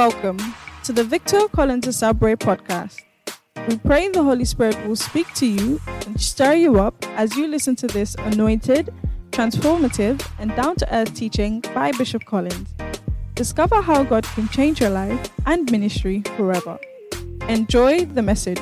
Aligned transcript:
Welcome 0.00 0.40
to 0.84 0.94
the 0.94 1.04
Victor 1.04 1.46
Collins 1.48 1.86
Asabwe 1.86 2.36
podcast. 2.36 3.02
We 3.68 3.76
pray 3.76 4.08
the 4.08 4.22
Holy 4.22 4.46
Spirit 4.46 4.82
will 4.86 4.96
speak 4.96 5.30
to 5.34 5.46
you 5.46 5.78
and 6.06 6.18
stir 6.18 6.54
you 6.54 6.80
up 6.80 7.04
as 7.18 7.36
you 7.36 7.46
listen 7.46 7.76
to 7.76 7.86
this 7.86 8.14
anointed, 8.14 8.94
transformative, 9.30 10.26
and 10.38 10.56
down 10.56 10.76
to 10.76 10.86
earth 10.96 11.12
teaching 11.12 11.60
by 11.74 11.92
Bishop 11.92 12.24
Collins. 12.24 12.72
Discover 13.34 13.82
how 13.82 14.02
God 14.02 14.24
can 14.24 14.48
change 14.48 14.80
your 14.80 14.88
life 14.88 15.30
and 15.44 15.70
ministry 15.70 16.22
forever. 16.34 16.78
Enjoy 17.50 18.06
the 18.06 18.22
message. 18.22 18.56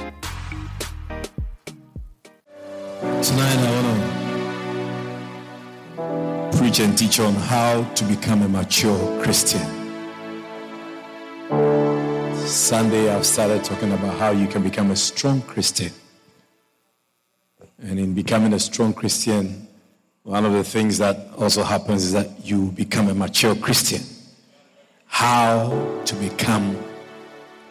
Tonight, 3.00 3.58
I 3.62 3.70
want 5.94 6.50
to 6.50 6.58
preach 6.58 6.80
and 6.80 6.98
teach 6.98 7.20
on 7.20 7.34
how 7.34 7.84
to 7.94 8.04
become 8.06 8.42
a 8.42 8.48
mature 8.48 9.22
Christian. 9.22 9.77
Sunday, 12.48 13.14
I've 13.14 13.26
started 13.26 13.62
talking 13.62 13.92
about 13.92 14.18
how 14.18 14.30
you 14.30 14.46
can 14.46 14.62
become 14.62 14.90
a 14.90 14.96
strong 14.96 15.42
Christian. 15.42 15.92
And 17.82 17.98
in 17.98 18.14
becoming 18.14 18.54
a 18.54 18.58
strong 18.58 18.94
Christian, 18.94 19.68
one 20.22 20.46
of 20.46 20.54
the 20.54 20.64
things 20.64 20.96
that 20.96 21.28
also 21.36 21.62
happens 21.62 22.04
is 22.04 22.12
that 22.14 22.42
you 22.42 22.70
become 22.72 23.08
a 23.08 23.14
mature 23.14 23.54
Christian. 23.54 24.00
How 25.04 26.00
to 26.06 26.14
become 26.14 26.78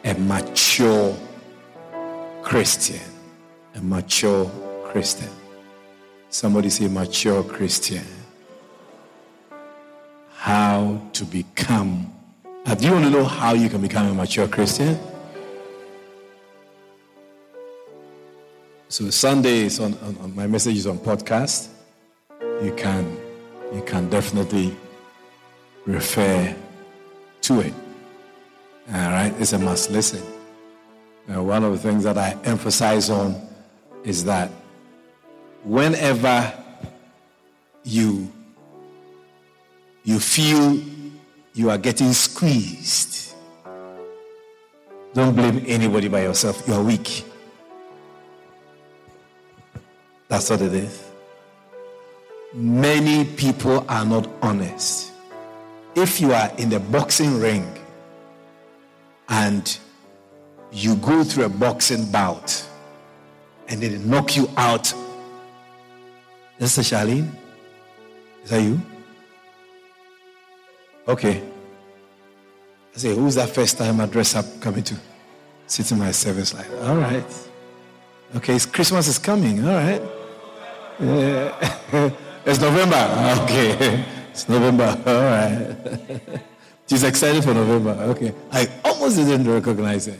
a 0.05 0.13
mature 0.13 1.17
Christian. 2.43 3.01
A 3.73 3.81
mature 3.81 4.45
Christian. 4.85 5.29
Somebody 6.29 6.69
say 6.69 6.87
mature 6.87 7.43
Christian. 7.43 8.05
How 10.33 11.01
to 11.13 11.25
become 11.25 12.13
uh, 12.67 12.75
do 12.75 12.85
you 12.85 12.91
want 12.91 13.05
to 13.05 13.09
know 13.09 13.23
how 13.23 13.53
you 13.53 13.69
can 13.69 13.81
become 13.81 14.07
a 14.07 14.13
mature 14.13 14.47
Christian? 14.47 14.99
So 18.89 19.09
Sunday 19.09 19.59
is 19.59 19.79
on, 19.79 19.93
on, 19.99 20.17
on, 20.17 20.35
my 20.35 20.47
message 20.47 20.75
is 20.77 20.85
on 20.85 20.97
podcast. 20.99 21.69
You 22.61 22.73
can 22.75 23.17
you 23.73 23.81
can 23.83 24.09
definitely 24.09 24.75
refer 25.85 26.55
to 27.41 27.59
it. 27.61 27.73
All 28.93 29.11
right, 29.11 29.33
it's 29.39 29.53
a 29.53 29.59
must 29.59 29.91
listen. 29.91 30.23
Now, 31.27 31.43
one 31.43 31.63
of 31.63 31.71
the 31.71 31.77
things 31.77 32.03
that 32.03 32.17
I 32.17 32.37
emphasize 32.43 33.09
on 33.09 33.35
is 34.03 34.25
that 34.25 34.51
whenever 35.63 36.53
you 37.83 38.31
you 40.03 40.19
feel 40.19 40.81
you 41.57 41.71
are 41.71 41.77
getting 41.79 42.13
squeezed. 42.13 43.33
Don't 45.15 45.35
blame 45.35 45.63
anybody 45.65 46.07
by 46.07 46.21
yourself. 46.21 46.67
You 46.67 46.75
are 46.75 46.83
weak. 46.83 47.25
That's 50.27 50.51
what 50.51 50.61
it 50.61 50.71
is. 50.71 51.09
Many 52.53 53.25
people 53.25 53.83
are 53.89 54.05
not 54.05 54.29
honest. 54.43 55.11
If 55.95 56.21
you 56.21 56.31
are 56.31 56.51
in 56.59 56.69
the 56.69 56.79
boxing 56.79 57.39
ring 57.39 57.65
and 59.27 59.79
you 60.71 60.95
go 60.97 61.23
through 61.23 61.45
a 61.45 61.49
boxing 61.49 62.05
bout 62.11 62.63
and 63.67 63.81
they 63.81 63.97
knock 63.97 64.37
you 64.37 64.47
out, 64.57 64.93
is 66.59 66.77
Charlene? 66.77 67.31
Is 68.43 68.51
that 68.51 68.61
you? 68.61 68.79
Okay. 71.07 71.41
I 72.93 72.97
say, 72.97 73.15
who's 73.15 73.35
that 73.35 73.49
first 73.49 73.77
time 73.77 74.01
I 74.01 74.05
dress 74.07 74.35
up 74.35 74.45
coming 74.59 74.83
to 74.83 74.95
sit 75.67 75.91
in 75.91 75.99
my 75.99 76.11
service 76.11 76.53
like 76.53 76.69
All 76.83 76.97
right. 76.97 77.23
Okay, 78.35 78.55
it's 78.55 78.65
Christmas 78.65 79.07
is 79.07 79.17
coming. 79.17 79.65
All 79.65 79.73
right. 79.73 80.01
Yeah. 80.99 82.11
it's 82.45 82.59
November. 82.59 83.43
Okay. 83.43 84.03
It's 84.31 84.49
November. 84.49 84.97
All 85.05 85.21
right. 85.23 86.41
She's 86.89 87.03
excited 87.03 87.43
for 87.43 87.53
November. 87.53 87.91
Okay. 88.11 88.33
I 88.51 88.67
almost 88.83 89.15
didn't 89.15 89.49
recognize 89.49 90.07
it. 90.07 90.19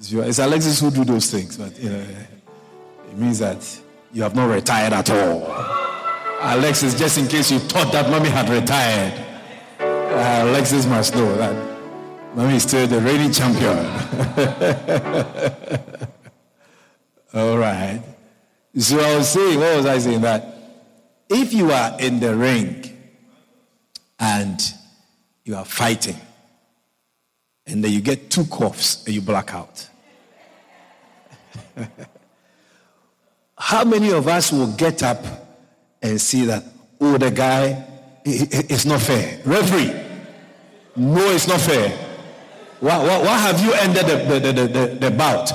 It's 0.00 0.38
Alexis 0.38 0.80
who 0.80 0.90
do 0.90 1.04
those 1.04 1.30
things, 1.30 1.56
but 1.56 1.78
you 1.78 1.90
know, 1.90 2.04
it 3.10 3.16
means 3.16 3.38
that 3.40 3.80
you 4.12 4.22
have 4.22 4.34
not 4.34 4.46
retired 4.50 4.92
at 4.92 5.10
all. 5.10 5.42
Alexis, 6.40 6.94
just 6.96 7.18
in 7.18 7.26
case 7.26 7.50
you 7.50 7.58
thought 7.58 7.92
that 7.92 8.08
mommy 8.10 8.28
had 8.28 8.48
retired. 8.48 9.27
Uh, 10.10 10.44
Alexis 10.44 10.86
must 10.86 11.14
know 11.14 11.36
that 11.36 11.54
mommy 12.34 12.56
is 12.56 12.62
still 12.62 12.86
the 12.86 12.98
reigning 12.98 13.30
champion. 13.30 13.76
All 17.34 17.58
right. 17.58 18.02
So 18.78 18.98
I 18.98 19.16
was 19.16 19.28
saying, 19.28 19.60
what 19.60 19.76
was 19.76 19.86
I 19.86 19.98
saying? 19.98 20.22
That 20.22 20.46
if 21.28 21.52
you 21.52 21.70
are 21.72 22.00
in 22.00 22.20
the 22.20 22.34
ring 22.34 22.90
and 24.18 24.58
you 25.44 25.54
are 25.54 25.66
fighting, 25.66 26.16
and 27.66 27.84
then 27.84 27.92
you 27.92 28.00
get 28.00 28.30
two 28.30 28.46
coughs 28.46 29.04
and 29.04 29.14
you 29.14 29.20
black 29.20 29.52
out. 29.52 29.90
How 33.58 33.84
many 33.84 34.10
of 34.10 34.26
us 34.26 34.52
will 34.52 34.72
get 34.72 35.02
up 35.02 35.22
and 36.00 36.18
see 36.18 36.46
that, 36.46 36.64
oh, 36.98 37.18
the 37.18 37.30
guy 37.30 37.87
it's 38.28 38.84
not 38.84 39.00
fair. 39.00 39.40
Referee, 39.44 39.92
no, 40.96 41.30
it's 41.30 41.48
not 41.48 41.60
fair. 41.60 41.90
Why, 42.80 42.98
why, 42.98 43.18
why 43.22 43.38
have 43.38 43.60
you 43.60 43.72
ended 43.72 44.06
the, 44.06 44.38
the, 44.38 44.52
the, 44.52 44.66
the, 44.68 44.94
the 45.00 45.10
bout? 45.10 45.50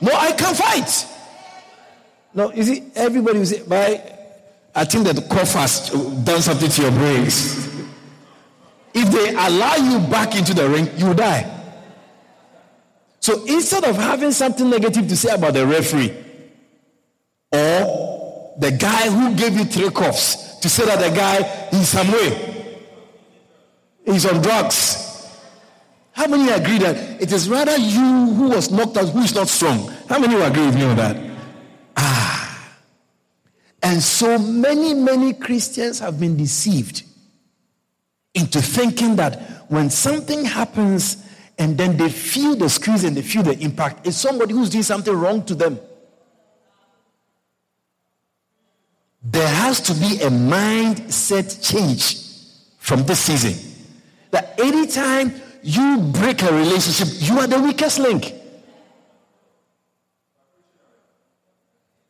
No, 0.00 0.12
I 0.12 0.32
can't 0.32 0.56
fight. 0.56 1.06
No, 2.34 2.52
you 2.52 2.62
see, 2.62 2.90
everybody 2.94 3.38
will 3.38 3.46
say, 3.46 3.62
but 3.66 4.70
I 4.74 4.84
think 4.84 5.04
that 5.04 5.16
the 5.16 5.22
cough 5.22 5.52
has 5.52 5.90
done 6.24 6.40
something 6.40 6.70
to 6.70 6.82
your 6.82 6.90
brains. 6.92 7.68
If 8.94 9.10
they 9.10 9.30
allow 9.30 9.76
you 9.76 9.98
back 10.08 10.34
into 10.34 10.54
the 10.54 10.68
ring, 10.68 10.88
you 10.96 11.14
die. 11.14 11.48
So 13.20 13.44
instead 13.44 13.84
of 13.84 13.96
having 13.96 14.32
something 14.32 14.68
negative 14.68 15.08
to 15.08 15.16
say 15.16 15.34
about 15.34 15.54
the 15.54 15.66
referee 15.66 16.12
or 17.52 18.54
the 18.58 18.72
guy 18.72 19.08
who 19.08 19.34
gave 19.36 19.56
you 19.56 19.64
three 19.64 19.90
coughs, 19.90 20.51
to 20.62 20.68
say 20.68 20.84
that 20.86 21.00
the 21.00 21.14
guy 21.14 21.38
in 21.72 21.84
some 21.84 22.10
way 22.10 22.78
is 24.04 24.24
on 24.26 24.40
drugs. 24.40 25.08
How 26.12 26.26
many 26.26 26.50
agree 26.50 26.78
that 26.78 27.20
it 27.20 27.32
is 27.32 27.48
rather 27.48 27.76
you 27.76 28.34
who 28.34 28.50
was 28.50 28.70
knocked 28.70 28.96
out 28.96 29.08
who 29.08 29.20
is 29.20 29.34
not 29.34 29.48
strong? 29.48 29.88
How 30.08 30.18
many 30.18 30.34
agree 30.40 30.66
with 30.66 30.76
me 30.76 30.84
on 30.84 30.96
that? 30.96 31.16
Ah. 31.96 32.78
And 33.82 34.00
so 34.00 34.38
many, 34.38 34.94
many 34.94 35.32
Christians 35.32 35.98
have 35.98 36.20
been 36.20 36.36
deceived 36.36 37.02
into 38.34 38.62
thinking 38.62 39.16
that 39.16 39.40
when 39.68 39.90
something 39.90 40.44
happens 40.44 41.24
and 41.58 41.76
then 41.76 41.96
they 41.96 42.08
feel 42.08 42.54
the 42.54 42.68
squeeze 42.68 43.02
and 43.04 43.16
they 43.16 43.22
feel 43.22 43.42
the 43.42 43.58
impact, 43.58 44.06
it's 44.06 44.16
somebody 44.16 44.54
who's 44.54 44.70
doing 44.70 44.84
something 44.84 45.12
wrong 45.12 45.44
to 45.46 45.54
them. 45.54 45.80
There 49.24 49.48
has 49.48 49.80
to 49.82 49.94
be 49.94 50.20
a 50.22 50.30
mindset 50.30 51.62
change 51.62 52.16
from 52.78 53.04
this 53.04 53.20
season. 53.20 53.54
That 54.30 54.58
anytime 54.58 55.32
you 55.62 55.98
break 56.12 56.42
a 56.42 56.52
relationship, 56.52 57.08
you 57.20 57.38
are 57.38 57.46
the 57.46 57.60
weakest 57.60 57.98
link. 58.00 58.34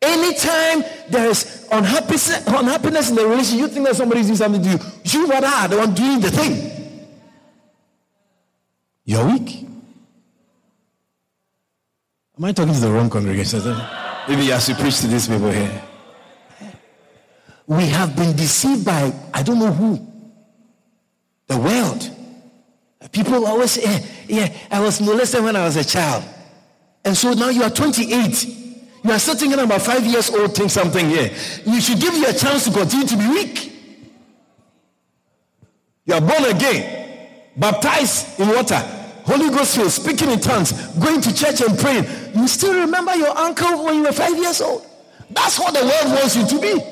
Anytime 0.01 0.85
there 1.11 1.29
is 1.29 1.69
unhappiness, 1.71 2.47
unhappiness 2.47 3.11
in 3.11 3.17
the 3.17 3.27
relationship, 3.27 3.61
you 3.61 3.69
think 3.69 3.87
that 3.87 3.97
somebody 3.97 4.21
is 4.21 4.27
doing 4.27 4.37
something 4.37 4.63
to 4.63 4.71
you, 4.71 4.79
you 5.05 5.27
rather 5.29 5.47
are 5.47 5.69
the 5.69 5.79
one 5.79 5.95
doing 5.95 6.21
the 6.21 6.31
thing. 6.31 7.09
You're 9.05 9.27
weak. 9.27 9.67
Am 12.39 12.45
I 12.45 12.53
talking 12.53 12.73
to 12.73 12.81
the 12.81 12.91
wrong 12.91 13.11
congregation? 13.11 13.61
Maybe 14.29 14.53
I 14.53 14.59
should 14.59 14.77
preach 14.77 15.01
to 15.01 15.07
these 15.07 15.29
people 15.29 15.51
here 15.51 15.83
we 17.77 17.87
have 17.87 18.15
been 18.17 18.37
deceived 18.37 18.85
by 18.85 19.13
I 19.33 19.43
don't 19.43 19.59
know 19.59 19.73
who. 19.73 20.07
The 21.47 21.59
world. 21.59 22.11
People 23.11 23.47
always 23.47 23.73
say, 23.73 23.83
yeah, 24.29 24.47
yeah, 24.47 24.59
I 24.71 24.81
was 24.81 25.01
molested 25.01 25.43
when 25.43 25.57
I 25.57 25.65
was 25.65 25.77
a 25.77 25.85
child. 25.85 26.25
And 27.05 27.17
so 27.17 27.33
now 27.33 27.49
you 27.49 27.63
are 27.63 27.71
28. 27.71 28.45
You 29.05 29.11
are 29.11 29.19
still 29.19 29.35
thinking 29.35 29.59
about 29.59 29.83
five 29.83 30.05
years 30.05 30.31
old, 30.31 30.55
think 30.55 30.71
something 30.71 31.09
here. 31.09 31.35
You 31.67 31.81
should 31.81 32.01
give 32.01 32.15
you 32.15 32.29
a 32.29 32.33
chance 32.33 32.65
to 32.65 32.71
continue 32.71 33.07
to 33.07 33.17
be 33.17 33.29
weak. 33.29 33.73
You 36.05 36.15
are 36.15 36.21
born 36.21 36.45
again, 36.45 37.29
baptized 37.57 38.39
in 38.39 38.49
water, 38.49 38.79
Holy 39.25 39.51
Ghost 39.51 39.77
filled, 39.77 39.91
speaking 39.91 40.31
in 40.31 40.41
tongues, 40.41 40.73
going 40.99 41.21
to 41.21 41.35
church 41.35 41.61
and 41.61 41.79
praying. 41.79 42.05
You 42.35 42.47
still 42.49 42.75
remember 42.75 43.15
your 43.15 43.37
uncle 43.37 43.85
when 43.85 43.97
you 43.97 44.03
were 44.03 44.13
five 44.13 44.37
years 44.37 44.61
old. 44.61 44.87
That's 45.31 45.59
what 45.59 45.75
the 45.75 45.81
world 45.81 46.19
wants 46.19 46.37
you 46.37 46.47
to 46.47 46.61
be. 46.61 46.92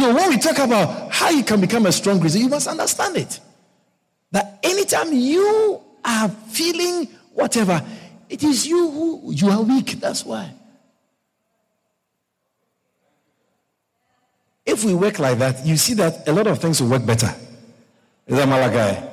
So 0.00 0.14
when 0.14 0.30
we 0.30 0.38
talk 0.38 0.56
about 0.56 1.12
how 1.12 1.28
you 1.28 1.44
can 1.44 1.60
become 1.60 1.84
a 1.84 1.92
strong 1.92 2.20
Christian, 2.20 2.40
you 2.40 2.48
must 2.48 2.66
understand 2.66 3.18
it. 3.18 3.38
That 4.32 4.58
anytime 4.62 5.12
you 5.12 5.82
are 6.02 6.30
feeling 6.48 7.06
whatever, 7.34 7.84
it 8.30 8.42
is 8.42 8.66
you 8.66 8.90
who 8.90 9.30
you 9.30 9.50
are 9.50 9.60
weak. 9.60 10.00
That's 10.00 10.24
why. 10.24 10.54
If 14.64 14.84
we 14.84 14.94
work 14.94 15.18
like 15.18 15.36
that, 15.36 15.66
you 15.66 15.76
see 15.76 15.92
that 15.94 16.26
a 16.26 16.32
lot 16.32 16.46
of 16.46 16.60
things 16.60 16.80
will 16.80 16.88
work 16.88 17.04
better. 17.04 17.34
Is 18.26 18.38
that 18.38 18.48
Malachi? 18.48 19.06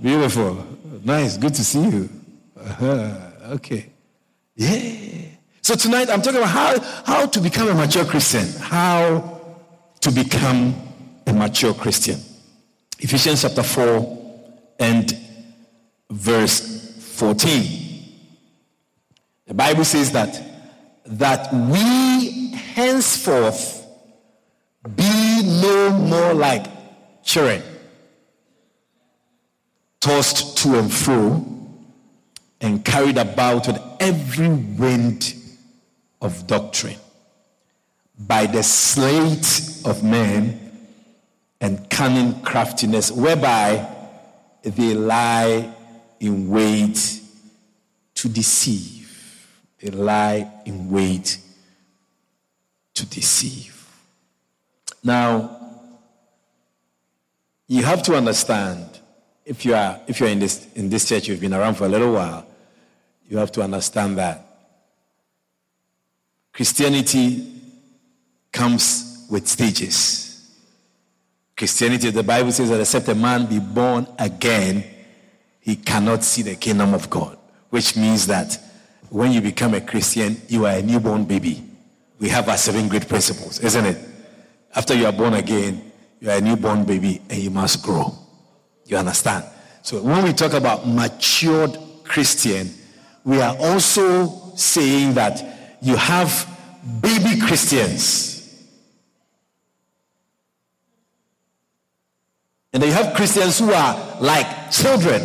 Beautiful. 0.00 0.64
Nice. 1.02 1.36
Good 1.38 1.56
to 1.56 1.64
see 1.64 1.88
you. 1.88 2.08
Uh-huh. 2.56 3.14
Okay. 3.54 3.90
Yeah. 4.54 5.22
So 5.60 5.74
tonight 5.74 6.08
I'm 6.08 6.22
talking 6.22 6.38
about 6.38 6.50
how, 6.50 6.80
how 7.04 7.26
to 7.26 7.40
become 7.40 7.66
a 7.66 7.74
mature 7.74 8.04
Christian. 8.04 8.46
How 8.60 9.33
to 10.04 10.12
become 10.12 10.74
a 11.26 11.32
mature 11.32 11.72
Christian. 11.72 12.20
Ephesians 12.98 13.40
chapter 13.40 13.62
4 13.62 14.44
and 14.78 15.18
verse 16.10 17.16
14. 17.16 18.02
The 19.46 19.54
Bible 19.54 19.86
says 19.86 20.12
that 20.12 20.42
that 21.06 21.50
we 21.54 22.50
henceforth 22.50 23.86
be 24.94 25.42
no 25.62 25.90
more 25.92 26.34
like 26.34 26.66
children, 27.22 27.62
tossed 30.00 30.58
to 30.58 30.80
and 30.80 30.92
fro 30.92 31.46
and 32.60 32.84
carried 32.84 33.16
about 33.16 33.68
with 33.68 33.80
every 34.00 34.50
wind 34.50 35.34
of 36.20 36.46
doctrine 36.46 36.98
by 38.18 38.46
the 38.46 38.62
sleight 38.62 39.82
of 39.84 40.02
men 40.02 40.60
and 41.60 41.88
cunning 41.90 42.40
craftiness, 42.42 43.10
whereby 43.10 43.88
they 44.62 44.94
lie 44.94 45.72
in 46.20 46.48
wait 46.48 47.20
to 48.14 48.28
deceive. 48.28 49.58
They 49.80 49.90
lie 49.90 50.50
in 50.64 50.90
wait 50.90 51.38
to 52.94 53.06
deceive. 53.06 53.72
Now, 55.02 55.60
you 57.66 57.82
have 57.82 58.02
to 58.04 58.14
understand 58.14 59.00
if 59.44 59.64
you 59.64 59.74
are 59.74 60.00
if 60.06 60.20
you're 60.20 60.28
in 60.28 60.38
this 60.38 60.66
in 60.74 60.88
this 60.88 61.08
church, 61.08 61.28
you've 61.28 61.40
been 61.40 61.54
around 61.54 61.74
for 61.74 61.84
a 61.84 61.88
little 61.88 62.12
while, 62.12 62.46
you 63.28 63.36
have 63.38 63.52
to 63.52 63.62
understand 63.62 64.18
that 64.18 64.46
Christianity 66.52 67.53
comes 68.54 69.26
with 69.28 69.48
stages. 69.48 70.54
Christianity, 71.56 72.10
the 72.10 72.22
Bible 72.22 72.52
says 72.52 72.70
that 72.70 72.80
except 72.80 73.08
a 73.08 73.14
man 73.14 73.46
be 73.46 73.58
born 73.58 74.06
again, 74.18 74.84
he 75.60 75.76
cannot 75.76 76.22
see 76.24 76.42
the 76.42 76.54
kingdom 76.54 76.94
of 76.94 77.10
God, 77.10 77.36
which 77.70 77.96
means 77.96 78.26
that 78.28 78.58
when 79.10 79.32
you 79.32 79.40
become 79.40 79.74
a 79.74 79.80
Christian, 79.80 80.40
you 80.48 80.66
are 80.66 80.74
a 80.74 80.82
newborn 80.82 81.24
baby. 81.24 81.62
We 82.18 82.28
have 82.28 82.48
our 82.48 82.56
seven 82.56 82.88
great 82.88 83.08
principles, 83.08 83.60
isn't 83.60 83.84
it? 83.84 83.98
After 84.74 84.94
you 84.94 85.06
are 85.06 85.12
born 85.12 85.34
again, 85.34 85.92
you 86.20 86.30
are 86.30 86.38
a 86.38 86.40
newborn 86.40 86.84
baby 86.84 87.20
and 87.28 87.38
you 87.38 87.50
must 87.50 87.82
grow. 87.82 88.14
You 88.86 88.98
understand? 88.98 89.44
So 89.82 90.02
when 90.02 90.24
we 90.24 90.32
talk 90.32 90.52
about 90.52 90.86
matured 90.86 91.76
Christian, 92.04 92.70
we 93.24 93.40
are 93.40 93.56
also 93.58 94.54
saying 94.54 95.14
that 95.14 95.76
you 95.80 95.96
have 95.96 96.48
baby 97.00 97.40
Christians. 97.40 98.33
And 102.74 102.82
then 102.82 102.90
you 102.90 102.96
have 102.96 103.14
Christians 103.14 103.60
who 103.60 103.72
are 103.72 104.16
like 104.20 104.70
children. 104.72 105.22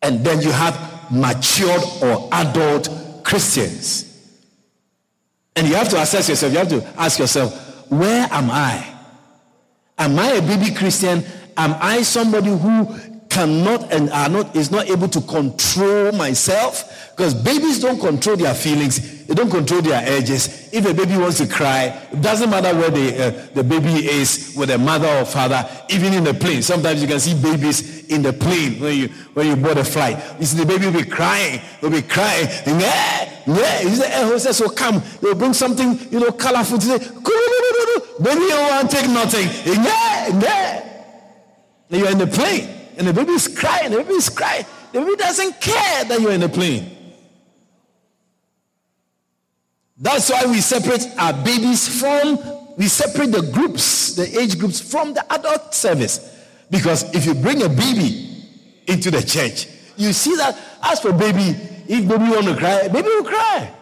And 0.00 0.24
then 0.24 0.40
you 0.40 0.52
have 0.52 1.10
matured 1.10 1.82
or 2.02 2.28
adult 2.32 2.88
Christians. 3.24 4.04
And 5.56 5.66
you 5.66 5.74
have 5.74 5.88
to 5.88 6.00
assess 6.00 6.28
yourself. 6.28 6.52
You 6.52 6.58
have 6.58 6.68
to 6.68 6.86
ask 6.96 7.18
yourself, 7.18 7.90
where 7.90 8.28
am 8.30 8.48
I? 8.50 8.94
Am 9.98 10.16
I 10.18 10.34
a 10.34 10.40
baby 10.40 10.72
Christian? 10.72 11.24
Am 11.56 11.74
I 11.80 12.02
somebody 12.02 12.50
who 12.50 12.94
cannot 13.36 13.92
and 13.92 14.08
are 14.10 14.28
not 14.30 14.56
is 14.56 14.70
not 14.70 14.88
able 14.88 15.08
to 15.08 15.20
control 15.20 16.12
myself? 16.12 17.12
Because 17.14 17.34
babies 17.34 17.80
don't 17.80 18.00
control 18.00 18.36
their 18.36 18.54
feelings. 18.54 19.26
They 19.26 19.34
don't 19.34 19.50
control 19.50 19.82
their 19.82 20.02
urges. 20.06 20.72
If 20.72 20.86
a 20.86 20.94
baby 20.94 21.16
wants 21.16 21.38
to 21.38 21.46
cry, 21.46 21.86
it 22.12 22.20
doesn't 22.20 22.48
matter 22.48 22.74
where 22.78 22.90
the, 22.90 23.06
uh, 23.26 23.46
the 23.54 23.64
baby 23.64 24.06
is, 24.06 24.54
with 24.56 24.70
a 24.70 24.78
mother 24.78 25.08
or 25.08 25.24
father, 25.24 25.68
even 25.88 26.12
in 26.12 26.24
the 26.24 26.34
plane. 26.34 26.62
Sometimes 26.62 27.02
you 27.02 27.08
can 27.08 27.20
see 27.20 27.34
babies 27.40 28.08
in 28.08 28.22
the 28.22 28.32
plane 28.32 28.80
when 28.80 28.96
you 28.96 29.08
when 29.34 29.46
you 29.48 29.56
board 29.56 29.78
a 29.78 29.84
flight. 29.84 30.16
You 30.38 30.46
see 30.46 30.58
the 30.58 30.66
baby 30.66 30.86
will 30.86 31.02
be 31.02 31.08
crying, 31.08 31.60
will 31.82 31.90
be 31.90 32.02
crying. 32.02 32.46
Yeah, 32.66 33.42
yeah. 33.46 33.78
He 33.80 33.94
said, 33.94 34.12
air 34.12 34.26
hostess 34.26 34.60
will 34.60 34.70
come. 34.70 35.02
They'll 35.20 35.34
bring 35.34 35.52
something, 35.52 35.98
you 36.10 36.20
know, 36.20 36.32
colorful 36.32 36.78
to 36.78 36.86
say, 36.86 36.98
baby, 36.98 38.40
you 38.40 38.56
won't 38.56 38.90
take 38.90 39.10
nothing. 39.10 39.48
Yeah, 39.72 40.28
yeah. 40.40 40.82
And 41.90 42.00
you're 42.00 42.10
in 42.10 42.18
the 42.18 42.26
plane, 42.26 42.68
and 42.96 43.06
the 43.06 43.12
baby 43.12 43.32
is 43.32 43.48
crying, 43.48 43.90
the 43.90 43.98
baby 43.98 44.14
is 44.14 44.28
crying. 44.28 44.64
The 44.92 45.00
baby 45.00 45.16
doesn't 45.16 45.60
care 45.60 46.04
that 46.04 46.20
you're 46.20 46.32
in 46.32 46.40
the 46.40 46.48
plane. 46.48 46.96
That's 49.98 50.30
why 50.30 50.44
we 50.46 50.60
separate 50.60 51.06
our 51.18 51.32
babies 51.32 52.00
from, 52.00 52.38
we 52.76 52.88
separate 52.88 53.32
the 53.32 53.50
groups, 53.52 54.14
the 54.14 54.38
age 54.38 54.58
groups 54.58 54.80
from 54.80 55.14
the 55.14 55.24
adult 55.32 55.74
service. 55.74 56.34
Because 56.70 57.14
if 57.14 57.24
you 57.26 57.34
bring 57.34 57.62
a 57.62 57.68
baby 57.68 58.44
into 58.86 59.10
the 59.10 59.22
church, 59.22 59.68
you 59.96 60.12
see 60.12 60.36
that 60.36 60.58
as 60.82 61.00
for 61.00 61.12
baby, 61.12 61.56
if 61.88 62.08
baby 62.08 62.24
want 62.24 62.46
to 62.46 62.56
cry, 62.56 62.88
baby 62.88 63.08
will 63.08 63.24
cry. 63.24 63.72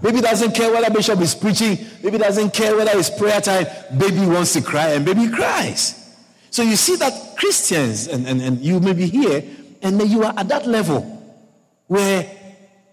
Baby 0.00 0.20
doesn't 0.20 0.52
care 0.52 0.70
whether 0.70 0.90
bishop 0.90 1.20
is 1.20 1.34
preaching. 1.34 1.76
Baby 2.02 2.18
doesn't 2.18 2.54
care 2.54 2.76
whether 2.76 2.92
it's 2.94 3.10
prayer 3.10 3.40
time. 3.40 3.66
Baby 3.96 4.26
wants 4.26 4.52
to 4.52 4.62
cry 4.62 4.90
and 4.90 5.04
baby 5.04 5.28
cries. 5.28 6.07
So 6.50 6.62
you 6.62 6.76
see 6.76 6.96
that 6.96 7.36
Christians, 7.36 8.08
and, 8.08 8.26
and, 8.26 8.40
and 8.40 8.58
you 8.60 8.80
may 8.80 8.92
be 8.92 9.06
here, 9.06 9.42
and 9.82 10.00
then 10.00 10.08
you 10.10 10.24
are 10.24 10.34
at 10.36 10.48
that 10.48 10.66
level 10.66 11.02
where 11.86 12.30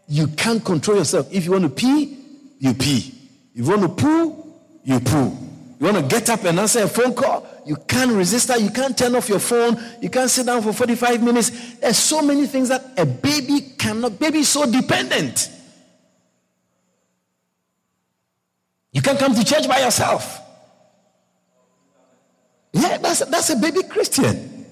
you 0.08 0.28
can't 0.28 0.64
control 0.64 0.98
yourself. 0.98 1.28
If 1.32 1.46
you 1.46 1.52
want 1.52 1.64
to 1.64 1.70
pee, 1.70 2.18
you 2.60 2.74
pee. 2.74 3.14
If 3.54 3.66
you 3.66 3.72
want 3.78 3.82
to 3.82 3.90
poo, 3.90 4.54
you 4.84 5.00
poo. 5.00 5.38
You 5.80 5.88
want 5.88 5.98
to 5.98 6.04
get 6.04 6.30
up 6.30 6.44
and 6.46 6.60
answer 6.60 6.84
a 6.84 6.88
phone 6.88 7.14
call, 7.14 7.46
you 7.66 7.76
can't 7.76 8.12
resist 8.12 8.48
that. 8.48 8.62
You 8.62 8.70
can't 8.70 8.98
turn 8.98 9.16
off 9.16 9.28
your 9.28 9.40
phone. 9.40 9.82
You 10.02 10.10
can't 10.10 10.30
sit 10.30 10.46
down 10.46 10.62
for 10.62 10.72
45 10.72 11.24
minutes. 11.24 11.76
There's 11.76 11.98
so 11.98 12.22
many 12.22 12.46
things 12.46 12.70
that 12.70 12.94
a 12.98 13.06
baby 13.06 13.74
cannot. 13.78 14.20
Baby 14.20 14.40
is 14.40 14.50
so 14.50 14.72
dependent. 14.72 15.50
You 18.92 19.02
can't 19.02 19.20
come 19.20 19.36
to 19.36 19.44
church 19.44 19.68
by 19.68 19.80
yourself. 19.80 20.45
Yeah, 22.76 22.98
that's, 22.98 23.24
that's 23.26 23.50
a 23.52 23.56
baby 23.56 23.84
Christian. 23.84 24.66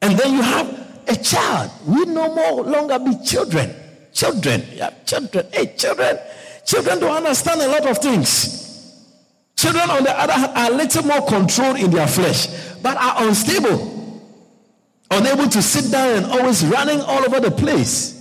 And 0.00 0.18
then 0.18 0.32
you 0.32 0.40
have 0.40 1.02
a 1.06 1.14
child. 1.14 1.70
We 1.86 2.06
no 2.06 2.34
more 2.34 2.64
longer 2.64 2.98
be 2.98 3.12
children. 3.26 3.74
Children. 4.14 4.64
Yeah, 4.72 4.88
children. 5.04 5.46
Hey, 5.52 5.74
children. 5.76 6.18
Children 6.64 6.98
don't 6.98 7.14
understand 7.14 7.60
a 7.60 7.68
lot 7.68 7.86
of 7.86 7.98
things. 7.98 9.04
Children, 9.54 9.90
on 9.90 10.04
the 10.04 10.18
other 10.18 10.32
hand, 10.32 10.52
are 10.56 10.72
a 10.72 10.74
little 10.74 11.04
more 11.04 11.20
controlled 11.26 11.78
in 11.78 11.90
their 11.90 12.06
flesh, 12.06 12.46
but 12.82 12.96
are 12.96 13.26
unstable, 13.28 14.22
unable 15.10 15.46
to 15.46 15.60
sit 15.60 15.92
down 15.92 16.16
and 16.16 16.26
always 16.26 16.64
running 16.64 17.02
all 17.02 17.22
over 17.22 17.38
the 17.38 17.50
place. 17.50 18.16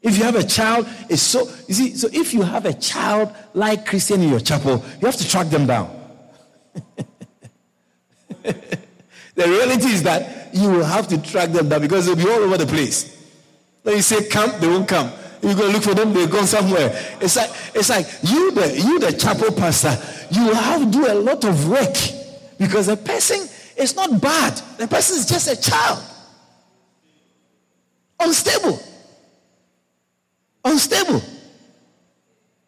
If 0.00 0.16
you 0.16 0.24
have 0.24 0.36
a 0.36 0.44
child, 0.44 0.88
it's 1.10 1.20
so 1.20 1.46
you 1.68 1.74
see. 1.74 1.94
So 1.94 2.08
if 2.10 2.32
you 2.32 2.40
have 2.40 2.64
a 2.64 2.72
child 2.72 3.34
like 3.52 3.84
Christian 3.84 4.22
in 4.22 4.30
your 4.30 4.40
chapel, 4.40 4.82
you 4.98 5.06
have 5.06 5.16
to 5.16 5.28
track 5.28 5.50
them 5.50 5.66
down. 5.66 5.94
the 9.34 9.48
reality 9.48 9.88
is 9.88 10.02
that 10.02 10.54
you 10.54 10.68
will 10.70 10.84
have 10.84 11.08
to 11.08 11.20
track 11.22 11.50
them 11.50 11.68
down 11.68 11.80
because 11.80 12.06
they'll 12.06 12.16
be 12.16 12.28
all 12.28 12.42
over 12.42 12.58
the 12.58 12.66
place. 12.66 13.18
When 13.82 13.96
you 13.96 14.02
say 14.02 14.28
come, 14.28 14.60
they 14.60 14.68
won't 14.68 14.88
come. 14.88 15.12
You 15.42 15.56
go 15.56 15.66
look 15.66 15.82
for 15.82 15.94
them, 15.94 16.12
they 16.12 16.26
go 16.26 16.44
somewhere. 16.44 16.90
It's 17.20 17.34
like 17.34 17.50
it's 17.74 17.88
like 17.88 18.06
you 18.22 18.52
the 18.52 18.78
you 18.78 19.00
the 19.00 19.12
chapel 19.12 19.50
pastor, 19.50 19.98
you 20.30 20.52
have 20.54 20.80
to 20.80 20.90
do 20.90 21.06
a 21.10 21.14
lot 21.14 21.44
of 21.44 21.68
work 21.68 21.96
because 22.58 22.86
the 22.86 22.96
person 22.96 23.48
is 23.76 23.96
not 23.96 24.20
bad. 24.20 24.54
The 24.78 24.86
person 24.86 25.18
is 25.18 25.26
just 25.26 25.48
a 25.48 25.60
child. 25.60 26.00
Unstable. 28.20 28.78
Unstable. 30.64 31.22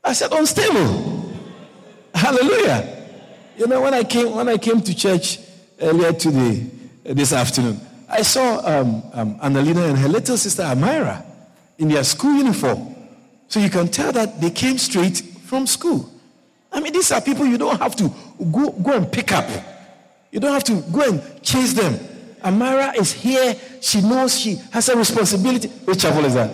I 0.03 0.13
said 0.13 0.33
unstable. 0.33 1.33
Hallelujah. 2.15 3.07
You 3.57 3.69
know 3.69 3.83
when 3.83 3.95
I 3.95 4.03
came 4.03 4.35
when 4.35 4.49
I 4.49 4.59
came 4.59 4.81
to 4.81 4.95
church 4.97 5.39
earlier 5.81 6.13
today, 6.13 6.67
this 7.05 7.33
afternoon, 7.33 7.81
I 8.09 8.23
saw 8.23 8.61
um, 8.65 9.03
um, 9.13 9.39
Annalena 9.41 9.89
and 9.89 9.99
her 9.99 10.09
little 10.09 10.37
sister 10.37 10.63
Amira 10.63 11.25
in 11.79 11.89
their 11.89 12.05
school 12.05 12.35
uniform. 12.35 12.95
So 13.49 13.61
you 13.61 13.71
can 13.71 13.89
tell 13.89 14.13
that 14.13 14.41
they 14.41 14.51
came 14.51 14.79
straight 14.79 15.19
from 15.19 15.67
school. 15.67 16.11
I 16.73 16.81
mean, 16.81 16.93
these 16.93 17.13
are 17.13 17.21
people 17.21 17.47
you 17.47 17.59
don't 17.59 17.79
have 17.79 17.95
to 17.97 18.13
go, 18.53 18.71
go 18.71 18.97
and 18.97 19.11
pick 19.11 19.33
up. 19.33 19.49
You 20.31 20.41
don't 20.41 20.53
have 20.53 20.65
to 20.65 20.83
go 20.93 21.03
and 21.03 21.43
chase 21.43 21.73
them. 21.73 21.99
Amara 22.43 22.93
is 22.97 23.13
here. 23.13 23.57
She 23.81 24.01
knows 24.01 24.39
she 24.39 24.57
has 24.73 24.89
a 24.89 24.97
responsibility. 24.97 25.69
Which 25.69 26.03
chapel 26.03 26.25
is 26.25 26.35
that? 26.35 26.51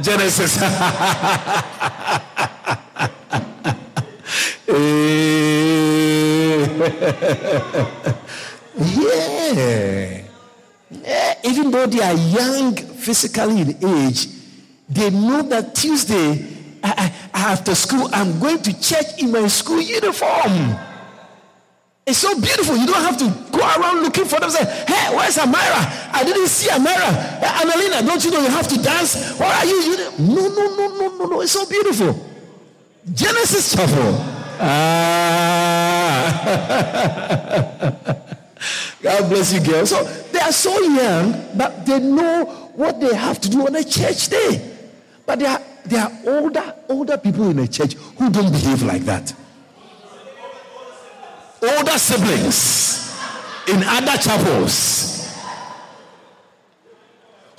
Genesis. 0.00 0.58
yeah. 8.78 10.22
yeah. 10.90 11.34
Even 11.44 11.70
though 11.70 11.86
they 11.86 12.00
are 12.02 12.14
young 12.14 12.74
physically 12.76 13.60
in 13.60 13.84
age, 13.84 14.28
they 14.88 15.10
know 15.10 15.42
that 15.42 15.74
Tuesday 15.74 16.46
I, 16.82 17.12
I, 17.34 17.50
after 17.52 17.74
school 17.74 18.08
I'm 18.12 18.38
going 18.38 18.62
to 18.62 18.80
church 18.80 19.18
in 19.20 19.32
my 19.32 19.46
school 19.48 19.80
uniform. 19.80 20.76
It's 22.06 22.18
so 22.18 22.34
beautiful. 22.40 22.74
You 22.74 22.86
don't 22.86 23.02
have 23.02 23.18
to 23.18 23.28
go 23.52 23.60
around 23.60 24.02
looking 24.02 24.24
for 24.24 24.40
them. 24.40 24.48
Say, 24.48 24.64
hey, 24.64 25.14
where's 25.14 25.36
Amira? 25.36 26.10
I 26.10 26.24
didn't 26.24 26.46
see 26.46 26.70
Amira. 26.70 27.12
Hey, 27.38 27.46
Annalena, 27.46 28.06
don't 28.06 28.24
you 28.24 28.30
know 28.30 28.40
you 28.40 28.48
have 28.48 28.66
to 28.68 28.80
dance? 28.82 29.38
Where 29.38 29.52
are 29.52 29.66
you? 29.66 29.74
you 29.74 29.96
no, 30.18 30.48
no, 30.48 30.74
no, 30.74 30.88
no, 30.88 31.16
no, 31.18 31.26
no. 31.26 31.40
It's 31.42 31.52
so 31.52 31.66
beautiful. 31.68 32.18
Genesis 33.12 33.74
chapel. 33.74 34.14
Ah. 34.60 35.34
God 39.02 39.28
bless 39.28 39.52
you, 39.52 39.60
girls. 39.60 39.90
So 39.90 40.02
they 40.32 40.40
are 40.40 40.52
so 40.52 40.78
young, 40.80 41.32
but 41.56 41.86
they 41.86 42.00
know 42.00 42.44
what 42.74 43.00
they 43.00 43.14
have 43.14 43.40
to 43.40 43.48
do 43.48 43.66
on 43.66 43.74
a 43.76 43.84
church 43.84 44.28
day. 44.28 44.76
But 45.26 45.38
there 45.38 45.50
are, 45.50 45.62
there 45.84 46.02
are 46.04 46.12
older, 46.26 46.74
older 46.88 47.18
people 47.18 47.50
in 47.50 47.58
a 47.60 47.68
church 47.68 47.94
who 47.94 48.30
don't 48.30 48.50
behave 48.50 48.82
like 48.82 49.02
that 49.02 49.34
older 51.62 51.98
siblings 51.98 53.12
in 53.66 53.82
other 53.82 54.16
chapels 54.16 55.36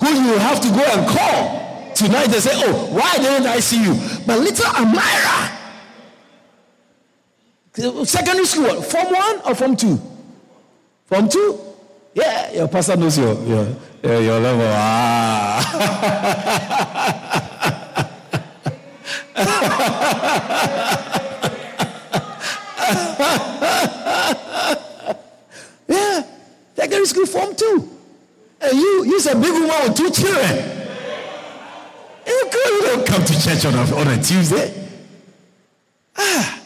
who 0.00 0.08
you 0.08 0.38
have 0.38 0.60
to 0.60 0.68
go 0.68 0.82
and 0.82 1.06
call 1.06 1.92
tonight 1.94 2.26
they 2.26 2.40
say 2.40 2.50
oh 2.54 2.86
why 2.94 3.14
didn't 3.16 3.46
i 3.46 3.60
see 3.60 3.82
you 3.84 3.94
but 4.26 4.38
little 4.38 4.64
amira 4.66 5.50
secondary 8.06 8.46
school 8.46 8.80
form 8.82 9.12
one 9.12 9.40
or 9.46 9.54
form 9.54 9.76
two 9.76 10.00
form 11.10 11.28
two 11.28 11.58
yeah 12.14 12.50
your 12.52 12.68
pastor 12.68 12.96
knows 12.96 13.18
your 13.18 13.34
your, 13.44 13.66
your 14.22 14.40
level 14.40 14.66
ah 14.66 15.60
yeah, 25.88 26.22
secondary 26.76 27.06
school 27.06 27.26
form 27.26 27.54
two. 27.54 27.88
And 28.60 28.76
you, 28.76 29.04
you're 29.04 29.32
a 29.32 29.40
big 29.40 29.52
woman 29.52 29.68
with 29.68 29.96
two 29.96 30.10
children. 30.10 30.76
You, 32.26 32.50
you 32.52 32.82
don't 32.82 33.06
come 33.06 33.24
to 33.24 33.42
church 33.42 33.64
on 33.64 33.74
a, 33.74 33.96
on 33.96 34.08
a 34.08 34.22
Tuesday. 34.22 34.88
Ah. 36.16 36.60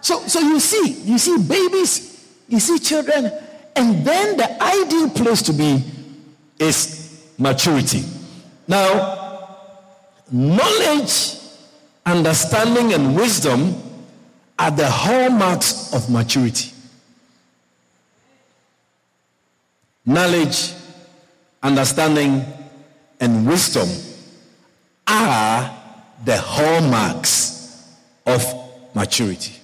So, 0.00 0.20
so 0.26 0.40
you 0.40 0.58
see, 0.58 0.92
you 1.04 1.18
see 1.18 1.38
babies, 1.38 2.26
you 2.48 2.58
see 2.58 2.78
children, 2.80 3.30
and 3.76 4.04
then 4.04 4.36
the 4.36 4.62
ideal 4.62 5.10
place 5.10 5.42
to 5.42 5.52
be 5.52 5.82
is 6.58 7.32
maturity. 7.38 8.04
Now, 8.68 9.58
knowledge, 10.30 11.38
understanding, 12.04 12.92
and 12.92 13.16
wisdom 13.16 13.74
are 14.58 14.70
the 14.70 14.88
hallmarks 14.88 15.92
of 15.94 16.08
maturity. 16.10 16.72
Knowledge, 20.04 20.72
understanding, 21.62 22.44
and 23.20 23.46
wisdom 23.46 23.88
are 25.06 25.78
the 26.24 26.36
hallmarks 26.36 27.88
of 28.26 28.44
maturity. 28.94 29.54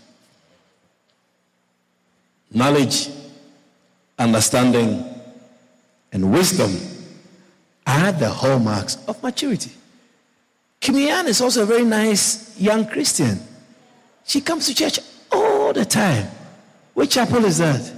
Knowledge, 2.53 3.09
understanding, 4.19 5.05
and 6.13 6.33
wisdom 6.33 6.75
are 7.87 8.13
the 8.13 8.29
hallmarks 8.29 8.97
of 9.07 9.23
maturity. 9.23 9.71
Kimian 10.81 11.27
is 11.27 11.41
also 11.41 11.63
a 11.63 11.67
very 11.67 11.85
nice 11.85 12.59
young 12.59 12.87
Christian. 12.87 13.41
She 14.25 14.41
comes 14.41 14.67
to 14.67 14.75
church 14.75 15.01
all 15.33 15.73
the 15.73 15.85
time. 15.85 16.29
Which 16.95 17.13
chapel 17.13 17.45
is 17.45 17.59
that? 17.59 17.93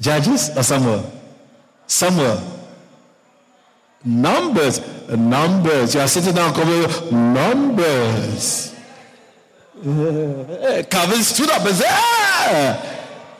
Judges 0.00 0.56
or 0.56 0.62
Samuel? 0.62 1.12
Samuel. 1.86 2.42
Numbers. 4.04 4.80
Numbers. 5.08 5.94
You 5.94 6.00
are 6.00 6.08
sitting 6.08 6.34
down, 6.34 6.54
coming, 6.54 6.82
numbers. 7.32 8.74
Calvin 10.90 11.22
stood 11.22 11.50
up 11.50 11.66
and 11.66 11.74
said, 11.74 11.88
ah! 11.88 12.93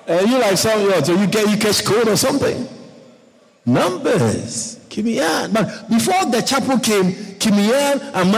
You 0.07 0.39
like 0.39 0.59
Samuel, 0.59 0.93
or 0.93 1.01
you 1.21 1.27
get 1.27 1.49
you 1.49 1.57
catch 1.57 1.83
cold 1.85 2.09
or 2.09 2.17
something. 2.17 2.69
Numbers. 3.65 4.79
Kimian. 4.91 5.53
But 5.53 5.89
before 5.89 6.27
the 6.31 6.43
chapel 6.43 6.79
came, 6.79 7.13
Kimian, 7.41 8.01
and 8.15 8.35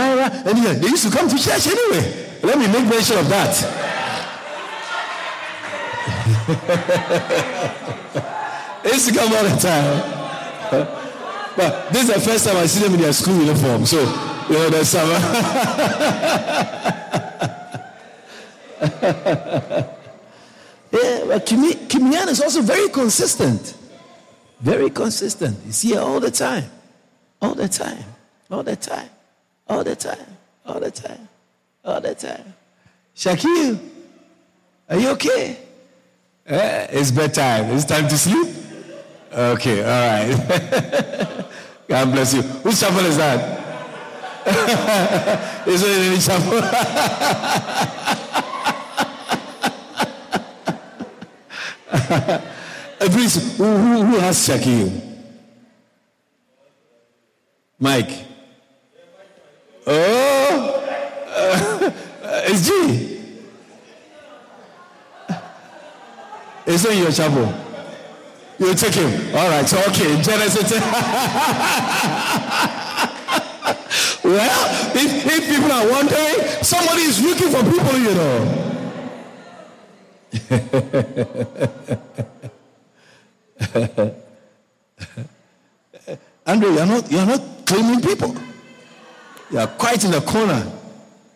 they 0.81 0.89
used 0.89 1.11
to 1.11 1.17
come 1.17 1.29
to 1.29 1.37
church 1.37 1.67
anyway. 1.67 2.39
Let 2.43 2.59
me 2.59 2.69
make 2.69 2.87
mention 2.89 3.19
of 3.19 3.29
that. 3.29 3.83
they 8.85 8.93
used 8.93 9.09
to 9.09 9.15
come 9.15 9.33
all 9.33 9.43
the 9.43 9.57
time. 9.61 10.13
But 11.57 11.91
this 11.93 12.09
is 12.09 12.15
the 12.15 12.21
first 12.21 12.47
time 12.47 12.57
I 12.59 12.67
see 12.67 12.85
them 12.85 12.95
in 12.95 13.01
their 13.01 13.13
school 13.13 13.37
uniform. 13.37 13.85
So, 13.87 13.99
you 14.49 14.55
know, 14.55 14.71
there's 14.71 14.89
some. 14.89 15.11
yeah, 20.93 21.25
but 21.27 21.47
Kimian 21.47 22.29
is 22.29 22.41
also 22.41 22.63
very 22.63 22.89
consistent. 22.89 23.77
Very 24.61 24.91
consistent. 24.91 25.59
He's 25.65 25.83
here 25.83 26.01
all 26.01 26.21
the 26.21 26.31
time. 26.31 26.65
All 27.43 27.55
the 27.55 27.69
time. 27.69 28.05
All 28.51 28.63
the 28.63 28.77
time. 28.77 29.09
All 29.69 29.85
the 29.85 29.97
time. 29.97 30.27
All 30.65 30.81
the 30.81 30.91
time. 30.91 31.29
All 31.85 32.01
the 32.01 32.15
time. 32.15 32.55
Shakil, 33.15 33.79
are 34.89 34.99
you 34.99 35.09
okay? 35.11 35.59
Eh, 36.47 36.87
it's 36.91 37.11
bedtime. 37.11 37.67
It's 37.71 37.85
time 37.85 38.09
to 38.09 38.17
sleep? 38.17 38.55
Okay, 39.33 39.83
all 39.83 39.89
right. 39.89 41.45
God 41.89 42.13
bless 42.13 42.35
you. 42.35 42.43
Which 42.43 42.81
chapel 42.81 43.01
is 43.01 43.17
that? 43.17 43.63
is 45.67 45.83
it 45.83 45.89
any 45.89 46.19
chapel? 46.19 46.61
Please, 53.01 53.57
who, 53.57 53.65
who, 53.65 54.05
who 54.05 54.19
has 54.19 54.37
Shaquille? 54.49 55.01
Mike. 57.79 58.25
Oh, 59.87 60.83
uh, 61.29 61.91
it's 62.47 62.67
G. 62.67 62.73
It's 66.67 66.85
in 66.85 66.99
your 66.99 67.13
chapel. 67.13 67.55
You 68.59 68.75
take 68.75 68.95
him. 68.95 69.37
All 69.37 69.49
right. 69.49 69.69
So 69.69 69.79
okay. 69.91 70.21
Genesis. 70.23 70.73
well, 74.25 74.97
if, 74.97 75.27
if 75.27 75.49
people 75.49 75.71
are 75.71 75.89
wondering, 75.91 76.63
somebody 76.63 77.03
is 77.03 77.21
looking 77.23 77.51
for 77.51 77.63
people, 77.63 77.99
you 77.99 78.15
know. 78.15 78.76
Andrew, 86.47 86.75
you're 86.75 86.87
not, 86.87 87.11
you're 87.11 87.27
not 87.27 87.41
claiming 87.65 88.01
people. 88.01 88.37
You're 89.51 89.67
quite 89.67 90.05
in 90.05 90.11
the 90.11 90.21
corner. 90.21 90.71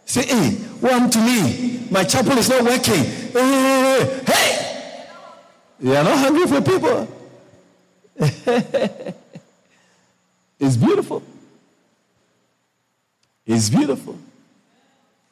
Say, 0.04 0.26
hey, 0.26 0.50
what 0.80 1.10
to 1.12 1.18
me? 1.18 1.86
My 1.90 2.04
chapel 2.04 2.36
is 2.38 2.48
not 2.48 2.62
working. 2.62 3.04
Hey, 3.04 4.22
hey, 4.26 5.06
you're 5.80 6.04
not 6.04 6.18
hungry 6.18 6.46
for 6.46 6.60
people. 6.60 7.08
it's 10.58 10.76
beautiful. 10.76 11.22
It's 13.46 13.70
beautiful. 13.70 14.18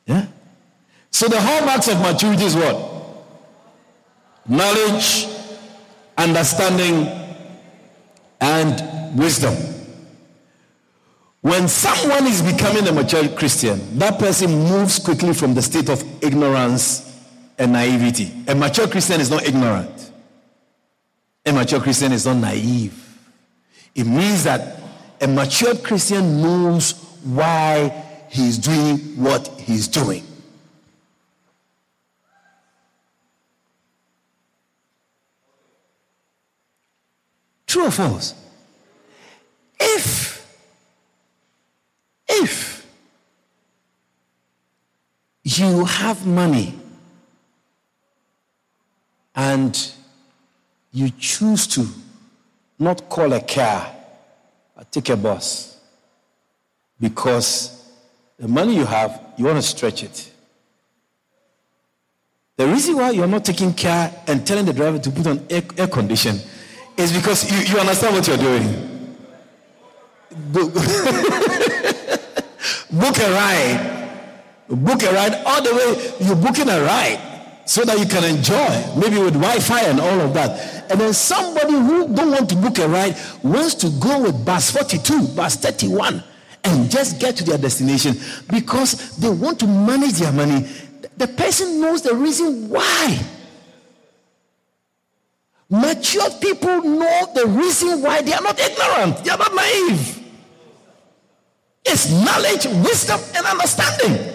Yeah. 0.06 0.26
So 1.10 1.28
the 1.28 1.40
hallmarks 1.40 1.88
of 1.88 2.00
maturity 2.00 2.44
is 2.44 2.56
what? 2.56 2.87
Knowledge, 4.48 5.28
understanding, 6.16 7.06
and 8.40 9.18
wisdom. 9.18 9.54
When 11.40 11.68
someone 11.68 12.26
is 12.26 12.42
becoming 12.42 12.86
a 12.88 12.92
mature 12.92 13.28
Christian, 13.28 13.98
that 13.98 14.18
person 14.18 14.50
moves 14.50 14.98
quickly 14.98 15.32
from 15.32 15.54
the 15.54 15.62
state 15.62 15.88
of 15.88 16.02
ignorance 16.22 17.04
and 17.58 17.72
naivety. 17.72 18.32
A 18.48 18.54
mature 18.54 18.88
Christian 18.88 19.20
is 19.20 19.30
not 19.30 19.46
ignorant. 19.46 20.12
A 21.46 21.52
mature 21.52 21.80
Christian 21.80 22.12
is 22.12 22.26
not 22.26 22.36
naive. 22.36 23.04
It 23.94 24.06
means 24.06 24.44
that 24.44 24.78
a 25.20 25.26
mature 25.26 25.74
Christian 25.76 26.42
knows 26.42 26.92
why 27.24 28.04
he's 28.30 28.58
doing 28.58 28.98
what 29.22 29.46
he's 29.58 29.88
doing. 29.88 30.24
True 37.68 37.84
or 37.84 37.90
false? 37.90 38.34
If, 39.78 40.44
if 42.26 42.86
you 45.44 45.84
have 45.84 46.26
money 46.26 46.74
and 49.34 49.92
you 50.92 51.10
choose 51.10 51.66
to 51.68 51.86
not 52.78 53.08
call 53.10 53.34
a 53.34 53.40
car, 53.40 53.94
but 54.74 54.90
take 54.90 55.10
a 55.10 55.16
bus 55.16 55.78
because 56.98 57.86
the 58.38 58.48
money 58.48 58.76
you 58.76 58.86
have, 58.86 59.20
you 59.36 59.44
want 59.44 59.58
to 59.58 59.62
stretch 59.62 60.02
it. 60.02 60.32
The 62.56 62.66
reason 62.66 62.96
why 62.96 63.10
you're 63.10 63.26
not 63.26 63.44
taking 63.44 63.74
care 63.74 64.10
and 64.26 64.46
telling 64.46 64.64
the 64.64 64.72
driver 64.72 64.98
to 64.98 65.10
put 65.10 65.26
on 65.26 65.46
air, 65.50 65.62
air 65.76 65.86
condition 65.86 66.40
is 66.98 67.12
because 67.12 67.50
you, 67.50 67.56
you 67.72 67.80
understand 67.80 68.14
what 68.14 68.26
you're 68.26 68.36
doing. 68.36 69.16
Book, 70.52 70.74
book 72.90 73.18
a 73.18 73.30
ride. 73.32 73.94
Book 74.68 75.02
a 75.04 75.12
ride 75.12 75.34
all 75.46 75.62
the 75.62 75.74
way. 75.74 76.12
You're 76.26 76.36
booking 76.36 76.68
a 76.68 76.82
ride 76.82 77.20
so 77.64 77.84
that 77.84 77.98
you 77.98 78.06
can 78.06 78.24
enjoy, 78.24 78.84
maybe 78.98 79.18
with 79.22 79.34
Wi-Fi 79.34 79.80
and 79.82 80.00
all 80.00 80.20
of 80.20 80.34
that. 80.34 80.90
And 80.90 81.00
then 81.00 81.14
somebody 81.14 81.72
who 81.72 82.12
don't 82.14 82.32
want 82.32 82.50
to 82.50 82.56
book 82.56 82.78
a 82.78 82.88
ride 82.88 83.16
wants 83.42 83.74
to 83.76 83.90
go 84.00 84.22
with 84.22 84.44
bus 84.44 84.70
42, 84.72 85.28
bus 85.28 85.56
31, 85.56 86.22
and 86.64 86.90
just 86.90 87.20
get 87.20 87.36
to 87.36 87.44
their 87.44 87.58
destination 87.58 88.16
because 88.50 89.16
they 89.18 89.28
want 89.28 89.60
to 89.60 89.66
manage 89.66 90.14
their 90.14 90.32
money. 90.32 90.66
The 91.16 91.28
person 91.28 91.80
knows 91.80 92.02
the 92.02 92.14
reason 92.14 92.68
why. 92.68 93.18
Mature 95.70 96.30
people 96.40 96.82
know 96.82 97.32
the 97.34 97.46
reason 97.46 98.00
why 98.00 98.22
they 98.22 98.32
are 98.32 98.42
not 98.42 98.58
ignorant, 98.58 99.24
they 99.24 99.30
are 99.30 99.38
not 99.38 99.54
naive. 99.54 100.24
It's 101.84 102.10
knowledge, 102.10 102.66
wisdom, 102.84 103.20
and 103.34 103.46
understanding. 103.46 104.34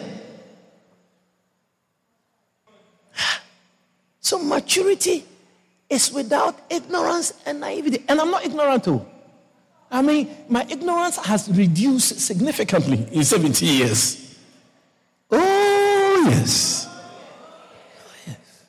So 4.19 4.39
maturity 4.39 5.25
is 5.89 6.11
without 6.11 6.59
ignorance 6.69 7.33
and 7.45 7.59
naivety. 7.59 8.03
And 8.07 8.19
I'm 8.19 8.31
not 8.31 8.45
ignorant 8.45 8.83
too. 8.83 9.05
I 9.91 10.01
mean, 10.01 10.29
my 10.49 10.65
ignorance 10.69 11.17
has 11.17 11.49
reduced 11.49 12.19
significantly 12.19 13.07
in 13.11 13.23
70 13.23 13.65
years. 13.65 14.39
Oh, 15.29 16.25
yes. 16.29 16.87
Oh, 16.87 18.15
yes. 18.25 18.65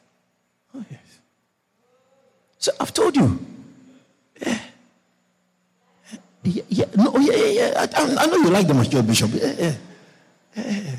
Oh, 0.75 0.85
yes. 0.91 1.19
So 2.65 2.73
I've 2.81 2.95
told 2.95 3.15
you. 3.15 3.39
Yeah. 4.41 4.59
Yeah, 6.45 6.63
yeah, 6.69 6.87
no, 6.97 7.13
oh, 7.13 7.21
yeah, 7.21 7.37
yeah, 7.37 7.53
yeah. 7.61 7.71
I, 7.77 7.85
I 8.25 8.27
know 8.27 8.37
you 8.37 8.49
like 8.49 8.67
the 8.67 8.73
mature 8.73 9.03
bishop. 9.03 9.33
Yeah, 9.35 9.53
yeah. 9.53 9.75
yeah, 10.57 10.97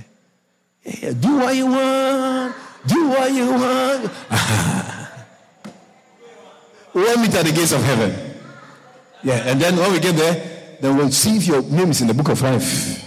yeah. 0.86 1.14
Do 1.14 1.38
what 1.38 1.56
you 1.56 1.66
want. 1.66 2.56
Do 2.86 3.10
what 3.10 3.34
you 3.34 3.50
want. 3.50 4.12
we'll 6.94 7.18
meet 7.18 7.34
at 7.34 7.46
the 7.46 7.52
gates 7.52 7.72
of 7.72 7.82
heaven. 7.82 8.14
Yeah, 9.24 9.50
and 9.50 9.60
then 9.60 9.76
when 9.76 9.92
we 9.92 10.00
get 10.00 10.16
there, 10.18 10.78
then 10.82 10.98
we'll 10.98 11.10
see 11.10 11.38
if 11.38 11.48
your 11.48 11.64
name 11.64 11.90
is 11.90 12.02
in 12.02 12.08
the 12.10 12.14
book 12.14 12.30
of 12.30 12.40
life. 12.44 13.02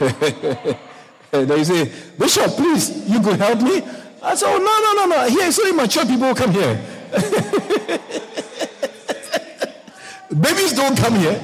then 1.30 1.58
you 1.58 1.64
say, 1.64 1.92
Bishop, 2.18 2.56
please, 2.56 3.08
you 3.08 3.20
could 3.20 3.38
help 3.38 3.62
me? 3.62 3.84
I 4.20 4.34
said, 4.34 4.50
Oh, 4.50 4.58
no, 4.58 4.80
no, 4.82 4.90
no, 4.98 5.06
no. 5.14 5.28
Here, 5.30 5.46
it's 5.46 5.60
only 5.60 5.76
mature 5.78 6.04
people 6.04 6.34
come 6.34 6.50
here. 6.50 7.01
Babies 10.40 10.72
don't 10.72 10.96
come 10.96 11.16
here. 11.16 11.40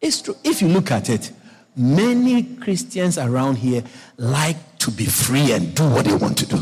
It's 0.00 0.22
true. 0.22 0.36
If 0.44 0.62
you 0.62 0.68
look 0.68 0.92
at 0.92 1.10
it, 1.10 1.32
many 1.76 2.42
Christians 2.42 3.18
around 3.18 3.56
here 3.56 3.82
like 4.16 4.78
to 4.78 4.90
be 4.90 5.06
free 5.06 5.52
and 5.52 5.74
do 5.74 5.88
what 5.88 6.04
they 6.04 6.14
want 6.14 6.38
to 6.38 6.46
do. 6.46 6.58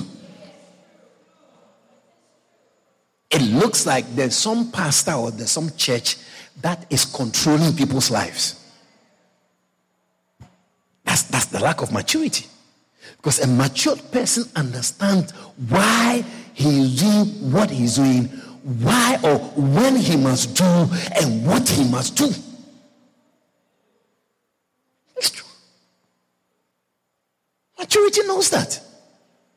It 3.30 3.42
looks 3.42 3.84
like 3.84 4.06
there's 4.14 4.36
some 4.36 4.70
pastor 4.70 5.12
or 5.12 5.30
there's 5.30 5.50
some 5.50 5.70
church 5.76 6.16
that 6.62 6.86
is 6.90 7.04
controlling 7.04 7.74
people's 7.74 8.10
lives. 8.10 8.60
That's, 11.04 11.24
that's 11.24 11.46
the 11.46 11.60
lack 11.60 11.82
of 11.82 11.92
maturity. 11.92 12.46
Because 13.16 13.40
a 13.40 13.46
matured 13.46 14.00
person 14.10 14.44
understands 14.56 15.32
why 15.68 16.24
he 16.54 16.82
is 16.82 17.00
doing 17.00 17.52
what 17.52 17.68
he's 17.68 17.96
doing, 17.96 18.26
why 18.62 19.18
or 19.22 19.38
when 19.56 19.96
he 19.96 20.16
must 20.16 20.54
do, 20.54 20.64
and 20.64 21.46
what 21.46 21.68
he 21.68 21.84
must 21.90 22.16
do. 22.16 22.32
It's 25.16 25.30
true. 25.30 25.48
Maturity 27.78 28.22
knows 28.22 28.50
that. 28.50 28.80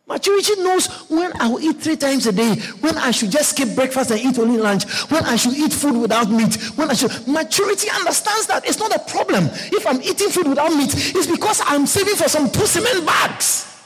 Maturity 0.08 0.56
knows 0.62 0.88
when 1.10 1.32
I 1.40 1.50
will 1.50 1.60
eat 1.60 1.78
three 1.82 1.98
times 1.98 2.26
a 2.28 2.32
day, 2.32 2.56
when 2.80 2.98
I 2.98 3.12
should 3.12 3.30
just 3.30 3.52
skip 3.52 3.76
breakfast 3.76 4.10
and 4.10 4.20
eat 4.20 4.40
only 4.40 4.58
lunch, 4.58 4.86
when 5.12 5.24
I 5.26 5.36
should 5.36 5.54
eat 5.54 5.74
food 5.74 6.02
without 6.02 6.32
meat, 6.32 6.56
when 6.78 6.90
I 6.90 6.94
should. 6.94 7.12
Maturity 7.28 7.90
understands 7.92 8.48
that 8.48 8.66
it's 8.66 8.80
not 8.80 8.96
a 8.96 9.00
problem. 9.00 9.50
If 9.52 9.86
I'm 9.86 10.02
eating 10.02 10.30
food 10.30 10.48
without 10.48 10.74
meat, 10.74 10.94
it's 10.96 11.28
because 11.28 11.62
I'm 11.66 11.86
saving 11.86 12.16
for 12.16 12.28
some 12.30 12.50
two 12.50 12.66
cement 12.66 13.06
bags. 13.06 13.77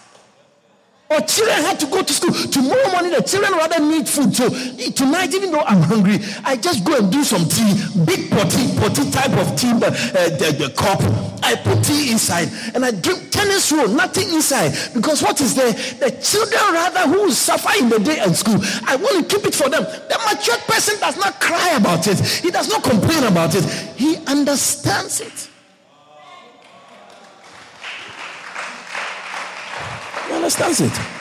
Or 1.11 1.19
children 1.27 1.59
had 1.67 1.77
to 1.81 1.87
go 1.87 2.01
to 2.01 2.13
school. 2.13 2.31
Tomorrow 2.31 2.91
morning, 2.91 3.11
the 3.11 3.21
children 3.21 3.51
rather 3.51 3.83
need 3.83 4.07
food. 4.07 4.33
So 4.33 4.47
tonight, 4.95 5.33
even 5.33 5.51
though 5.51 5.59
I'm 5.59 5.81
hungry, 5.81 6.19
I 6.45 6.55
just 6.55 6.85
go 6.85 6.97
and 6.97 7.11
do 7.11 7.23
some 7.25 7.43
tea. 7.43 7.75
Big 8.05 8.31
potty, 8.31 8.71
potty 8.79 9.11
type 9.11 9.35
of 9.35 9.59
tea, 9.59 9.71
uh, 9.75 9.91
the, 10.39 10.55
the 10.57 10.69
cup. 10.71 11.03
I 11.43 11.55
put 11.55 11.83
tea 11.83 12.11
inside 12.11 12.47
and 12.73 12.85
I 12.85 12.91
drink 12.91 13.29
tennis 13.29 13.73
roll, 13.73 13.89
nothing 13.89 14.29
inside. 14.29 14.71
Because 14.93 15.21
what 15.21 15.41
is 15.41 15.53
there? 15.53 15.73
The 15.73 16.11
children 16.23 16.61
rather 16.71 17.11
who 17.11 17.29
suffer 17.31 17.77
in 17.77 17.89
the 17.89 17.99
day 17.99 18.19
and 18.19 18.33
school. 18.33 18.59
I 18.87 18.95
want 18.95 19.27
to 19.27 19.35
keep 19.35 19.45
it 19.45 19.53
for 19.53 19.67
them. 19.69 19.83
The 19.83 20.17
mature 20.31 20.57
person 20.65 20.97
does 21.01 21.17
not 21.17 21.41
cry 21.41 21.71
about 21.75 22.07
it. 22.07 22.19
He 22.19 22.51
does 22.51 22.69
not 22.69 22.83
complain 22.83 23.25
about 23.25 23.53
it. 23.53 23.65
He 23.97 24.15
understands 24.27 25.19
it. 25.19 25.49
He 30.31 30.40
understands 30.59 30.81
it. 30.81 31.20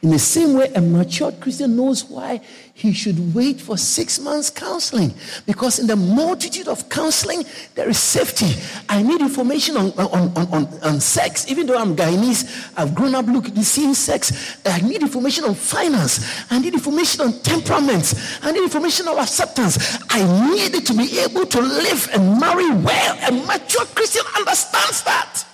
In 0.00 0.10
the 0.10 0.18
same 0.18 0.54
way, 0.54 0.70
a 0.76 0.80
matured 0.80 1.40
Christian 1.40 1.74
knows 1.74 2.04
why 2.04 2.40
he 2.72 2.92
should 2.92 3.34
wait 3.34 3.60
for 3.60 3.76
six 3.76 4.20
months 4.20 4.48
counseling. 4.48 5.12
Because 5.44 5.80
in 5.80 5.88
the 5.88 5.96
multitude 5.96 6.68
of 6.68 6.88
counseling, 6.88 7.44
there 7.74 7.88
is 7.88 7.98
safety. 7.98 8.54
I 8.88 9.02
need 9.02 9.20
information 9.20 9.76
on, 9.76 9.90
on, 9.98 10.30
on, 10.36 10.46
on, 10.54 10.80
on 10.84 11.00
sex. 11.00 11.50
Even 11.50 11.66
though 11.66 11.76
I'm 11.76 11.96
Guyanese, 11.96 12.72
I've 12.76 12.94
grown 12.94 13.16
up 13.16 13.26
looking, 13.26 13.60
seeing 13.64 13.94
sex. 13.94 14.56
I 14.64 14.80
need 14.82 15.02
information 15.02 15.44
on 15.44 15.56
finance. 15.56 16.44
I 16.48 16.60
need 16.60 16.74
information 16.74 17.22
on 17.22 17.32
temperaments. 17.40 18.38
I 18.44 18.52
need 18.52 18.62
information 18.62 19.08
on 19.08 19.18
acceptance. 19.18 19.98
I 20.10 20.22
need 20.54 20.76
it 20.76 20.86
to 20.86 20.94
be 20.94 21.18
able 21.18 21.44
to 21.44 21.60
live 21.60 22.08
and 22.14 22.38
marry 22.38 22.70
well. 22.70 23.18
A 23.26 23.32
mature 23.32 23.84
Christian 23.86 24.24
understands 24.36 25.02
that. 25.02 25.44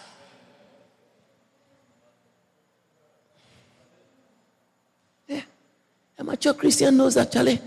A 6.24 6.30
mature 6.30 6.54
Christian 6.54 6.96
knows 6.96 7.18
Charlie, 7.30 7.60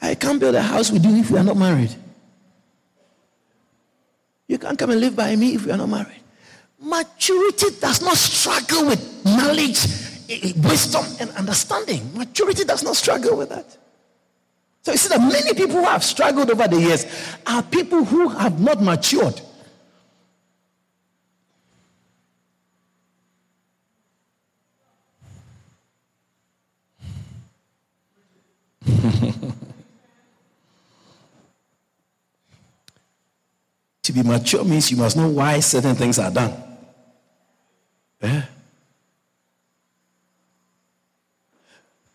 I 0.00 0.14
can't 0.14 0.38
build 0.38 0.54
a 0.54 0.62
house 0.62 0.92
with 0.92 1.04
you 1.04 1.16
if 1.16 1.30
we 1.32 1.38
are 1.38 1.42
not 1.42 1.56
married. 1.56 1.92
You 4.46 4.56
can't 4.58 4.78
come 4.78 4.90
and 4.90 5.00
live 5.00 5.16
by 5.16 5.34
me 5.34 5.54
if 5.54 5.66
we 5.66 5.72
are 5.72 5.76
not 5.76 5.88
married. 5.88 6.22
Maturity 6.78 7.66
does 7.80 8.02
not 8.02 8.16
struggle 8.16 8.86
with 8.86 9.24
knowledge, 9.24 9.84
eh, 10.28 10.38
eh, 10.42 10.52
wisdom, 10.68 11.04
and 11.18 11.30
understanding. 11.30 12.16
Maturity 12.16 12.64
does 12.64 12.84
not 12.84 12.94
struggle 12.94 13.36
with 13.36 13.48
that. 13.48 13.76
So 14.82 14.92
you 14.92 14.98
see 14.98 15.08
that 15.08 15.20
many 15.20 15.52
people 15.54 15.76
who 15.76 15.84
have 15.84 16.04
struggled 16.04 16.50
over 16.50 16.68
the 16.68 16.78
years 16.78 17.06
are 17.46 17.62
people 17.64 18.04
who 18.04 18.28
have 18.28 18.60
not 18.60 18.80
matured. 18.80 19.40
Be 34.14 34.22
mature 34.22 34.64
means 34.64 34.90
you 34.90 34.96
must 34.96 35.16
know 35.16 35.28
why 35.28 35.60
certain 35.60 35.94
things 35.94 36.18
are 36.18 36.30
done. 36.30 36.52
Yeah. 38.22 38.44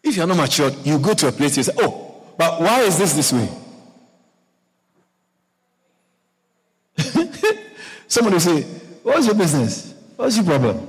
If 0.03 0.15
you're 0.15 0.25
not 0.27 0.37
mature, 0.37 0.71
you 0.83 0.97
go 0.97 1.13
to 1.13 1.27
a 1.27 1.31
place, 1.31 1.57
you 1.57 1.63
say, 1.63 1.73
Oh, 1.77 2.23
but 2.37 2.61
why 2.61 2.81
is 2.81 2.97
this 2.97 3.13
this 3.13 3.33
way? 3.33 3.49
Somebody 8.07 8.35
will 8.35 8.39
say, 8.39 8.61
What's 9.03 9.25
your 9.27 9.35
business? 9.35 9.93
What's 10.15 10.35
your 10.35 10.45
problem? 10.45 10.87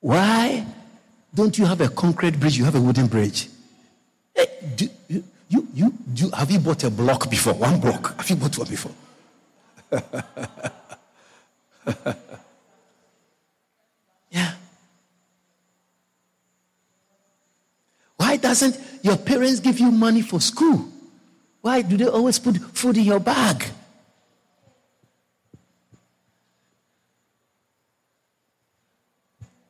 Why 0.00 0.64
don't 1.34 1.58
you 1.58 1.64
have 1.66 1.80
a 1.80 1.88
concrete 1.88 2.38
bridge? 2.38 2.56
You 2.56 2.64
have 2.64 2.76
a 2.76 2.80
wooden 2.80 3.08
bridge. 3.08 3.48
Hey, 4.34 4.46
do, 4.76 4.88
you, 5.76 5.92
you, 6.14 6.30
have 6.30 6.50
you 6.50 6.58
bought 6.58 6.84
a 6.84 6.90
block 6.90 7.28
before? 7.28 7.52
One 7.52 7.78
block. 7.78 8.16
Have 8.16 8.30
you 8.30 8.36
bought 8.36 8.56
one 8.56 8.66
before? 8.66 8.92
yeah. 14.30 14.54
Why 18.16 18.38
doesn't 18.38 18.80
your 19.02 19.18
parents 19.18 19.60
give 19.60 19.78
you 19.78 19.90
money 19.90 20.22
for 20.22 20.40
school? 20.40 20.88
Why 21.60 21.82
do 21.82 21.98
they 21.98 22.06
always 22.06 22.38
put 22.38 22.56
food 22.56 22.96
in 22.96 23.04
your 23.04 23.20
bag? 23.20 23.62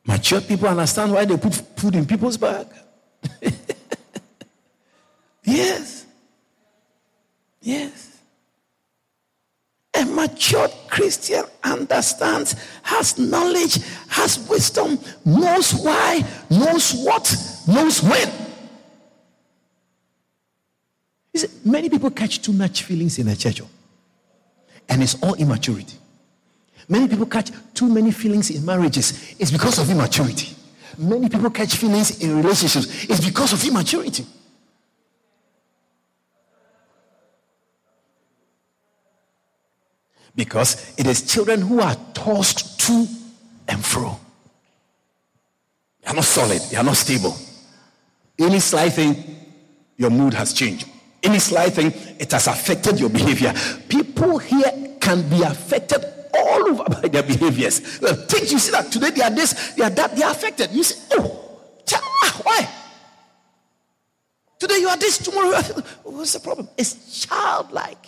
Mature 0.05 0.39
people 0.39 0.69
understand 0.69 1.11
why 1.11 1.25
they 1.25 1.35
put 1.35 1.53
food 1.53 1.95
in 1.95 2.05
people's 2.05 2.37
bag. 2.37 2.65
yes. 5.47 6.05
Yes. 7.61 8.19
A 9.95 10.05
matured 10.05 10.71
Christian 10.89 11.43
understands, 11.63 12.55
has 12.83 13.17
knowledge, 13.17 13.79
has 14.09 14.47
wisdom, 14.47 14.99
knows 15.25 15.73
why, 15.73 16.23
knows 16.51 16.93
what, 17.03 17.35
knows 17.67 18.03
when. 18.03 18.31
See, 21.35 21.47
many 21.65 21.89
people 21.89 22.11
catch 22.11 22.41
too 22.41 22.53
much 22.53 22.83
feelings 22.83 23.17
in 23.17 23.27
the 23.27 23.35
church, 23.35 23.61
oh. 23.61 23.69
and 24.87 25.01
it's 25.01 25.21
all 25.23 25.33
immaturity. 25.35 25.97
Many 26.87 27.07
people 27.07 27.25
catch 27.25 27.51
too 27.73 27.87
many 27.87 28.11
feelings 28.11 28.49
in 28.49 28.65
marriages. 28.65 29.35
It's 29.39 29.51
because 29.51 29.79
of 29.79 29.89
immaturity. 29.89 30.55
Many 30.97 31.27
people 31.27 31.49
catch 31.49 31.75
feelings 31.75 32.21
in 32.21 32.37
relationships. 32.37 33.05
It's 33.09 33.23
because 33.23 33.53
of 33.53 33.63
immaturity. 33.67 34.25
Because 40.37 40.93
it 40.97 41.07
is 41.07 41.23
children 41.23 41.61
who 41.61 41.81
are 41.81 41.97
tossed 42.13 42.79
to 42.81 43.07
and 43.67 43.83
fro. 43.83 44.17
They 46.01 46.11
are 46.11 46.13
not 46.13 46.23
solid, 46.23 46.61
they 46.69 46.77
are 46.77 46.83
not 46.83 46.95
stable. 46.95 47.35
Any 48.37 48.59
slight 48.59 48.93
thing, 48.93 49.15
your 49.97 50.11
mood 50.11 50.35
has 50.35 50.53
changed. 50.53 50.87
Any 51.23 51.39
slight 51.39 51.73
thing, 51.73 51.91
it 52.19 52.31
has 52.31 52.45
affected 52.45 52.99
your 52.99 53.09
behavior. 53.09 53.51
People 53.89 54.37
here 54.37 54.95
can 55.01 55.27
be 55.27 55.41
affected 55.41 56.05
all 56.35 56.69
over 56.69 56.83
by 57.01 57.07
their 57.07 57.23
behaviors. 57.23 57.79
Things 57.79 58.51
you 58.51 58.59
see 58.59 58.71
that 58.71 58.91
today 58.91 59.09
they 59.09 59.23
are 59.23 59.31
this, 59.31 59.73
they 59.73 59.83
are 59.83 59.89
that, 59.89 60.15
they 60.15 60.21
are 60.21 60.31
affected. 60.31 60.71
You 60.71 60.83
say, 60.83 61.15
oh, 61.17 61.59
ah, 61.93 62.41
why? 62.43 62.69
Today 64.59 64.77
you 64.77 64.87
are 64.87 64.97
this, 64.97 65.17
tomorrow 65.17 65.59
what's 66.03 66.33
the 66.33 66.39
problem? 66.39 66.69
It's 66.77 67.25
childlike. 67.25 68.05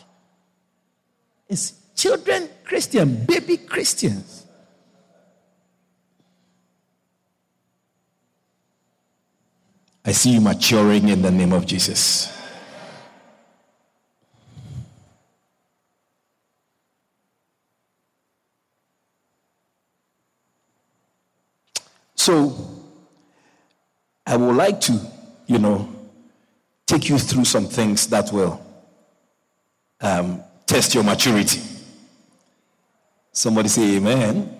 It's 1.47 1.73
children 1.99 2.47
Christian, 2.63 3.25
baby 3.25 3.57
Christians. 3.57 4.45
I 10.05 10.13
see 10.13 10.31
you 10.31 10.41
maturing 10.41 11.09
in 11.09 11.21
the 11.21 11.29
name 11.29 11.51
of 11.51 11.65
Jesus. 11.65 12.33
So, 22.15 22.55
I 24.25 24.37
would 24.37 24.55
like 24.55 24.79
to, 24.81 24.99
you 25.47 25.57
know, 25.57 25.89
take 26.85 27.09
you 27.09 27.17
through 27.17 27.45
some 27.45 27.65
things 27.65 28.07
that 28.07 28.31
will 28.31 28.61
um, 29.99 30.43
test 30.65 30.93
your 30.95 31.03
maturity. 31.03 31.68
Somebody 33.31 33.69
say 33.69 33.97
amen. 33.97 34.57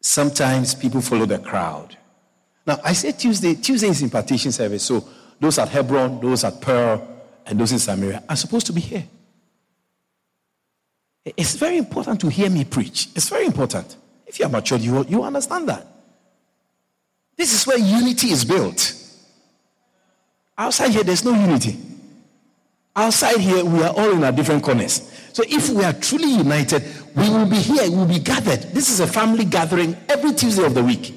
Sometimes 0.00 0.74
people 0.74 1.00
follow 1.00 1.26
the 1.26 1.38
crowd. 1.38 1.96
Now, 2.66 2.78
I 2.84 2.92
said 2.92 3.18
Tuesday, 3.18 3.54
Tuesday 3.54 3.88
is 3.88 4.02
impartation 4.02 4.52
service, 4.52 4.84
so 4.84 5.06
those 5.40 5.58
at 5.58 5.68
Hebron, 5.68 6.20
those 6.20 6.44
at 6.44 6.60
Pearl, 6.60 7.06
and 7.44 7.58
those 7.58 7.72
in 7.72 7.78
Samaria 7.78 8.22
are 8.28 8.36
supposed 8.36 8.66
to 8.66 8.72
be 8.72 8.80
here. 8.80 9.04
It's 11.24 11.54
very 11.54 11.76
important 11.76 12.20
to 12.20 12.28
hear 12.28 12.48
me 12.48 12.64
preach. 12.64 13.08
It's 13.14 13.28
very 13.28 13.46
important. 13.46 13.96
If 14.26 14.38
you 14.38 14.46
are 14.46 14.48
matured, 14.48 14.80
you, 14.80 15.04
you 15.06 15.22
understand 15.22 15.68
that. 15.68 15.86
This 17.36 17.52
is 17.52 17.66
where 17.66 17.78
unity 17.78 18.30
is 18.30 18.44
built. 18.44 18.94
Outside 20.56 20.90
here, 20.90 21.02
there's 21.02 21.24
no 21.24 21.32
unity. 21.32 21.76
Outside 22.96 23.38
here, 23.38 23.62
we 23.62 23.82
are 23.82 23.92
all 23.94 24.10
in 24.12 24.24
our 24.24 24.32
different 24.32 24.62
corners. 24.62 25.12
So 25.34 25.44
if 25.46 25.68
we 25.68 25.84
are 25.84 25.92
truly 25.92 26.30
united, 26.30 26.82
we 27.14 27.28
will 27.28 27.44
be 27.44 27.56
here, 27.56 27.90
we 27.90 27.96
will 27.96 28.06
be 28.06 28.18
gathered. 28.18 28.62
This 28.72 28.88
is 28.88 29.00
a 29.00 29.06
family 29.06 29.44
gathering 29.44 29.94
every 30.08 30.32
Tuesday 30.32 30.64
of 30.64 30.74
the 30.74 30.82
week. 30.82 31.14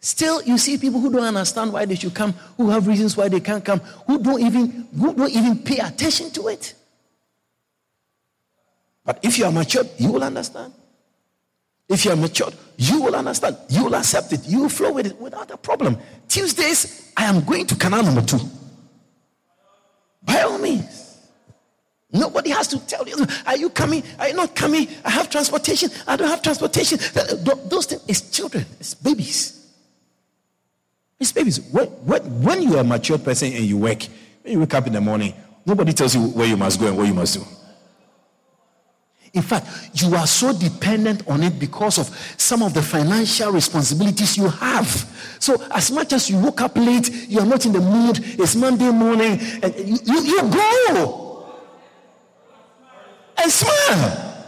Still, 0.00 0.42
you 0.42 0.58
see 0.58 0.76
people 0.76 1.00
who 1.00 1.10
don't 1.10 1.24
understand 1.24 1.72
why 1.72 1.86
they 1.86 1.94
should 1.94 2.14
come, 2.14 2.32
who 2.58 2.68
have 2.68 2.86
reasons 2.86 3.16
why 3.16 3.30
they 3.30 3.40
can't 3.40 3.64
come, 3.64 3.80
who 4.06 4.22
don't 4.22 4.40
even, 4.42 4.86
who 4.96 5.14
don't 5.14 5.32
even 5.32 5.58
pay 5.60 5.78
attention 5.78 6.30
to 6.32 6.48
it. 6.48 6.74
But 9.02 9.18
if 9.22 9.38
you 9.38 9.46
are 9.46 9.52
matured, 9.52 9.88
you 9.96 10.12
will 10.12 10.22
understand. 10.22 10.74
If 11.88 12.04
you 12.04 12.10
are 12.10 12.16
matured, 12.16 12.54
you 12.76 13.00
will 13.00 13.16
understand. 13.16 13.56
You 13.70 13.84
will 13.84 13.94
accept 13.94 14.32
it. 14.32 14.46
You 14.46 14.62
will 14.62 14.68
flow 14.68 14.92
with 14.92 15.06
it 15.06 15.18
without 15.18 15.50
a 15.50 15.56
problem. 15.56 15.96
Tuesdays, 16.28 17.12
I 17.16 17.24
am 17.24 17.44
going 17.44 17.66
to 17.66 17.76
canal 17.76 18.02
number 18.02 18.22
two. 18.22 18.40
By 20.26 20.42
all 20.42 20.58
means. 20.58 21.18
Nobody 22.12 22.50
has 22.50 22.68
to 22.68 22.78
tell 22.86 23.06
you, 23.08 23.16
are 23.46 23.56
you 23.56 23.70
coming? 23.70 24.02
Are 24.18 24.28
you 24.28 24.34
not 24.34 24.54
coming? 24.54 24.88
I 25.04 25.10
have 25.10 25.30
transportation. 25.30 25.90
I 26.06 26.16
don't 26.16 26.28
have 26.28 26.42
transportation. 26.42 26.98
Those 27.68 27.86
things, 27.86 28.04
it's 28.06 28.30
children, 28.30 28.64
it's 28.78 28.94
babies. 28.94 29.52
It's 31.18 31.32
babies. 31.32 31.60
When, 31.70 31.86
when, 31.86 32.42
when 32.42 32.62
you 32.62 32.76
are 32.76 32.80
a 32.80 32.84
mature 32.84 33.18
person 33.18 33.52
and 33.52 33.64
you 33.64 33.78
work, 33.78 34.02
when 34.42 34.52
you 34.52 34.60
wake 34.60 34.74
up 34.74 34.86
in 34.86 34.92
the 34.92 35.00
morning, 35.00 35.34
nobody 35.64 35.92
tells 35.92 36.14
you 36.14 36.22
where 36.28 36.46
you 36.46 36.56
must 36.56 36.78
go 36.78 36.88
and 36.88 36.96
what 36.96 37.06
you 37.06 37.14
must 37.14 37.34
do. 37.34 37.44
In 39.36 39.42
fact, 39.42 39.90
you 39.92 40.14
are 40.16 40.26
so 40.26 40.58
dependent 40.58 41.28
on 41.28 41.42
it 41.42 41.58
because 41.58 41.98
of 41.98 42.08
some 42.38 42.62
of 42.62 42.72
the 42.72 42.80
financial 42.80 43.52
responsibilities 43.52 44.38
you 44.38 44.48
have. 44.48 44.88
So, 45.38 45.62
as 45.74 45.90
much 45.90 46.14
as 46.14 46.30
you 46.30 46.38
woke 46.38 46.62
up 46.62 46.74
late, 46.74 47.10
you 47.28 47.40
are 47.40 47.44
not 47.44 47.66
in 47.66 47.72
the 47.72 47.80
mood, 47.80 48.18
it's 48.18 48.56
Monday 48.56 48.90
morning, 48.90 49.38
and 49.62 49.74
you, 49.76 50.20
you, 50.22 50.42
go 50.50 51.54
and 53.36 53.52
smile 53.52 54.46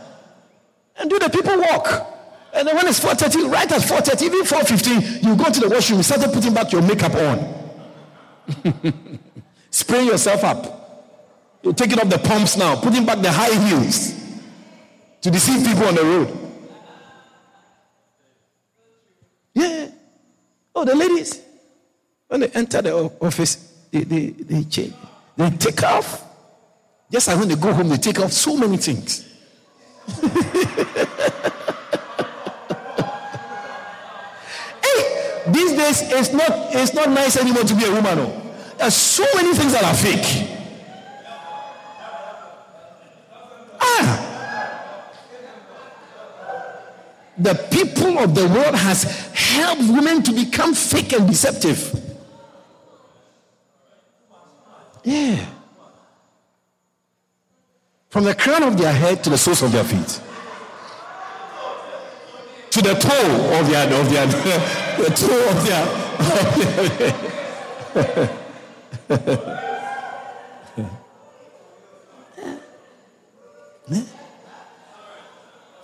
and 0.96 1.10
do 1.10 1.18
the 1.18 1.28
people 1.28 1.58
walk. 1.58 2.06
And 2.54 2.66
then 2.66 2.74
when 2.74 2.86
it's 2.88 3.00
4.30, 3.00 3.52
right 3.52 3.70
at 3.70 3.82
4.30, 3.82 4.22
even 4.22 4.40
4.15, 4.40 5.22
you 5.22 5.36
go 5.36 5.50
to 5.50 5.60
the 5.60 5.68
washroom, 5.68 5.98
you 5.98 6.02
started 6.02 6.32
putting 6.32 6.54
back 6.54 6.72
your 6.72 6.80
makeup 6.80 7.14
on. 7.14 7.54
Spray 9.70 10.06
yourself 10.06 10.44
up. 10.44 11.60
You're 11.62 11.74
taking 11.74 11.98
off 11.98 12.08
the 12.08 12.18
pumps 12.18 12.56
now, 12.56 12.80
putting 12.80 13.04
back 13.04 13.18
the 13.18 13.30
high 13.30 13.52
heels 13.68 14.17
to 15.20 15.30
deceive 15.30 15.66
people 15.66 15.84
on 15.84 15.94
the 15.94 16.02
road. 16.02 16.38
Yeah. 19.54 19.90
Oh, 20.74 20.84
the 20.84 20.94
ladies, 20.94 21.40
when 22.28 22.40
they 22.40 22.48
enter 22.48 22.82
the 22.82 22.94
office, 23.20 23.86
they, 23.90 24.04
they, 24.04 24.26
they 24.30 24.64
change. 24.64 24.94
They 25.36 25.50
take 25.50 25.82
off. 25.82 26.24
Just 27.10 27.28
like 27.28 27.38
when 27.38 27.48
they 27.48 27.56
go 27.56 27.72
home, 27.72 27.88
they 27.88 27.96
take 27.96 28.20
off 28.20 28.32
so 28.32 28.56
many 28.56 28.76
things. 28.76 29.24
hey, 30.08 30.24
these 35.48 35.72
days 35.72 36.02
it's 36.12 36.32
not 36.32 36.50
it's 36.74 36.94
not 36.94 37.10
nice 37.10 37.36
anymore 37.36 37.64
to 37.64 37.74
be 37.74 37.84
a 37.84 37.90
woman. 37.90 38.18
Oh. 38.18 38.42
There's 38.78 38.94
so 38.94 39.24
many 39.34 39.52
things 39.54 39.72
that 39.72 39.84
are 39.84 39.94
fake. 39.94 40.57
The 47.38 47.54
people 47.70 48.18
of 48.18 48.34
the 48.34 48.48
world 48.48 48.74
has 48.74 49.04
helped 49.32 49.82
women 49.82 50.24
to 50.24 50.32
become 50.32 50.74
fake 50.74 51.12
and 51.12 51.28
deceptive. 51.28 51.94
Yeah. 55.04 55.46
From 58.10 58.24
the 58.24 58.34
crown 58.34 58.64
of 58.64 58.76
their 58.76 58.92
head 58.92 59.24
to 59.24 59.30
the 59.30 59.38
soles 59.38 59.62
of 59.62 59.72
their 59.72 59.84
feet. 59.84 60.20
To 62.70 62.82
the 62.82 62.92
toe 62.94 63.58
of 63.58 63.70
their 63.70 64.00
of 64.00 64.10
their 64.10 64.26
the 64.98 65.10
toe 65.14 65.48
of 65.48 65.66
their, 65.66 65.86
of 66.28 66.96
their 66.98 67.18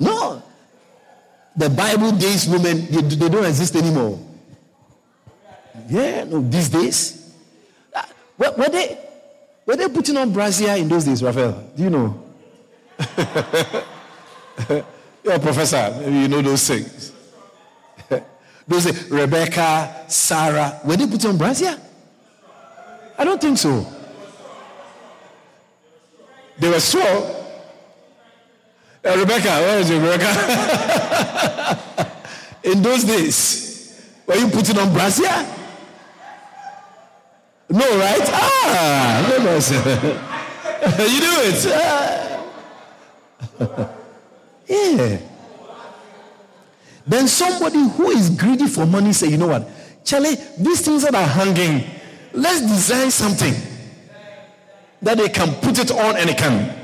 No. 0.01 0.43
The 1.57 1.71
Bible 1.71 2.13
days 2.13 2.49
women, 2.49 2.87
they, 2.91 3.29
don't 3.29 3.45
exist 3.45 3.77
anymore. 3.77 4.19
Yeah, 5.89 6.25
no, 6.25 6.41
these 6.41 6.69
days. 6.69 7.33
Uh, 7.95 8.03
were, 8.39 8.53
were, 8.57 8.69
they 8.69 8.99
were 9.67 9.77
they 9.77 9.89
putting 9.89 10.17
on 10.17 10.33
brassiere 10.33 10.79
in 10.79 10.89
those 10.89 11.05
days, 11.05 11.23
Raphael? 11.23 11.71
Do 11.77 11.83
you 11.83 11.91
know? 11.91 12.23
You're 15.25 15.35
a 15.35 15.39
professor, 15.39 15.97
maybe 16.01 16.19
you 16.19 16.29
know 16.29 16.43
those 16.43 16.67
things. 16.67 17.13
those 18.67 18.85
days, 18.85 19.11
Rebecca, 19.11 20.05
Sarah, 20.09 20.81
were 20.85 20.97
they 20.97 21.07
putting 21.07 21.31
on 21.31 21.39
brassiere? 21.39 21.79
I 23.17 23.25
don't 23.25 23.41
think 23.41 23.59
so. 23.59 23.87
They 26.59 26.69
were 26.69 26.81
sure. 26.81 27.44
Uh, 29.05 29.19
Rebecca, 29.19 29.49
where 29.49 29.81
is 29.81 29.93
Rebecca? 29.93 30.31
in 32.65 32.81
those 32.81 33.05
days, 33.05 34.03
were 34.27 34.37
you 34.37 34.49
putting 34.49 34.79
on 34.79 34.89
brassiere? 34.95 35.45
No, 37.69 37.99
right? 37.99 38.21
Ah, 38.23 39.29
you 40.99 41.21
do 41.21 41.33
it. 41.43 41.67
Ah. 41.69 42.41
yeah. 44.69 45.19
Then 47.07 47.29
somebody 47.29 47.87
who 47.87 48.11
is 48.11 48.31
greedy 48.31 48.67
for 48.69 48.87
money 48.87 49.13
say, 49.13 49.29
you 49.29 49.37
know 49.37 49.49
what? 49.49 49.69
Charlie, 50.05 50.37
these 50.59 50.81
things 50.81 51.03
that 51.03 51.15
are 51.15 51.27
hanging, 51.27 51.85
let's 52.33 52.63
design 52.63 53.11
something 53.11 53.55
that 55.03 55.19
they 55.19 55.29
can 55.29 55.53
put 55.57 55.79
it 55.79 55.91
on 55.91 56.17
and 56.17 56.31
they 56.31 56.35
can 56.35 56.84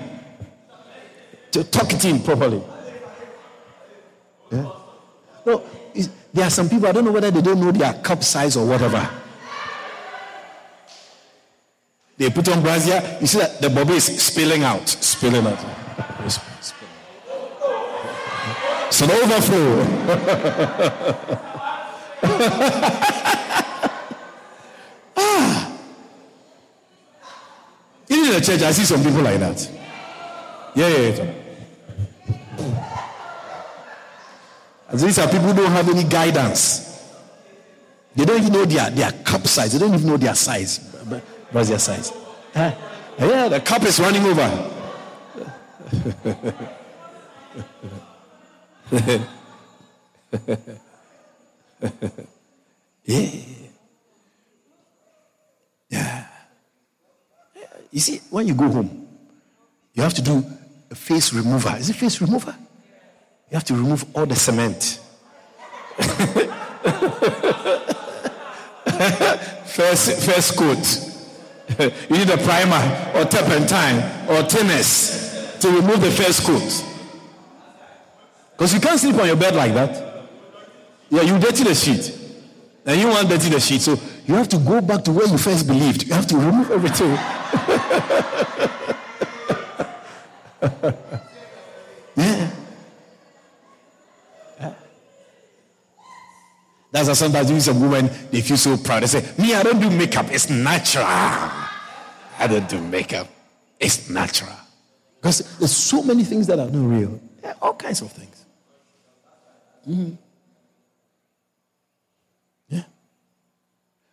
to 1.52 1.64
tuck 1.64 1.92
it 1.92 2.04
in 2.04 2.22
properly. 2.22 2.62
Yeah. 4.50 4.70
No, 5.46 5.64
there 6.32 6.46
are 6.46 6.50
some 6.50 6.68
people, 6.68 6.86
I 6.86 6.92
don't 6.92 7.04
know 7.04 7.12
whether 7.12 7.30
they 7.30 7.42
don't 7.42 7.60
know 7.60 7.72
their 7.72 7.94
cup 7.94 8.22
size 8.22 8.56
or 8.56 8.66
whatever. 8.66 9.08
They 12.16 12.30
put 12.30 12.48
on 12.50 12.62
brassiere. 12.62 13.18
You 13.20 13.26
see 13.26 13.38
that 13.38 13.60
the 13.62 13.70
bubble 13.70 13.94
is 13.94 14.04
spilling 14.04 14.62
out, 14.62 14.86
spilling 14.86 15.46
out. 15.46 15.58
It's 18.88 19.00
an 19.00 19.10
overflow. 19.10 19.82
ah. 25.16 25.72
Even 28.08 28.26
in 28.26 28.32
the 28.34 28.40
church, 28.40 28.62
I 28.62 28.72
see 28.72 28.84
some 28.84 29.02
people 29.02 29.22
like 29.22 29.40
that. 29.40 29.70
Yeah, 30.74 30.88
yeah, 30.88 31.08
yeah. 31.08 31.39
These 34.92 35.18
are 35.18 35.26
people 35.26 35.48
who 35.48 35.54
don't 35.54 35.72
have 35.72 35.88
any 35.88 36.04
guidance. 36.04 36.86
They 38.16 38.24
don't 38.24 38.40
even 38.40 38.52
know 38.52 38.64
their, 38.64 38.90
their 38.90 39.12
cup 39.24 39.46
size. 39.46 39.72
They 39.72 39.78
don't 39.78 39.94
even 39.94 40.06
know 40.06 40.16
their 40.16 40.34
size. 40.34 40.78
What's 41.52 41.68
their 41.68 41.78
size? 41.78 42.12
Huh? 42.52 42.74
Yeah, 43.18 43.48
the 43.48 43.60
cup 43.60 43.82
is 43.82 44.00
running 44.00 44.24
over. 44.24 44.70
yeah. 53.04 53.30
Yeah. 55.88 56.26
You 57.90 58.00
see, 58.00 58.20
when 58.30 58.46
you 58.46 58.54
go 58.54 58.68
home, 58.68 59.08
you 59.94 60.02
have 60.02 60.14
to 60.14 60.22
do 60.22 60.44
a 60.90 60.94
face 60.94 61.32
remover. 61.32 61.74
Is 61.78 61.90
it 61.90 61.96
face 61.96 62.20
remover? 62.20 62.54
You 63.50 63.56
have 63.56 63.64
to 63.64 63.74
remove 63.74 64.04
all 64.14 64.26
the 64.26 64.36
cement. 64.36 65.00
first, 69.66 70.22
first 70.22 70.56
coat. 70.56 70.78
you 72.08 72.16
need 72.16 72.30
a 72.30 72.38
primer 72.38 73.18
or 73.18 73.24
turpentine 73.24 74.28
or 74.28 74.44
thinness 74.44 75.58
to 75.58 75.68
remove 75.68 76.00
the 76.00 76.12
first 76.12 76.44
coat. 76.44 76.84
Because 78.52 78.72
you 78.72 78.80
can't 78.80 79.00
sleep 79.00 79.16
on 79.16 79.26
your 79.26 79.36
bed 79.36 79.56
like 79.56 79.74
that. 79.74 80.28
Yeah, 81.08 81.22
you 81.22 81.36
dirty 81.40 81.64
the 81.64 81.74
sheet. 81.74 82.18
And 82.86 83.00
you 83.00 83.08
want 83.08 83.28
dirty 83.28 83.48
the 83.48 83.58
sheet. 83.58 83.80
So 83.80 83.98
you 84.26 84.34
have 84.34 84.48
to 84.50 84.58
go 84.58 84.80
back 84.80 85.02
to 85.04 85.12
where 85.12 85.26
you 85.26 85.38
first 85.38 85.66
believed. 85.66 86.06
You 86.06 86.14
have 86.14 86.28
to 86.28 86.36
remove 86.36 86.70
everything. 86.70 87.10
yeah. 92.16 92.50
That's 96.92 97.08
why 97.08 97.14
sometimes 97.14 97.50
you 97.50 97.60
see 97.60 97.72
some 97.72 97.80
women, 97.80 98.10
they 98.30 98.40
feel 98.40 98.56
so 98.56 98.76
proud. 98.76 99.02
They 99.02 99.06
say, 99.06 99.32
Me, 99.38 99.54
I 99.54 99.62
don't 99.62 99.80
do 99.80 99.90
makeup. 99.90 100.26
It's 100.30 100.50
natural. 100.50 101.04
I 101.06 102.46
don't 102.48 102.68
do 102.68 102.80
makeup. 102.80 103.28
It's 103.78 104.10
natural. 104.10 104.52
Because 105.20 105.58
there's 105.58 105.76
so 105.76 106.02
many 106.02 106.24
things 106.24 106.46
that 106.46 106.58
are 106.58 106.68
not 106.68 106.90
real. 106.90 107.20
Yeah, 107.42 107.54
all 107.60 107.74
kinds 107.74 108.00
of 108.00 108.10
things. 108.10 108.44
Mm-hmm. 109.88 110.14
Yeah. 112.68 112.82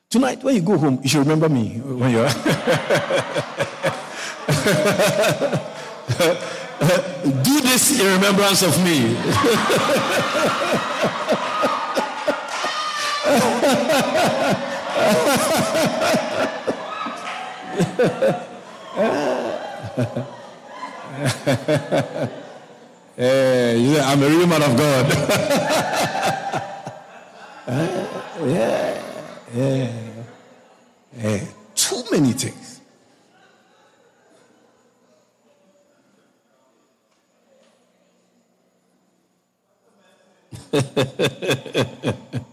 Tonight, 0.10 0.44
when 0.44 0.56
you 0.56 0.62
go 0.62 0.78
home, 0.78 1.00
you 1.02 1.10
should 1.10 1.20
remember 1.20 1.50
me 1.50 1.80
when 1.80 2.12
you're. 2.12 2.30
do 7.44 7.62
this 7.62 8.00
in 8.00 8.06
remembrance 8.06 8.62
of 8.62 8.84
me. 8.84 9.18
hey, 23.18 24.00
I'm 24.00 24.24
a 24.24 24.30
real 24.30 24.48
man 24.48 24.64
of 24.64 24.78
God. 24.78 25.10
yeah, 28.46 29.04
yeah, 29.54 29.92
yeah. 31.18 31.40
Too 31.76 32.04
many 32.10 32.32
things. 32.32 32.80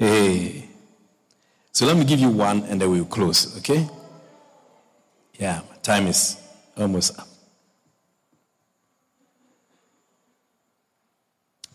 hey. 0.00 0.68
So 1.72 1.86
let 1.86 1.96
me 1.96 2.04
give 2.04 2.18
you 2.18 2.30
one 2.30 2.64
and 2.64 2.80
then 2.80 2.90
we'll 2.90 3.04
close, 3.04 3.56
okay? 3.58 3.88
Yeah, 5.38 5.60
time 5.82 6.08
is 6.08 6.36
almost 6.76 7.18
up. 7.18 7.28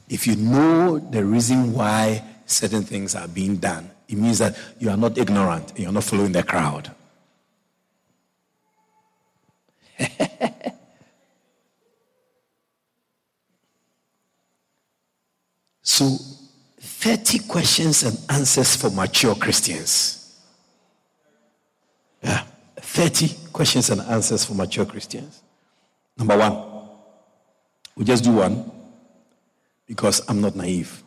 If 0.09 0.27
you 0.27 0.35
know 0.35 0.99
the 0.99 1.23
reason 1.23 1.73
why 1.73 2.23
certain 2.45 2.83
things 2.83 3.15
are 3.15 3.27
being 3.27 3.55
done, 3.57 3.89
it 4.07 4.17
means 4.17 4.37
that 4.39 4.57
you 4.79 4.89
are 4.89 4.97
not 4.97 5.17
ignorant, 5.17 5.73
you're 5.77 5.91
not 5.91 6.03
following 6.03 6.31
the 6.31 6.43
crowd. 6.43 6.91
so, 15.81 16.17
30 17.05 17.37
questions 17.47 18.01
and 18.01 18.17
answers 18.31 18.75
for 18.75 18.89
mature 18.89 19.35
Christians. 19.35 20.41
Yeah. 22.23 22.41
30 22.77 23.51
questions 23.53 23.91
and 23.91 24.01
answers 24.01 24.43
for 24.43 24.55
mature 24.55 24.87
Christians. 24.87 25.43
Number 26.17 26.35
one, 26.35 26.89
we 27.95 28.05
just 28.05 28.23
do 28.23 28.31
one 28.31 28.71
because 29.85 30.27
I'm 30.27 30.41
not 30.41 30.55
naive. 30.55 31.03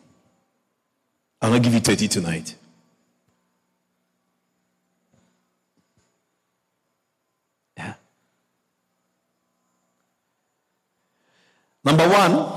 I'll 1.41 1.51
not 1.51 1.63
give 1.63 1.73
you 1.73 1.81
30 1.81 2.07
tonight. 2.07 2.55
Yeah. 7.75 7.95
Number 11.83 12.07
one, 12.07 12.47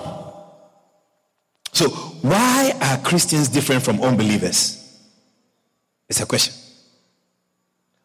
so 1.72 2.12
why 2.22 2.72
are 2.80 2.98
Christians 2.98 3.48
different 3.48 3.82
from 3.82 4.00
unbelievers? 4.00 4.78
It's 6.08 6.20
a 6.20 6.26
question. 6.26 6.54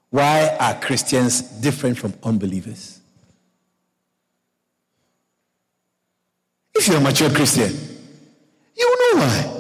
Why 0.10 0.56
are 0.60 0.74
Christians 0.80 1.42
different 1.42 1.98
from 1.98 2.14
unbelievers? 2.24 3.00
If 6.76 6.88
you're 6.88 6.98
a 6.98 7.02
mature 7.02 7.30
Christian, 7.30 7.72
you 8.76 9.14
know 9.14 9.22
why. 9.22 9.54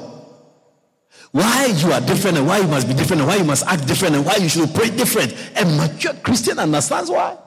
Why 1.31 1.65
you 1.65 1.91
are 1.91 2.01
different 2.01 2.37
and 2.37 2.47
why 2.47 2.59
you 2.59 2.67
must 2.67 2.87
be 2.87 2.93
different 2.93 3.21
and 3.21 3.27
why 3.27 3.35
you 3.35 3.43
must 3.43 3.65
act 3.65 3.87
different 3.87 4.15
and 4.15 4.25
why 4.25 4.37
you 4.37 4.49
should 4.49 4.73
pray 4.73 4.89
different. 4.89 5.35
A 5.55 5.65
mature 5.65 6.13
Christian 6.23 6.57
understands 6.57 7.09
why. 7.09 7.37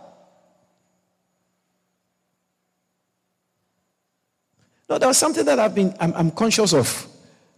No, 4.90 4.98
there 4.98 5.06
was 5.06 5.18
something 5.18 5.44
that 5.44 5.60
I've 5.60 5.72
been, 5.72 5.94
I'm, 6.00 6.12
I'm 6.14 6.30
conscious 6.32 6.74
of. 6.74 7.06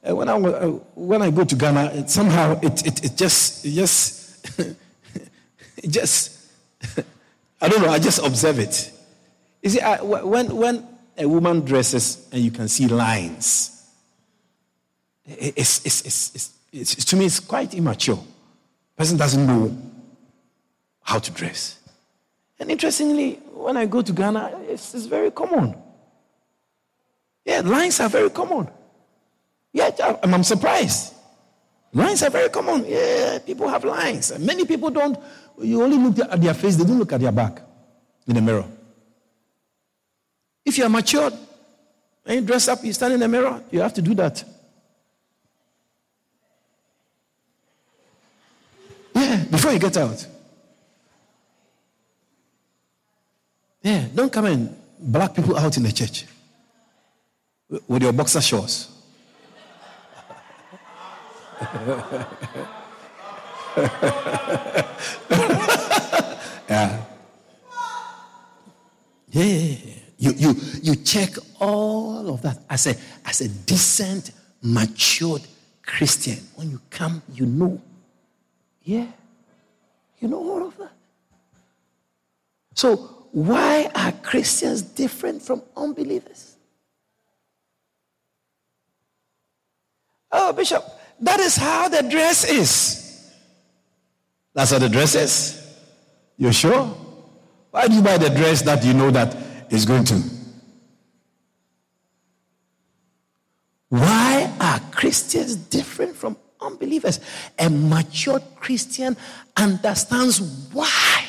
Uh, 0.07 0.14
when, 0.14 0.29
I, 0.29 0.35
uh, 0.35 0.66
when 0.95 1.23
I 1.23 1.31
go 1.31 1.45
to 1.45 1.55
Ghana, 1.57 1.92
it, 1.95 2.11
somehow 2.11 2.61
it, 2.61 2.87
it, 2.87 3.05
it 3.07 3.16
just, 3.16 3.64
it 3.64 3.71
just, 3.71 4.59
it 4.59 5.88
just, 5.88 6.53
I 7.61 7.68
don't 7.68 7.81
know, 7.81 7.88
I 7.88 7.99
just 7.99 8.18
observe 8.23 8.59
it. 8.59 8.92
You 9.62 9.71
see, 9.71 9.81
I, 9.81 10.03
when, 10.03 10.55
when 10.55 10.87
a 11.16 11.27
woman 11.27 11.61
dresses 11.61 12.29
and 12.33 12.42
you 12.42 12.51
can 12.51 12.68
see 12.68 12.87
lines, 12.87 13.88
it's, 15.25 15.87
it's, 15.87 16.05
it's, 16.05 16.53
it's, 16.71 17.05
to 17.07 17.16
me, 17.16 17.25
it's 17.25 17.40
quite 17.40 17.73
immature. 17.73 18.23
Person 18.95 19.16
doesn't 19.16 19.47
know 19.47 19.75
how 21.01 21.18
to 21.18 21.31
dress. 21.31 21.79
And 22.59 22.71
interestingly, 22.71 23.37
when 23.55 23.79
I 23.79 23.87
go 23.87 24.03
to 24.03 24.12
Ghana, 24.12 24.64
it's, 24.68 24.95
it's 24.95 25.07
very 25.07 25.31
common. 25.31 25.82
Yeah, 27.44 27.61
lines 27.61 28.00
are 28.00 28.09
very 28.09 28.31
common. 28.31 28.68
Yeah, 29.72 29.90
I'm, 30.22 30.35
I'm 30.35 30.44
surprised. 30.44 31.14
Lines 31.92 32.22
are 32.22 32.31
very 32.31 32.48
common. 32.48 32.85
Yeah, 32.87 33.38
people 33.44 33.68
have 33.68 33.85
lines. 33.85 34.38
Many 34.38 34.64
people 34.64 34.90
don't, 34.90 35.18
you 35.61 35.83
only 35.83 35.98
look 35.98 36.18
at 36.18 36.40
their 36.40 36.55
face, 36.55 36.76
they 36.76 36.85
don't 36.85 36.98
look 36.98 37.12
at 37.12 37.20
their 37.20 37.33
back 37.33 37.61
in 38.26 38.35
the 38.35 38.40
mirror. 38.40 38.64
If 40.64 40.78
you 40.78 40.85
are 40.85 40.88
matured 40.88 41.35
and 42.24 42.40
you 42.40 42.46
dress 42.46 42.68
up, 42.68 42.85
you 42.85 42.92
stand 42.92 43.14
in 43.14 43.20
the 43.20 43.28
mirror, 43.28 43.62
you 43.70 43.81
have 43.81 43.94
to 43.94 44.02
do 44.02 44.14
that. 44.14 44.44
Yeah, 49.14 49.44
before 49.50 49.72
you 49.72 49.78
get 49.78 49.96
out. 49.96 50.26
Yeah, 53.83 54.07
don't 54.14 54.33
come 54.33 54.44
and 54.46 54.76
black 54.98 55.35
people 55.35 55.57
out 55.59 55.76
in 55.76 55.83
the 55.83 55.92
church 55.92 56.24
with 57.88 58.02
your 58.02 58.12
boxer 58.12 58.40
shorts. 58.40 58.88
yeah. 66.68 67.04
Yeah. 69.30 69.76
You, 70.18 70.32
you, 70.37 70.54
you 70.82 70.96
check 70.96 71.30
all 71.58 72.32
of 72.32 72.42
that 72.42 72.58
as 72.70 72.87
a, 72.87 72.94
as 73.24 73.40
a 73.40 73.48
decent, 73.48 74.30
matured 74.62 75.42
Christian. 75.85 76.38
When 76.54 76.70
you 76.70 76.80
come, 76.90 77.22
you 77.32 77.46
know. 77.46 77.80
Yeah. 78.82 79.06
You 80.20 80.28
know 80.28 80.38
all 80.38 80.66
of 80.68 80.76
that. 80.76 80.92
So, 82.74 82.96
why 83.32 83.90
are 83.94 84.12
Christians 84.12 84.82
different 84.82 85.42
from 85.42 85.62
unbelievers? 85.76 86.51
Oh, 90.33 90.53
Bishop, 90.53 90.83
that 91.21 91.38
is 91.40 91.57
how 91.57 91.88
the 91.88 92.03
dress 92.03 92.49
is. 92.49 93.33
That's 94.55 94.71
how 94.71 94.79
the 94.79 94.88
dress 94.88 95.14
is. 95.14 95.59
You 96.37 96.53
sure? 96.53 96.87
Why 97.71 97.87
do 97.87 97.95
you 97.95 98.03
buy 98.03 98.18
the 98.18 98.31
dress 98.31 98.62
that 98.62 98.85
you 98.85 98.95
know 98.95 99.11
that 99.11 99.37
is 99.71 99.85
going 99.85 100.05
to? 100.05 100.23
Why 103.88 104.51
are 104.61 104.81
Christians 104.90 105.55
different 105.55 106.16
from 106.16 106.37
unbelievers? 106.61 107.21
A 107.59 107.68
mature 107.68 108.40
Christian 108.57 109.16
understands 109.57 110.40
why. 110.73 111.27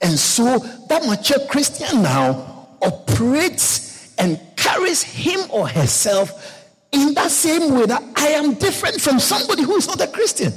And 0.00 0.18
so 0.18 0.58
that 0.88 1.04
mature 1.04 1.44
Christian 1.48 2.02
now 2.02 2.68
operates 2.80 4.14
and 4.18 4.40
carries 4.56 5.02
him 5.02 5.40
or 5.50 5.68
herself 5.68 6.57
in 6.92 7.14
that 7.14 7.30
same 7.30 7.74
way 7.74 7.86
that 7.86 8.02
I 8.16 8.28
am 8.28 8.54
different 8.54 9.00
from 9.00 9.18
somebody 9.18 9.62
who 9.62 9.76
is 9.76 9.86
not 9.86 10.00
a 10.00 10.06
Christian. 10.06 10.52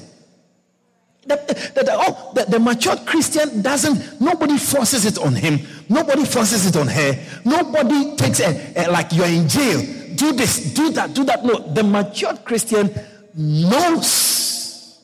That, 1.28 1.48
the, 1.48 1.86
oh, 1.92 2.32
the, 2.34 2.46
the 2.46 2.60
matured 2.60 3.06
Christian 3.06 3.62
doesn't, 3.62 4.20
nobody 4.20 4.58
forces 4.58 5.06
it 5.06 5.20
on 5.20 5.36
him. 5.36 5.60
Nobody 5.88 6.26
forces 6.26 6.66
it 6.66 6.76
on 6.76 6.88
her. 6.88 7.20
Nobody 7.46 8.16
takes 8.16 8.40
it 8.40 8.76
eh, 8.76 8.90
like 8.90 9.12
you're 9.14 9.28
in 9.28 9.48
jail. 9.48 9.82
Do 10.16 10.34
this, 10.34 10.74
do 10.74 10.92
that, 10.92 11.14
do 11.14 11.24
that. 11.26 11.46
No, 11.46 11.60
the 11.74 11.84
matured 11.84 12.44
Christian 12.44 12.90
knows 13.36 15.00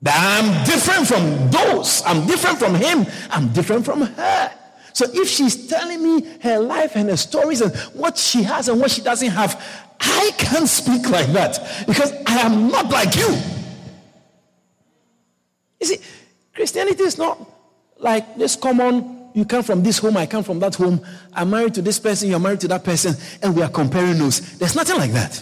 that 0.00 0.16
I'm 0.16 0.64
different 0.64 1.06
from 1.06 1.50
those. 1.50 2.02
I'm 2.06 2.26
different 2.26 2.58
from 2.58 2.74
him. 2.74 3.06
I'm 3.30 3.48
different 3.52 3.84
from 3.84 4.02
her. 4.02 4.57
So 4.98 5.06
if 5.14 5.28
she's 5.28 5.68
telling 5.68 6.02
me 6.02 6.28
her 6.42 6.58
life 6.58 6.96
and 6.96 7.08
her 7.08 7.16
stories 7.16 7.60
and 7.60 7.72
what 7.94 8.18
she 8.18 8.42
has 8.42 8.68
and 8.68 8.80
what 8.80 8.90
she 8.90 9.00
doesn't 9.00 9.30
have, 9.30 9.54
I 10.00 10.32
can't 10.36 10.68
speak 10.68 11.08
like 11.08 11.28
that 11.28 11.84
because 11.86 12.10
I 12.26 12.40
am 12.40 12.66
not 12.66 12.90
like 12.90 13.14
you. 13.14 13.28
You 15.78 15.86
see, 15.86 15.98
Christianity 16.52 17.04
is 17.04 17.16
not 17.16 17.38
like 18.00 18.34
this 18.34 18.56
common, 18.56 19.30
you 19.34 19.44
come 19.44 19.62
from 19.62 19.84
this 19.84 19.98
home, 19.98 20.16
I 20.16 20.26
come 20.26 20.42
from 20.42 20.58
that 20.58 20.74
home, 20.74 21.00
I'm 21.32 21.50
married 21.50 21.74
to 21.74 21.82
this 21.82 22.00
person, 22.00 22.28
you're 22.28 22.40
married 22.40 22.58
to 22.62 22.68
that 22.68 22.82
person, 22.82 23.14
and 23.40 23.54
we 23.54 23.62
are 23.62 23.70
comparing 23.70 24.18
notes. 24.18 24.58
There's 24.58 24.74
nothing 24.74 24.96
like 24.96 25.12
that. 25.12 25.40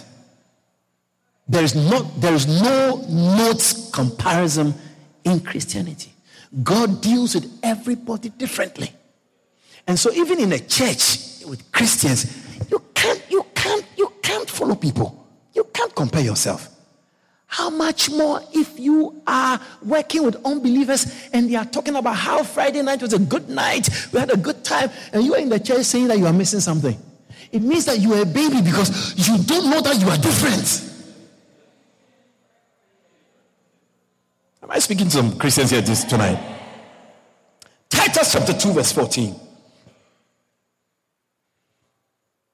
There 1.47 1.63
is, 1.63 1.73
not, 1.73 2.21
there 2.21 2.35
is 2.35 2.45
no 2.45 3.03
notes 3.09 3.89
comparison 3.89 4.75
in 5.23 5.39
Christianity. 5.39 6.13
God 6.61 7.01
deals 7.01 7.33
with 7.33 7.51
everybody 7.63 8.29
differently. 8.29 8.91
And 9.87 9.97
so 9.97 10.11
even 10.11 10.39
in 10.39 10.51
a 10.51 10.59
church 10.59 11.45
with 11.45 11.71
Christians, 11.71 12.45
you 12.69 12.81
can't, 12.93 13.23
you 13.29 13.45
can't, 13.55 13.85
you 13.97 14.11
can't 14.21 14.49
follow 14.49 14.75
people. 14.75 15.25
You 15.53 15.63
can't 15.73 15.95
compare 15.95 16.21
yourself. 16.21 16.69
How 17.47 17.69
much 17.69 18.09
more 18.09 18.41
if 18.53 18.77
you 18.77 19.21
are 19.25 19.59
working 19.81 20.23
with 20.23 20.35
unbelievers 20.45 21.29
and 21.31 21.49
they 21.49 21.55
are 21.55 21.65
talking 21.65 21.95
about 21.95 22.17
how 22.17 22.43
Friday 22.43 22.81
night 22.81 23.01
was 23.01 23.13
a 23.13 23.19
good 23.19 23.47
night, 23.47 23.89
we 24.11 24.19
had 24.19 24.31
a 24.31 24.37
good 24.37 24.65
time, 24.65 24.89
and 25.13 25.23
you 25.23 25.33
are 25.33 25.39
in 25.39 25.47
the 25.47 25.59
church 25.59 25.85
saying 25.85 26.09
that 26.09 26.17
you 26.17 26.25
are 26.25 26.33
missing 26.33 26.59
something. 26.59 26.97
It 27.53 27.61
means 27.61 27.85
that 27.85 27.99
you 27.99 28.13
are 28.13 28.23
a 28.23 28.25
baby 28.25 28.61
because 28.61 29.15
you 29.15 29.41
don't 29.41 29.69
know 29.69 29.79
that 29.79 30.01
you 30.01 30.09
are 30.09 30.17
different. 30.17 30.83
Am 34.61 34.69
I 34.69 34.79
speaking 34.79 35.05
to 35.05 35.11
some 35.11 35.37
Christians 35.37 35.71
here 35.71 35.79
this 35.79 36.03
tonight? 36.03 36.37
Titus 37.89 38.33
chapter 38.33 38.51
2, 38.51 38.73
verse 38.73 38.91
14. 38.91 39.46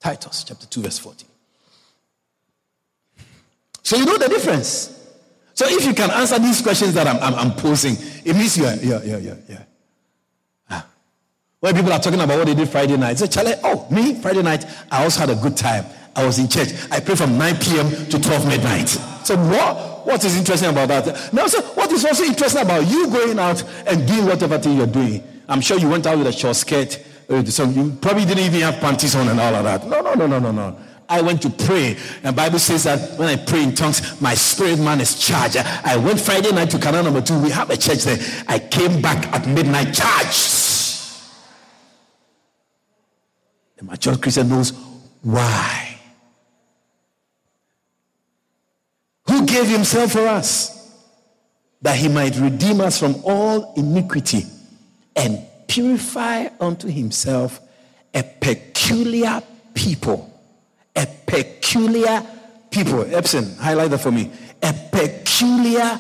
Titus 0.03 0.43
chapter 0.43 0.67
2, 0.67 0.81
verse 0.81 0.99
14. 0.99 1.29
So 3.83 3.95
you 3.95 4.05
know 4.05 4.17
the 4.17 4.27
difference. 4.27 4.99
So 5.53 5.65
if 5.65 5.85
you 5.85 5.93
can 5.93 6.11
answer 6.11 6.37
these 6.39 6.61
questions 6.61 6.93
that 6.95 7.07
I'm, 7.07 7.17
I'm, 7.23 7.35
I'm 7.35 7.51
posing, 7.55 7.95
it 8.25 8.35
means 8.35 8.57
you're, 8.57 8.73
yeah, 8.75 9.01
yeah, 9.01 9.17
yeah, 9.17 9.35
yeah. 9.47 9.63
Ah. 10.69 10.85
When 11.61 11.73
people 11.73 11.93
are 11.93 11.99
talking 11.99 12.19
about 12.19 12.37
what 12.37 12.47
they 12.47 12.53
did 12.53 12.67
Friday 12.67 12.97
night, 12.97 13.17
say, 13.17 13.27
Charlie, 13.27 13.53
oh, 13.63 13.87
me, 13.89 14.15
Friday 14.15 14.41
night, 14.41 14.65
I 14.91 15.03
also 15.03 15.21
had 15.21 15.29
a 15.29 15.35
good 15.35 15.55
time. 15.55 15.85
I 16.17 16.25
was 16.25 16.37
in 16.37 16.49
church. 16.49 16.73
I 16.91 16.99
prayed 16.99 17.17
from 17.17 17.37
9 17.37 17.55
p.m. 17.57 17.89
to 18.09 18.19
12 18.19 18.47
midnight. 18.47 18.89
So 18.89 19.37
what? 19.37 20.05
What 20.05 20.25
is 20.25 20.35
interesting 20.35 20.69
about 20.69 20.89
that? 20.89 21.33
Now, 21.33 21.47
so 21.47 21.61
what 21.61 21.89
is 21.93 22.03
also 22.03 22.25
interesting 22.25 22.61
about 22.61 22.85
you 22.87 23.07
going 23.07 23.39
out 23.39 23.63
and 23.87 24.05
doing 24.05 24.25
whatever 24.25 24.57
thing 24.59 24.75
you're 24.75 24.85
doing? 24.85 25.23
I'm 25.47 25.61
sure 25.61 25.77
you 25.77 25.87
went 25.87 26.05
out 26.05 26.17
with 26.17 26.27
a 26.27 26.33
short 26.33 26.57
skirt 26.57 26.99
Uh, 27.29 27.43
so 27.45 27.65
you 27.65 27.91
probably 28.01 28.25
didn't 28.25 28.43
even 28.43 28.61
have 28.61 28.79
panties 28.79 29.15
on 29.15 29.27
and 29.27 29.39
all 29.39 29.55
of 29.55 29.63
that. 29.63 29.87
No, 29.87 30.01
no, 30.01 30.13
no, 30.13 30.27
no, 30.27 30.39
no, 30.39 30.51
no. 30.51 30.77
I 31.09 31.21
went 31.21 31.41
to 31.43 31.49
pray. 31.49 31.97
And 32.23 32.35
Bible 32.35 32.59
says 32.59 32.85
that 32.85 33.19
when 33.19 33.27
I 33.29 33.35
pray 33.35 33.63
in 33.63 33.75
tongues, 33.75 34.19
my 34.21 34.33
spirit 34.33 34.79
man 34.79 35.01
is 35.01 35.19
charged. 35.19 35.57
I 35.57 35.97
went 35.97 36.19
Friday 36.19 36.51
night 36.51 36.69
to 36.71 36.79
Canal 36.79 37.03
number 37.03 37.21
two. 37.21 37.39
We 37.39 37.49
have 37.51 37.69
a 37.69 37.77
church 37.77 38.03
there. 38.03 38.17
I 38.47 38.59
came 38.59 39.01
back 39.01 39.27
at 39.33 39.47
midnight 39.47 39.93
charged. 39.93 40.61
The 43.77 43.83
mature 43.83 44.17
Christian 44.17 44.49
knows 44.49 44.71
why. 45.21 45.99
Who 49.27 49.45
gave 49.45 49.67
himself 49.67 50.11
for 50.13 50.27
us? 50.27 50.71
That 51.81 51.97
he 51.97 52.07
might 52.07 52.37
redeem 52.37 52.79
us 52.81 52.97
from 52.97 53.15
all 53.25 53.73
iniquity 53.75 54.45
and 55.15 55.45
purify 55.73 56.47
unto 56.59 56.87
himself 56.87 57.59
a 58.13 58.23
peculiar 58.23 59.41
people. 59.73 60.29
A 60.95 61.07
peculiar 61.25 62.25
people. 62.69 63.03
Epson, 63.05 63.57
highlight 63.57 63.89
that 63.91 63.99
for 63.99 64.11
me. 64.11 64.31
A 64.61 64.73
peculiar 64.91 65.99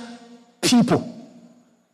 people. 0.61 1.13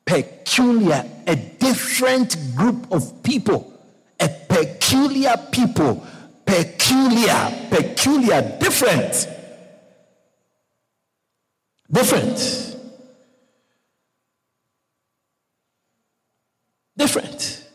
peculiar, 0.10 1.06
a 1.28 1.36
different 1.36 2.36
group 2.56 2.92
of 2.92 3.22
people, 3.22 3.72
a 4.20 4.28
peculiar 4.28 5.36
people, 5.52 6.06
peculiar, 6.46 7.68
peculiar, 7.70 8.58
different. 8.60 9.28
Different. 11.92 12.76
Different. 16.98 17.70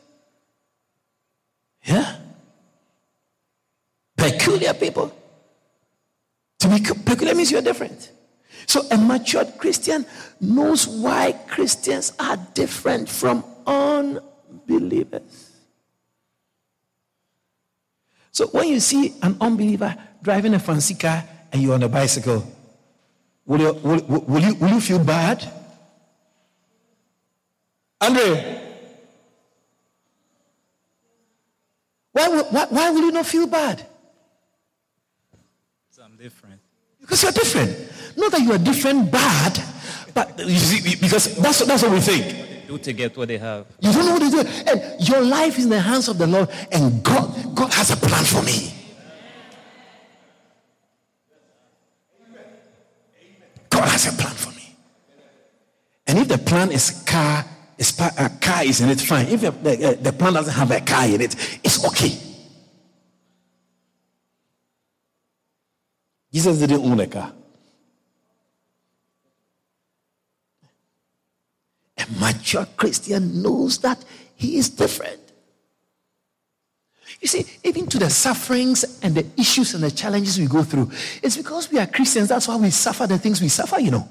Yeah? 1.85 2.17
Peculiar 4.17 4.75
people. 4.75 5.13
To 6.59 6.69
be 6.69 6.81
peculiar 7.05 7.34
means 7.45 7.53
you're 7.53 7.63
different. 7.63 8.11
So 8.67 8.81
a 8.91 8.97
matured 8.97 9.59
Christian 9.59 10.07
knows 10.41 10.89
why 10.89 11.33
Christians 11.49 12.13
are 12.19 12.39
different 12.55 13.09
from 13.09 13.45
unbelievers. 13.67 15.51
So 18.33 18.47
when 18.49 18.69
you 18.69 18.81
see 18.81 19.15
an 19.23 19.37
unbeliever 19.41 19.95
driving 20.23 20.55
a 20.55 20.59
fancy 20.59 20.95
car 20.95 21.23
and 21.53 21.63
you're 21.63 21.75
on 21.75 21.83
a 21.83 21.89
bicycle, 21.89 22.51
will 23.45 23.61
you, 23.61 23.73
will, 23.75 24.01
will 24.27 24.41
you, 24.41 24.55
will 24.55 24.71
you 24.71 24.81
feel 24.81 25.05
bad? 25.05 25.45
Andre, 28.01 28.61
why, 32.13 32.29
why, 32.29 32.67
why 32.71 32.91
will 32.91 33.03
you 33.03 33.13
not 33.13 33.27
feel 33.27 33.47
bad? 33.47 33.87
Because 35.91 36.05
I'm 36.05 36.17
different. 36.17 36.64
Because 37.05 37.23
you're 37.23 37.33
different. 37.33 38.17
Not 38.17 38.33
that 38.33 38.41
you 38.41 38.53
are 38.53 38.59
different 38.59 39.13
bad, 39.13 39.63
but 40.15 40.39
you 40.39 40.57
see, 40.57 40.97
because 40.97 41.37
that's, 41.37 41.65
that's 41.67 41.83
what 41.83 41.93
we 41.93 42.01
think. 42.01 42.67
Do 42.67 42.79
to 42.79 42.93
get 42.95 43.15
what 43.17 43.29
they 43.29 43.37
have. 43.37 43.67
You 43.81 43.93
don't 43.93 44.07
know 44.07 44.13
what 44.15 44.23
to 44.23 44.31
do. 44.31 44.49
And 44.71 45.07
your 45.07 45.21
life 45.21 45.59
is 45.59 45.65
in 45.65 45.71
the 45.71 45.81
hands 45.81 46.09
of 46.09 46.17
the 46.17 46.27
Lord, 46.27 46.49
and 46.73 47.03
God, 47.03 47.55
God 47.55 47.73
has 47.75 47.91
a 47.91 47.97
plan 47.97 48.25
for 48.25 48.43
me. 48.43 48.73
God 53.69 53.89
has 53.89 54.07
a 54.07 54.17
plan 54.23 54.35
for 54.35 54.51
me. 54.51 54.75
And 56.07 56.19
if 56.21 56.29
the 56.29 56.39
plan 56.39 56.73
is 56.73 57.03
car, 57.05 57.45
is 57.77 57.99
a 58.01 58.05
uh, 58.05 58.29
car 58.41 58.65
is 58.65 58.81
in 58.81 58.89
it, 58.89 59.01
fine. 59.01 59.27
If 59.27 59.43
the, 59.43 59.51
the, 59.51 59.89
uh, 59.89 59.95
the 60.01 60.13
plan 60.13 60.33
doesn't 60.33 60.55
have 60.55 60.71
a 60.71 60.81
car 60.81 61.07
in 61.07 61.21
it, 61.21 61.35
it's 61.63 61.85
okay. 61.85 62.24
Jesus 66.35 66.59
didn't 66.59 66.85
own 66.85 66.99
a 66.99 67.07
car. 67.07 67.32
A 71.97 72.07
mature 72.18 72.66
Christian 72.76 73.41
knows 73.41 73.78
that 73.78 74.05
he 74.35 74.57
is 74.57 74.68
different. 74.68 75.20
You 77.20 77.28
see, 77.28 77.47
even 77.62 77.87
to 77.87 77.99
the 77.99 78.11
sufferings 78.11 78.99
and 79.01 79.14
the 79.14 79.24
issues 79.39 79.74
and 79.74 79.85
the 79.85 79.93
challenges 79.93 80.37
we 80.37 80.47
go 80.47 80.64
through, 80.64 80.91
it's 81.22 81.37
because 81.37 81.70
we 81.70 81.78
are 81.78 81.87
Christians. 81.87 82.30
That's 82.30 82.49
why 82.49 82.57
we 82.57 82.70
suffer 82.70 83.07
the 83.07 83.16
things 83.16 83.41
we 83.41 83.49
suffer, 83.49 83.78
you 83.78 83.93
know. 83.93 84.09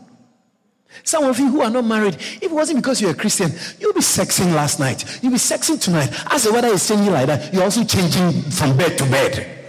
Some 1.03 1.25
of 1.25 1.37
you 1.37 1.49
who 1.49 1.61
are 1.61 1.69
not 1.69 1.83
married, 1.83 2.15
if 2.15 2.43
it 2.43 2.51
wasn't 2.51 2.77
because 2.77 3.01
you're 3.01 3.11
a 3.11 3.15
Christian, 3.15 3.51
you'll 3.79 3.93
be 3.93 3.99
sexing 3.99 4.55
last 4.55 4.79
night. 4.79 5.19
You'll 5.21 5.33
be 5.33 5.37
sexing 5.37 5.81
tonight. 5.81 6.09
As 6.31 6.43
the 6.43 6.53
weather 6.53 6.69
is 6.69 6.87
changing 6.87 7.11
like 7.11 7.27
that, 7.27 7.53
you're 7.53 7.63
also 7.63 7.83
changing 7.83 8.43
from 8.43 8.77
bed 8.77 8.97
to 8.97 9.03
bed. 9.11 9.62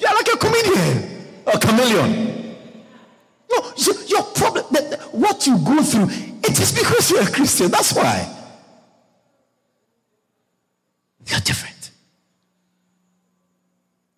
You're 0.00 0.14
like 0.14 0.28
a 0.28 0.36
comedian, 0.36 1.26
a 1.46 1.58
chameleon. 1.58 2.56
No, 3.50 3.72
your 4.06 4.22
problem, 4.22 4.64
what 5.12 5.46
you 5.46 5.58
go 5.58 5.82
through, 5.82 6.08
it 6.42 6.58
is 6.58 6.72
because 6.72 7.10
you're 7.10 7.22
a 7.22 7.30
Christian. 7.30 7.70
That's 7.70 7.92
why. 7.92 8.38
You're 11.26 11.40
different. 11.40 11.90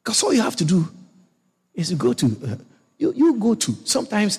Because 0.03 0.23
all 0.23 0.33
you 0.33 0.43
have 0.43 0.57
to 0.57 0.65
do 0.65 0.89
is 1.75 1.93
go 1.95 2.13
to, 2.13 2.27
uh, 2.27 2.57
you, 2.99 3.13
you 3.15 3.35
go 3.35 3.55
to, 3.55 3.73
sometimes, 3.85 4.39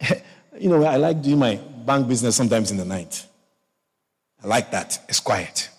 you 0.58 0.68
know, 0.68 0.84
I 0.84 0.96
like 0.96 1.22
doing 1.22 1.38
my 1.38 1.56
bank 1.86 2.08
business 2.08 2.36
sometimes 2.36 2.70
in 2.70 2.76
the 2.76 2.84
night. 2.84 3.26
I 4.42 4.46
like 4.46 4.70
that. 4.72 4.98
It's 5.08 5.20
quiet. 5.20 5.70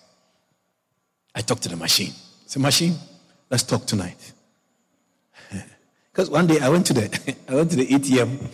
I 1.34 1.42
talk 1.42 1.60
to 1.60 1.68
the 1.68 1.76
machine. 1.76 2.12
Say, 2.46 2.60
machine, 2.60 2.94
let's 3.50 3.62
talk 3.62 3.86
tonight. 3.86 4.32
Because 6.14 6.30
one 6.30 6.46
day 6.46 6.60
I 6.60 6.68
went 6.68 6.86
to 6.86 6.92
the 6.92 7.34
I 7.48 7.56
went 7.56 7.70
to 7.72 7.76
the 7.76 7.86
ATM 7.86 8.46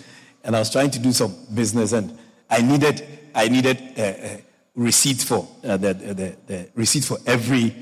and 0.45 0.57
I 0.57 0.59
was 0.61 0.71
trying 0.71 0.91
to 0.93 0.99
do 0.99 1.13
some 1.13 1.37
business 1.53 1.93
and 1.93 2.19
I 2.49 2.63
needed 2.63 3.07
I 3.35 3.49
needed 3.49 3.77
a, 3.99 4.03
a 4.03 4.43
receipt 4.75 5.21
for 5.21 5.47
uh, 5.63 5.77
the, 5.77 5.93
the, 5.93 6.37
the, 6.47 6.71
receipt 6.75 7.05
for 7.05 7.19
every 7.27 7.75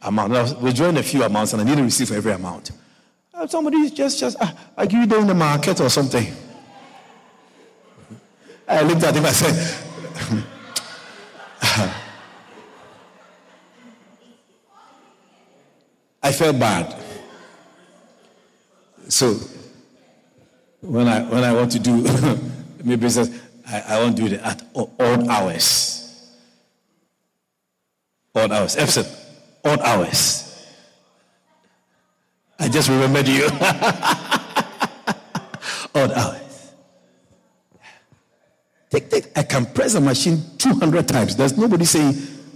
amount. 0.00 0.32
I 0.34 0.42
was 0.42 0.54
withdrawing 0.54 0.96
a 0.96 1.02
few 1.02 1.22
amounts 1.22 1.52
and 1.52 1.60
I 1.60 1.66
needed 1.66 1.80
a 1.80 1.84
receipt 1.84 2.08
for 2.08 2.14
every 2.14 2.32
amount. 2.32 2.70
Uh, 3.34 3.46
somebody 3.46 3.90
just 3.90 4.18
just 4.18 4.40
uh, 4.40 4.50
I 4.74 4.86
give 4.86 5.06
you 5.10 5.18
in 5.18 5.26
the 5.26 5.34
market 5.34 5.82
or 5.82 5.90
something. 5.90 6.32
I 8.66 8.82
looked 8.82 9.02
at 9.02 9.14
him. 9.14 9.26
I 9.26 9.32
said. 9.32 9.76
I 16.22 16.32
felt 16.32 16.58
bad. 16.58 17.05
So 19.08 19.38
when 20.80 21.08
I 21.08 21.22
when 21.22 21.44
I 21.44 21.52
want 21.52 21.72
to 21.72 21.78
do 21.78 22.02
my 22.84 22.96
business, 22.96 23.30
I, 23.66 23.80
I 23.88 23.98
won't 24.00 24.16
do 24.16 24.26
it 24.26 24.34
at 24.34 24.62
odd 24.74 25.28
hours. 25.28 26.02
Odd 28.34 28.52
hours. 28.52 28.76
Episode, 28.76 29.06
odd 29.64 29.80
hours. 29.80 30.42
I 32.58 32.68
just 32.68 32.88
remembered 32.88 33.28
you. 33.28 33.46
odd 35.94 36.12
hours. 36.12 36.72
Take, 38.90 39.10
take. 39.10 39.38
I 39.38 39.42
can 39.42 39.66
press 39.66 39.94
a 39.94 40.00
machine 40.00 40.42
200 40.58 41.06
times. 41.08 41.36
There's 41.36 41.56
nobody 41.56 41.84
saying, 41.84 42.14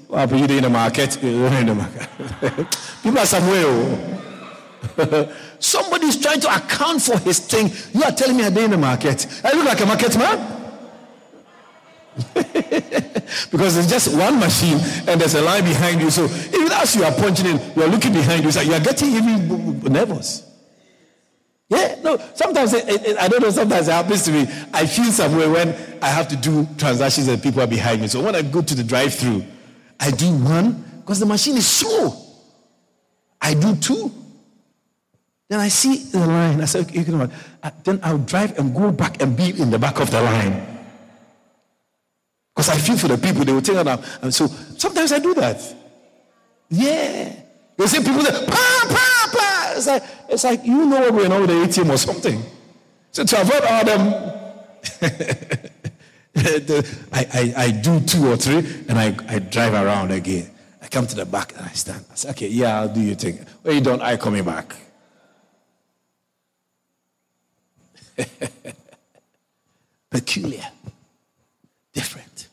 what 0.08 0.32
are 0.32 0.36
you 0.36 0.46
doing 0.46 0.58
in 0.58 0.64
the 0.64 0.70
market? 0.70 1.22
You're 1.22 1.46
in 1.48 1.66
the 1.66 1.74
market. 1.74 2.08
People 3.02 3.18
are 3.18 3.26
somewhere. 3.26 3.64
Oh. 3.66 4.19
Somebody 5.58 6.06
is 6.06 6.20
trying 6.20 6.40
to 6.40 6.54
account 6.54 7.02
for 7.02 7.18
his 7.18 7.38
thing. 7.38 7.70
You 7.92 8.04
are 8.04 8.12
telling 8.12 8.36
me 8.36 8.44
I'm 8.44 8.56
in 8.56 8.70
the 8.70 8.78
market. 8.78 9.26
I 9.44 9.52
look 9.52 9.66
like 9.66 9.80
a 9.80 9.86
market 9.86 10.16
man. 10.16 10.56
because 13.50 13.76
it's 13.76 13.88
just 13.88 14.16
one 14.16 14.38
machine 14.38 14.78
and 15.08 15.20
there's 15.20 15.34
a 15.34 15.42
line 15.42 15.64
behind 15.64 16.00
you. 16.00 16.10
So 16.10 16.24
even 16.24 16.72
as 16.72 16.96
you 16.96 17.04
are 17.04 17.12
punching 17.12 17.46
in, 17.46 17.60
you 17.76 17.82
are 17.82 17.88
looking 17.88 18.12
behind 18.12 18.44
you. 18.44 18.50
So 18.50 18.60
you 18.60 18.74
are 18.74 18.80
getting 18.80 19.10
even 19.10 19.80
nervous. 19.92 20.46
Yeah, 21.68 21.94
no, 22.02 22.18
sometimes 22.34 22.72
it, 22.72 22.88
it, 22.88 23.16
I 23.16 23.28
don't 23.28 23.42
know, 23.42 23.50
sometimes 23.50 23.86
it 23.86 23.92
happens 23.92 24.24
to 24.24 24.32
me. 24.32 24.46
I 24.74 24.86
feel 24.86 25.04
somewhere 25.04 25.48
when 25.48 25.68
I 26.02 26.08
have 26.08 26.26
to 26.28 26.36
do 26.36 26.66
transactions 26.76 27.28
and 27.28 27.40
people 27.40 27.62
are 27.62 27.68
behind 27.68 28.00
me. 28.00 28.08
So 28.08 28.20
when 28.22 28.34
I 28.34 28.42
go 28.42 28.60
to 28.60 28.74
the 28.74 28.82
drive 28.82 29.14
through, 29.14 29.44
I 30.00 30.10
do 30.10 30.32
one 30.32 30.82
because 31.00 31.20
the 31.20 31.26
machine 31.26 31.56
is 31.56 31.66
slow. 31.66 32.16
I 33.40 33.54
do 33.54 33.76
two. 33.76 34.12
Then 35.50 35.58
I 35.58 35.66
see 35.66 35.96
the 35.96 36.24
line. 36.24 36.60
I 36.60 36.66
say, 36.66 36.82
okay, 36.82 37.00
you 37.00 37.10
know 37.10 37.26
what? 37.26 37.84
Then 37.84 37.98
I'll 38.04 38.18
drive 38.18 38.56
and 38.56 38.72
go 38.72 38.92
back 38.92 39.20
and 39.20 39.36
be 39.36 39.50
in 39.60 39.68
the 39.68 39.80
back 39.80 39.98
of 39.98 40.08
the 40.08 40.22
line. 40.22 40.64
Because 42.54 42.68
I 42.68 42.78
feel 42.78 42.96
for 42.96 43.08
the 43.08 43.18
people, 43.18 43.44
they 43.44 43.52
will 43.52 43.60
take 43.60 43.76
it 43.76 43.88
out. 43.88 44.00
And 44.22 44.32
so 44.32 44.46
sometimes 44.46 45.10
I 45.10 45.18
do 45.18 45.34
that. 45.34 45.60
Yeah. 46.68 47.34
You 47.76 47.86
see 47.88 47.98
people 47.98 48.22
say, 48.22 48.46
pa, 48.46 48.86
pa, 48.88 49.30
pa. 49.32 49.72
It's 49.76 49.88
like, 49.88 50.04
it's 50.28 50.44
like 50.44 50.64
you 50.64 50.86
know 50.86 51.00
what 51.00 51.10
going 51.10 51.32
on 51.32 51.40
with 51.40 51.50
the 51.50 51.82
ATM 51.82 51.92
or 51.92 51.96
something. 51.96 52.40
So 53.10 53.24
to 53.24 53.40
avoid 53.40 53.64
all 53.64 53.84
them, 53.84 54.14
I, 57.12 57.26
I, 57.34 57.54
I 57.56 57.70
do 57.72 57.98
two 57.98 58.30
or 58.30 58.36
three 58.36 58.58
and 58.88 58.92
I, 58.92 59.16
I 59.26 59.40
drive 59.40 59.74
around 59.74 60.12
again. 60.12 60.48
I 60.80 60.86
come 60.86 61.08
to 61.08 61.16
the 61.16 61.26
back 61.26 61.56
and 61.56 61.66
I 61.66 61.72
stand. 61.72 62.04
I 62.12 62.14
say, 62.14 62.30
okay, 62.30 62.46
yeah, 62.46 62.82
I'll 62.82 62.88
do 62.88 63.00
your 63.00 63.16
thing. 63.16 63.44
When 63.62 63.74
you 63.74 63.80
don't, 63.80 64.00
I 64.00 64.16
coming 64.16 64.44
back. 64.44 64.76
Peculiar. 70.10 70.66
Different. 71.92 72.48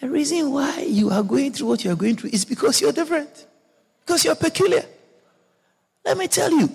The 0.00 0.08
reason 0.08 0.50
why 0.52 0.80
you 0.80 1.10
are 1.10 1.22
going 1.22 1.52
through 1.52 1.68
what 1.68 1.84
you 1.84 1.90
are 1.90 1.96
going 1.96 2.16
through 2.16 2.30
is 2.30 2.44
because 2.44 2.80
you're 2.80 2.92
different, 2.92 3.46
because 4.00 4.24
you're 4.24 4.36
peculiar. 4.36 4.84
Let 6.04 6.16
me 6.16 6.28
tell 6.28 6.50
you, 6.50 6.70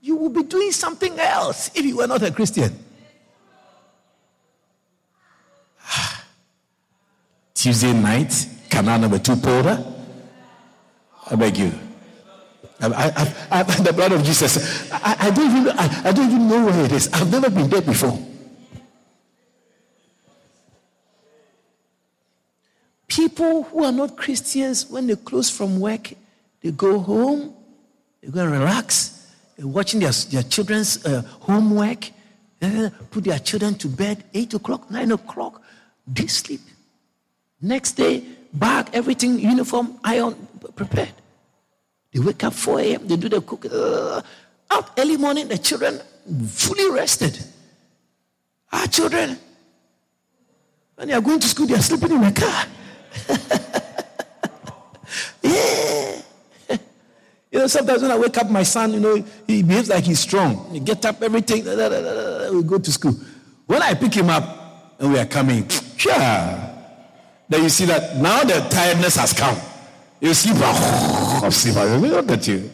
you 0.00 0.16
will 0.16 0.28
be 0.28 0.42
doing 0.42 0.70
something 0.70 1.18
else 1.18 1.70
if 1.74 1.84
you 1.84 1.96
were 1.96 2.06
not 2.06 2.22
a 2.22 2.30
Christian. 2.30 2.78
Tuesday 7.54 7.94
night, 7.94 8.46
canal 8.68 8.98
number 8.98 9.18
two, 9.18 9.36
Porter. 9.36 9.82
I 11.30 11.36
beg 11.36 11.56
you. 11.56 11.72
I, 12.92 13.06
I, 13.50 13.60
I, 13.60 13.62
the 13.62 13.92
blood 13.92 14.12
of 14.12 14.22
Jesus. 14.22 14.92
I, 14.92 15.30
don't 15.30 15.50
even 15.50 15.68
I, 15.78 16.12
don't 16.12 16.26
even 16.26 16.48
know 16.48 16.66
where 16.66 16.84
it 16.84 16.92
is. 16.92 17.08
I've 17.12 17.30
never 17.30 17.50
been 17.50 17.68
there 17.68 17.82
before. 17.82 18.18
People 23.08 23.62
who 23.64 23.84
are 23.84 23.92
not 23.92 24.16
Christians, 24.16 24.90
when 24.90 25.06
they 25.06 25.16
close 25.16 25.48
from 25.48 25.78
work, 25.78 26.12
they 26.62 26.72
go 26.72 26.98
home, 26.98 27.54
they 28.20 28.28
go 28.28 28.40
and 28.40 28.50
relax, 28.50 29.30
they're 29.56 29.66
watching 29.66 30.00
their, 30.00 30.10
their 30.10 30.42
children's 30.42 31.04
uh, 31.06 31.22
homework, 31.40 32.10
put 33.10 33.24
their 33.24 33.38
children 33.38 33.74
to 33.76 33.88
bed, 33.88 34.24
8 34.34 34.54
o'clock, 34.54 34.90
9 34.90 35.12
o'clock, 35.12 35.62
they 36.06 36.26
sleep. 36.26 36.60
Next 37.60 37.92
day, 37.92 38.24
bag, 38.52 38.90
everything, 38.92 39.38
uniform, 39.38 39.98
iron, 40.02 40.34
prepared. 40.74 41.12
They 42.14 42.20
wake 42.20 42.44
up 42.44 42.54
4 42.54 42.80
a.m., 42.80 43.08
they 43.08 43.16
do 43.16 43.28
the 43.28 43.40
cooking. 43.40 43.72
Uh, 43.72 44.22
out 44.70 44.90
early 44.96 45.16
morning, 45.16 45.48
the 45.48 45.58
children 45.58 46.00
fully 46.46 46.88
rested. 46.88 47.36
Our 48.72 48.86
children, 48.86 49.36
when 50.94 51.08
they 51.08 51.14
are 51.14 51.20
going 51.20 51.40
to 51.40 51.48
school, 51.48 51.66
they 51.66 51.74
are 51.74 51.82
sleeping 51.82 52.12
in 52.12 52.20
the 52.20 52.32
car. 52.32 52.66
yeah. 55.42 56.20
You 57.50 57.60
know, 57.60 57.66
sometimes 57.68 58.02
when 58.02 58.10
I 58.10 58.18
wake 58.18 58.36
up, 58.36 58.50
my 58.50 58.64
son, 58.64 58.94
you 58.94 58.98
know, 58.98 59.24
he 59.46 59.62
behaves 59.62 59.88
like 59.88 60.02
he's 60.02 60.18
strong. 60.18 60.72
He 60.72 60.80
get 60.80 61.04
up, 61.04 61.22
everything, 61.22 61.62
da, 61.62 61.76
da, 61.76 61.88
da, 61.88 62.50
we 62.50 62.64
go 62.64 62.78
to 62.78 62.90
school. 62.90 63.14
When 63.66 63.80
I 63.80 63.94
pick 63.94 64.12
him 64.12 64.28
up 64.28 64.96
and 64.98 65.12
we 65.12 65.20
are 65.20 65.26
coming, 65.26 65.64
yeah, 66.04 66.74
then 67.48 67.62
you 67.62 67.68
see 67.68 67.84
that 67.84 68.16
now 68.16 68.42
the 68.42 68.58
tiredness 68.70 69.14
has 69.14 69.32
come. 69.32 69.56
You 70.24 70.32
sleep, 70.32 70.56
oh, 70.58 71.50
sleep. 71.50 71.74
Look 72.00 72.30
at 72.30 72.48
you. 72.48 72.72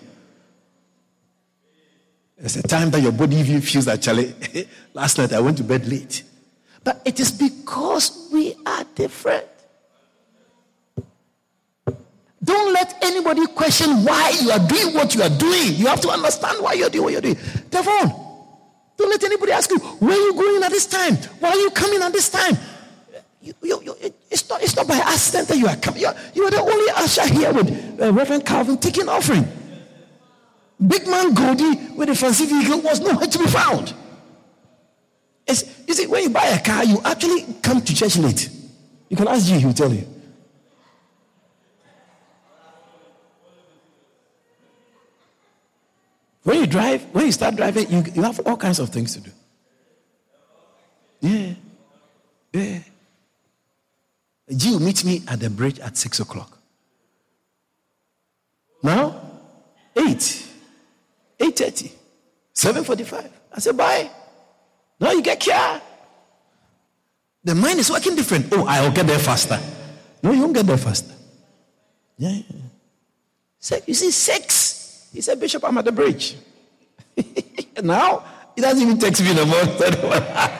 It's 2.38 2.54
a 2.54 2.62
time 2.62 2.90
that 2.90 3.02
your 3.02 3.10
body 3.10 3.38
even 3.38 3.60
feels 3.60 3.88
actually. 3.88 4.32
Last 4.94 5.18
night 5.18 5.32
I 5.32 5.40
went 5.40 5.56
to 5.56 5.64
bed 5.64 5.84
late. 5.88 6.22
But 6.84 7.02
it 7.04 7.18
is 7.18 7.32
because 7.32 8.28
we 8.32 8.54
are 8.64 8.84
different. 8.94 9.46
Don't 12.44 12.72
let 12.72 12.96
anybody 13.02 13.44
question 13.48 14.04
why 14.04 14.30
you 14.40 14.52
are 14.52 14.68
doing 14.68 14.94
what 14.94 15.16
you 15.16 15.22
are 15.22 15.36
doing. 15.36 15.74
You 15.74 15.86
have 15.86 16.00
to 16.02 16.08
understand 16.08 16.62
why 16.62 16.74
you're 16.74 16.88
doing 16.88 17.02
what 17.02 17.12
you're 17.14 17.34
doing. 17.34 17.38
Devon, 17.68 18.14
don't 18.96 19.10
let 19.10 19.24
anybody 19.24 19.50
ask 19.50 19.68
you, 19.72 19.78
where 19.98 20.12
are 20.12 20.24
you 20.26 20.34
going 20.34 20.62
at 20.62 20.70
this 20.70 20.86
time? 20.86 21.16
Why 21.40 21.48
are 21.48 21.56
you 21.58 21.70
coming 21.70 22.00
at 22.00 22.12
this 22.12 22.30
time? 22.30 22.56
You, 23.42 23.54
you, 23.62 23.82
you, 23.82 23.94
it's, 24.30 24.48
not, 24.48 24.62
it's 24.62 24.76
not 24.76 24.86
by 24.86 24.96
accident 24.96 25.48
that 25.48 25.56
you 25.56 25.66
are 25.66 25.76
coming. 25.76 26.02
You 26.02 26.08
are, 26.08 26.16
you 26.34 26.44
are 26.44 26.50
the 26.50 26.60
only 26.60 26.92
usher 26.96 27.26
here 27.26 27.52
with 27.52 28.00
uh, 28.00 28.12
Reverend 28.12 28.44
Calvin 28.44 28.76
taking 28.78 29.08
offering. 29.08 29.48
Big 30.86 31.06
man 31.06 31.34
Goldie 31.34 31.92
with 31.94 32.08
the 32.08 32.14
fancy 32.14 32.46
vehicle 32.46 32.80
was 32.80 33.00
nowhere 33.00 33.26
to 33.26 33.38
be 33.38 33.46
found. 33.46 33.94
It's, 35.46 35.64
you 35.86 35.94
see, 35.94 36.06
when 36.06 36.22
you 36.22 36.30
buy 36.30 36.46
a 36.46 36.62
car, 36.62 36.84
you 36.84 37.00
actually 37.04 37.46
come 37.62 37.80
to 37.80 37.94
church 37.94 38.16
late. 38.16 38.48
You 39.08 39.16
can 39.16 39.26
ask 39.28 39.46
G, 39.46 39.58
he 39.58 39.66
will 39.66 39.74
tell 39.74 39.92
you. 39.92 40.06
When 46.42 46.60
you 46.60 46.66
drive, 46.66 47.02
when 47.12 47.26
you 47.26 47.32
start 47.32 47.56
driving, 47.56 47.90
you, 47.90 48.04
you 48.14 48.22
have 48.22 48.40
all 48.46 48.56
kinds 48.56 48.78
of 48.78 48.88
things 48.88 49.14
to 49.14 49.20
do. 49.20 49.30
Yeah. 51.20 51.54
Yeah. 52.52 52.78
G 54.54 54.70
will 54.72 54.80
meet 54.80 55.04
me 55.04 55.22
at 55.28 55.40
the 55.40 55.50
bridge 55.50 55.78
at 55.80 55.96
six 55.96 56.20
o'clock. 56.20 56.58
Now, 58.82 59.20
eight, 59.96 60.46
eight 61.38 61.56
thirty, 61.56 61.92
seven 62.52 62.84
forty-five. 62.84 63.30
I 63.52 63.58
said 63.60 63.76
bye. 63.76 64.10
Now 64.98 65.12
you 65.12 65.22
get 65.22 65.42
here. 65.42 65.80
The 67.44 67.54
mind 67.54 67.78
is 67.78 67.90
working 67.90 68.16
different. 68.16 68.46
Oh, 68.52 68.66
I'll 68.66 68.92
get 68.92 69.06
there 69.06 69.18
faster. 69.18 69.58
No, 70.22 70.32
you 70.32 70.42
won't 70.42 70.54
get 70.54 70.66
there 70.66 70.76
faster. 70.76 71.14
Yeah. 72.18 72.30
yeah. 72.30 72.56
So, 73.58 73.78
you 73.86 73.94
see, 73.94 74.10
six 74.10 74.80
he 75.12 75.20
said, 75.20 75.40
Bishop, 75.40 75.64
I'm 75.64 75.76
at 75.78 75.84
the 75.84 75.92
bridge. 75.92 76.36
now, 77.82 78.24
he 78.54 78.62
doesn't 78.62 78.80
even 78.80 78.98
text 78.98 79.22
me 79.22 79.34
no 79.34 79.44
more. 79.44 79.60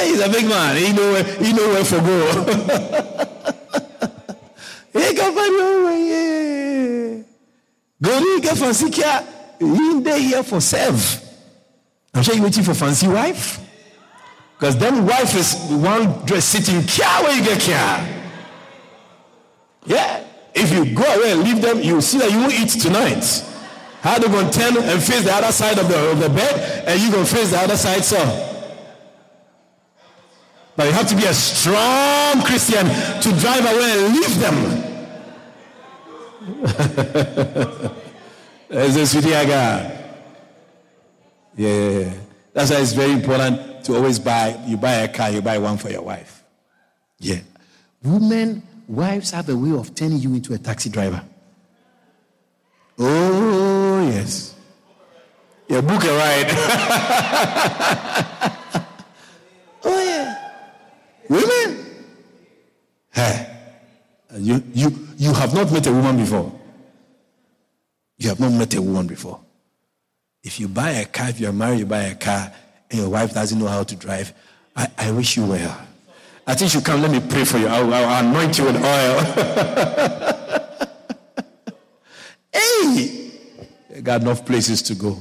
yeah, 0.00 0.08
he's 0.08 0.20
a 0.20 0.28
big 0.28 0.46
man. 0.48 0.76
He 0.76 0.92
know 0.92 1.12
where, 1.12 1.24
he 1.24 1.52
know 1.52 1.68
where 1.68 1.84
to 1.84 2.00
go. 2.00 2.32
he 4.92 5.14
can 5.14 5.34
find 5.34 5.84
way. 5.84 6.00
Yeah. 6.08 7.22
Go 8.02 8.20
to 8.20 8.40
get 8.40 8.58
fancy 8.58 8.90
care. 8.90 9.26
He 9.58 10.00
there 10.00 10.18
here 10.18 10.42
for 10.42 10.60
serve. 10.60 11.22
I'm 12.14 12.22
sure 12.22 12.34
you're 12.34 12.44
waiting 12.44 12.64
for 12.64 12.74
fancy 12.74 13.08
wife. 13.08 13.60
Because 14.58 14.76
then 14.76 15.06
wife 15.06 15.34
is 15.34 15.54
one 15.70 16.24
dress 16.26 16.44
sitting 16.44 16.82
care 16.86 17.22
where 17.22 17.36
you 17.36 17.44
get 17.44 17.60
care. 17.60 18.32
Yeah. 19.86 20.24
If 20.54 20.72
you 20.72 20.94
go 20.94 21.04
away 21.04 21.32
and 21.32 21.42
leave 21.42 21.62
them, 21.62 21.80
you 21.80 22.00
see 22.00 22.18
that 22.18 22.30
you 22.30 22.38
won't 22.38 22.52
eat 22.52 22.68
tonight. 22.68 23.44
How 24.00 24.18
they 24.18 24.26
to 24.26 24.50
turn 24.50 24.76
and 24.78 25.02
face 25.02 25.24
the 25.24 25.32
other 25.32 25.52
side 25.52 25.78
of 25.78 25.88
the, 25.88 26.10
of 26.10 26.20
the 26.20 26.28
bed, 26.30 26.84
and 26.86 27.00
you 27.00 27.10
to 27.10 27.24
face 27.24 27.50
the 27.50 27.58
other 27.58 27.76
side, 27.76 28.02
so. 28.02 28.59
But 30.80 30.86
you 30.86 30.94
have 30.94 31.08
to 31.08 31.14
be 31.14 31.26
a 31.26 31.34
strong 31.34 32.40
Christian 32.40 32.86
to 32.86 33.32
drive 33.38 33.66
away 33.66 33.98
and 33.98 34.14
leave 34.16 34.40
them. 34.40 34.56
That's 38.70 38.96
a 38.96 39.06
sweetie 39.06 39.34
I 39.34 39.44
got. 39.44 39.92
Yeah, 41.54 42.14
that's 42.54 42.70
why 42.70 42.80
it's 42.80 42.94
very 42.94 43.12
important 43.12 43.84
to 43.84 43.96
always 43.96 44.18
buy. 44.18 44.58
You 44.66 44.78
buy 44.78 44.92
a 44.92 45.08
car, 45.08 45.30
you 45.30 45.42
buy 45.42 45.58
one 45.58 45.76
for 45.76 45.90
your 45.90 46.00
wife. 46.00 46.42
Yeah, 47.18 47.40
women 48.02 48.62
Wives 48.88 49.32
have 49.32 49.50
a 49.50 49.56
way 49.56 49.72
of 49.72 49.94
turning 49.94 50.18
you 50.18 50.32
into 50.32 50.54
a 50.54 50.58
taxi 50.58 50.88
driver. 50.88 51.22
Oh, 52.98 54.10
yes. 54.10 54.54
Yeah, 55.68 55.82
book 55.82 56.02
a 56.04 56.16
ride. 56.16 56.46
oh, 59.84 60.02
yeah. 60.02 60.39
Women. 61.30 61.86
Hey. 63.12 63.46
You, 64.36 64.62
you, 64.74 65.08
you 65.16 65.32
have 65.32 65.54
not 65.54 65.72
met 65.72 65.86
a 65.86 65.92
woman 65.92 66.16
before. 66.16 66.52
You 68.18 68.30
have 68.30 68.40
not 68.40 68.52
met 68.52 68.74
a 68.74 68.82
woman 68.82 69.06
before. 69.06 69.40
If 70.42 70.58
you 70.58 70.66
buy 70.66 70.90
a 70.90 71.04
car, 71.04 71.28
if 71.28 71.38
you're 71.38 71.52
married, 71.52 71.78
you 71.78 71.86
buy 71.86 72.02
a 72.02 72.16
car, 72.16 72.52
and 72.90 73.00
your 73.00 73.10
wife 73.10 73.32
doesn't 73.32 73.56
know 73.58 73.68
how 73.68 73.84
to 73.84 73.94
drive, 73.94 74.34
I, 74.74 74.88
I 74.98 75.12
wish 75.12 75.36
you 75.36 75.46
well. 75.46 75.86
I 76.46 76.54
think 76.54 76.74
you 76.74 76.80
come. 76.80 77.00
Let 77.00 77.12
me 77.12 77.20
pray 77.20 77.44
for 77.44 77.58
you. 77.58 77.68
I'll, 77.68 77.94
I'll 77.94 78.26
anoint 78.26 78.58
you 78.58 78.64
with 78.64 78.76
oil. 78.76 79.20
hey, 82.52 83.30
I 83.96 84.00
got 84.02 84.22
enough 84.22 84.44
places 84.44 84.82
to 84.82 84.96
go. 84.96 85.16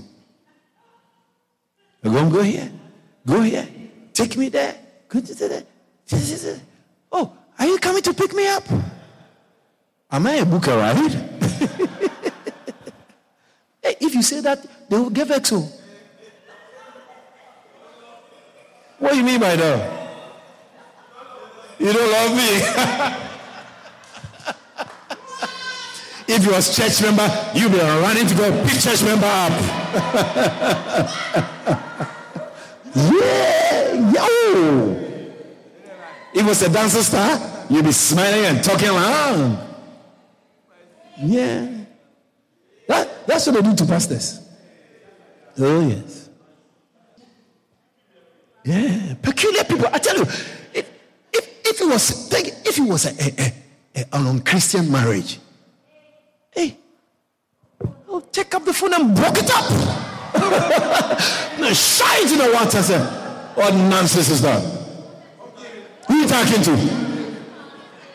I 2.03 2.09
go 2.09 2.17
and 2.17 2.31
go 2.31 2.41
here. 2.41 2.71
Go 3.27 3.41
here. 3.41 3.67
Take 4.11 4.37
me 4.37 4.49
there. 4.49 4.75
Go 5.07 5.19
to 5.19 5.35
there. 5.35 5.63
Oh, 7.11 7.35
are 7.57 7.67
you 7.67 7.77
coming 7.77 8.01
to 8.03 8.13
pick 8.13 8.33
me 8.33 8.47
up? 8.47 8.63
Am 10.11 10.25
I 10.25 10.35
a 10.35 10.45
booker, 10.45 10.75
right? 10.75 10.95
hey, 13.83 13.95
if 14.01 14.15
you 14.15 14.23
say 14.23 14.39
that, 14.41 14.65
they 14.89 14.97
will 14.97 15.11
give 15.11 15.27
exo. 15.27 15.61
Oh. 15.61 15.71
What 18.97 19.11
do 19.11 19.17
you 19.17 19.23
mean 19.23 19.39
by 19.39 19.55
that? 19.55 19.99
You 21.79 21.93
don't 21.93 22.11
love 22.11 22.35
me. 22.35 22.49
if 26.35 26.43
you 26.43 26.51
was 26.51 26.75
church 26.75 27.01
member, 27.01 27.29
you 27.53 27.69
will 27.69 27.77
be 27.77 27.79
running 27.79 28.27
to 28.27 28.35
go 28.35 28.51
pick 28.65 28.79
church 28.79 29.03
member 29.03 29.27
up. 29.27 29.51
yeah, 32.95 34.11
yo. 34.11 35.08
If 36.39 36.45
was 36.45 36.61
a 36.61 36.69
dancer 36.69 37.03
star, 37.03 37.65
you'll 37.69 37.83
be 37.83 37.91
smiling 37.91 38.45
and 38.45 38.63
talking 38.63 38.87
around. 38.87 39.59
Yeah. 41.21 41.67
That, 42.87 43.27
that's 43.27 43.45
what 43.45 43.55
they 43.55 43.61
do 43.61 43.75
to 43.75 43.85
pastors. 43.85 44.39
Oh, 45.57 45.85
yes. 45.85 46.29
Yeah. 48.63 49.15
Peculiar 49.21 49.65
people. 49.65 49.87
I 49.87 49.97
tell 49.97 50.15
you, 50.15 50.21
if 50.73 50.89
if, 51.33 51.59
if 51.65 51.81
it 51.81 51.85
was 51.85 52.29
think, 52.29 52.47
if 52.65 52.77
it 52.77 52.87
was 52.87 53.05
a, 53.05 53.41
a, 53.41 53.53
a, 53.95 54.05
an 54.13 54.27
unchristian 54.27 54.89
marriage, 54.89 55.39
hey, 56.51 56.77
I'll 58.09 58.21
take 58.21 58.55
up 58.55 58.63
the 58.63 58.71
phone 58.73 58.93
and 58.93 59.13
broke 59.13 59.39
it 59.39 59.51
up. 59.53 59.69
no, 61.59 61.73
shy 61.73 62.21
into 62.21 62.37
the 62.37 62.49
water. 62.53 62.81
sir. 62.81 63.51
what 63.55 63.73
nonsense 63.73 64.29
is 64.29 64.41
that? 64.41 64.78
Who 66.09 66.15
are 66.15 66.17
you 66.17 66.27
talking 66.27 66.61
to? 66.63 67.09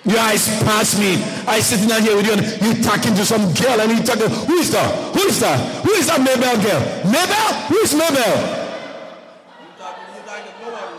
Your 0.04 0.18
eyes 0.18 0.46
pass 0.62 0.98
me. 0.98 1.14
I 1.46 1.60
sitting 1.60 1.88
down 1.88 2.02
here 2.02 2.16
with 2.16 2.26
you 2.26 2.32
and 2.34 2.42
you 2.60 2.82
talking 2.82 3.14
to 3.14 3.24
some 3.24 3.54
girl 3.54 3.80
and 3.80 3.96
you 3.96 4.04
talking. 4.04 4.28
Who 4.28 4.54
is 4.58 4.70
that? 4.72 5.14
Who 5.14 5.22
is 5.22 5.40
that? 5.40 5.84
Who 5.84 5.92
is 5.92 6.06
that 6.08 6.20
Mabel 6.20 6.60
girl? 6.60 6.80
Mabel? 7.06 7.54
Who 7.68 7.76
is 7.78 7.94
Mabel? 7.94 8.60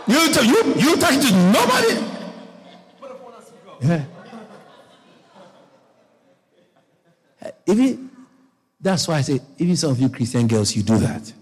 You, 0.08 0.18
you, 0.42 0.74
you 0.74 0.96
talking 0.96 1.20
to 1.20 1.32
nobody? 1.52 2.02
Yeah. 3.82 4.04
Even 7.66 8.10
that's 8.80 9.06
why 9.08 9.16
I 9.16 9.20
say, 9.22 9.40
even 9.58 9.76
some 9.76 9.90
of 9.90 10.00
you 10.00 10.08
Christian 10.08 10.46
girls, 10.46 10.74
you 10.74 10.82
do 10.82 10.96
that. 10.98 11.32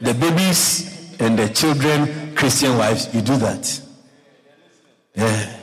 The 0.00 0.14
babies 0.14 1.03
and 1.20 1.38
the 1.38 1.48
children, 1.48 2.34
Christian 2.34 2.76
wives, 2.76 3.14
you 3.14 3.20
do 3.20 3.36
that. 3.36 3.80
Yeah. 5.14 5.60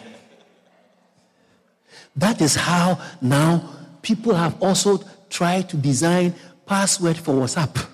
That 2.16 2.42
is 2.42 2.56
how 2.56 3.02
now 3.22 3.64
people 4.02 4.34
have 4.34 4.62
also 4.62 5.04
tried 5.30 5.70
to 5.70 5.78
design 5.78 6.34
password 6.66 7.18
for 7.18 7.34
WhatsApp, 7.34 7.86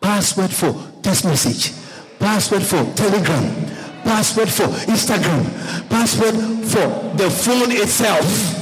password 0.00 0.50
for 0.50 0.74
text 1.02 1.24
message, 1.24 1.72
password 2.18 2.62
for 2.62 2.84
Telegram, 2.94 3.66
password 4.04 4.48
for 4.48 4.64
Instagram, 4.86 5.88
password 5.88 6.34
for 6.66 7.16
the 7.16 7.30
phone 7.30 7.72
itself. 7.72 8.56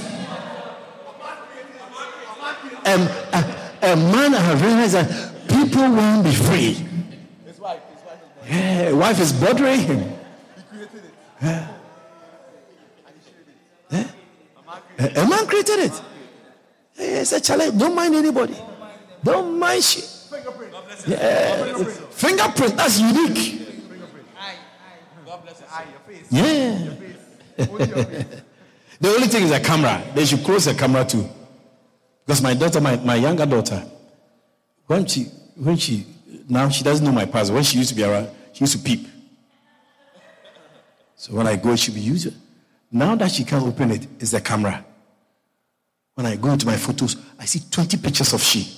And 2.85 3.03
a, 3.03 3.93
a 3.93 3.97
man 3.97 4.33
has 4.33 4.62
realized 4.62 4.95
that 4.95 5.49
people 5.49 5.83
won't 5.83 6.25
be 6.25 6.33
free. 6.33 6.88
His 8.49 8.94
wife, 8.94 9.20
is 9.20 9.32
bothering 9.32 9.80
him. 9.80 10.12
Yeah. 11.42 11.68
Yeah. 13.90 14.11
A, 14.99 15.28
man 15.28 15.46
created 15.46 15.78
it. 15.80 16.03
It's 16.96 17.32
a 17.32 17.40
challenge. 17.40 17.78
Don't 17.78 17.94
mind 17.94 18.14
anybody. 18.14 18.57
Don't 19.22 19.59
mind 19.59 19.84
shit. 19.84 20.05
Fingerprint. 20.05 20.74
Yeah. 21.07 21.84
Fingerprint. 22.11 22.76
That's 22.76 22.99
unique. 22.99 23.68
Yeah. 26.30 26.94
the 27.59 28.42
only 29.05 29.26
thing 29.26 29.44
is 29.44 29.51
a 29.53 29.61
camera. 29.61 30.03
They 30.14 30.24
should 30.24 30.42
close 30.44 30.64
the 30.64 30.74
camera 30.74 31.05
too. 31.05 31.28
Because 32.24 32.42
my 32.42 32.55
daughter, 32.55 32.80
my, 32.80 32.96
my 32.96 33.16
younger 33.16 33.46
daughter, 33.46 33.84
when 34.86 35.07
she 35.07 35.24
when 35.55 35.76
she 35.76 36.07
now 36.49 36.68
she 36.68 36.82
doesn't 36.84 37.05
know 37.05 37.12
my 37.12 37.24
password. 37.26 37.55
When 37.57 37.64
she 37.64 37.78
used 37.78 37.90
to 37.90 37.94
be 37.94 38.05
around, 38.05 38.28
she 38.59 38.65
used 38.65 38.77
to 38.77 38.83
peep. 38.83 39.07
So 41.15 41.33
when 41.33 41.47
I 41.47 41.55
go, 41.55 41.77
she'll 41.77 41.95
be 41.95 42.01
using. 42.01 42.35
Now 42.91 43.15
that 43.15 43.31
she 43.31 43.45
can't 43.45 43.65
open 43.65 43.93
it, 43.93 44.05
it's 44.19 44.33
the 44.33 44.41
camera. 44.41 44.85
When 46.17 46.27
I 46.27 46.35
go 46.35 46.51
into 46.51 46.67
my 46.67 46.77
photos, 46.77 47.17
I 47.39 47.45
see 47.45 47.61
20 47.71 47.99
pictures 47.99 48.33
of 48.33 48.43
she. 48.43 48.77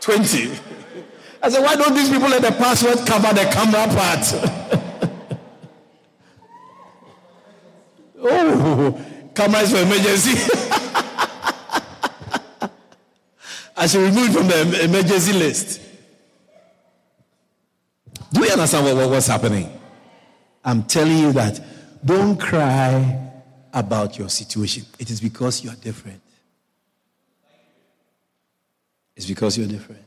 20. 0.00 0.50
I 1.42 1.48
said, 1.48 1.62
why 1.62 1.74
don't 1.76 1.94
these 1.94 2.10
people 2.10 2.28
let 2.28 2.42
the 2.42 2.52
password 2.52 2.98
cover 3.06 3.32
the 3.32 3.44
camera 3.50 3.88
part? 3.94 4.26
oh, 8.20 9.04
camera 9.34 9.60
is 9.60 9.70
for 9.72 9.78
emergency. 9.78 10.87
I 13.78 13.86
should 13.86 14.02
remove 14.02 14.30
it 14.30 14.32
from 14.32 14.48
the 14.48 14.84
emergency 14.84 15.32
list. 15.32 15.80
Do 18.32 18.44
you 18.44 18.50
understand 18.50 18.84
what, 18.84 18.96
what, 18.96 19.10
what's 19.10 19.28
happening? 19.28 19.72
I'm 20.64 20.82
telling 20.82 21.18
you 21.18 21.32
that 21.32 21.60
don't 22.04 22.38
cry 22.38 23.30
about 23.72 24.18
your 24.18 24.28
situation. 24.28 24.84
It 24.98 25.10
is 25.10 25.20
because 25.20 25.62
you 25.62 25.70
are 25.70 25.76
different. 25.76 26.20
It's 29.16 29.26
because 29.26 29.56
you're 29.56 29.68
different. 29.68 30.04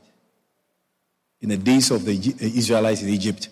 In 1.40 1.48
the 1.48 1.56
days 1.56 1.90
of 1.90 2.04
the 2.04 2.12
Israelites 2.40 3.02
in 3.02 3.08
Egypt, 3.08 3.48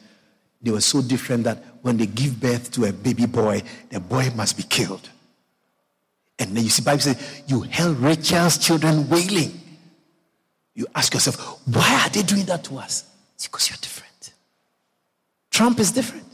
they 0.62 0.71
were 0.71 0.81
so 0.83 1.01
different 1.01 1.45
that 1.45 1.64
when 1.81 1.97
they 1.97 2.07
give 2.07 2.39
birth 2.39 2.71
to 2.73 2.85
a 2.85 2.93
baby 2.93 3.27
boy, 3.27 3.62
the 3.89 3.99
boy 3.99 4.31
must 4.37 4.57
be 4.57 4.62
killed. 4.64 5.09
And 6.39 6.55
then 6.55 6.64
you 6.64 6.71
see, 6.71 6.83
Bible 6.83 7.01
says, 7.01 7.43
you 7.47 7.62
held 7.62 7.97
Rachel's 7.99 8.59
children 8.59 9.09
wailing. 9.09 9.60
You 10.75 10.87
ask 10.95 11.12
yourself, 11.12 11.61
why 11.66 12.03
are 12.05 12.11
they 12.11 12.23
doing 12.23 12.45
that 12.47 12.64
to 12.64 12.79
us? 12.79 13.05
It's 13.35 13.47
because 13.47 13.68
you're 13.68 13.79
different. 13.81 14.33
Trump 15.51 15.81
is 15.81 15.91
different. 15.91 16.27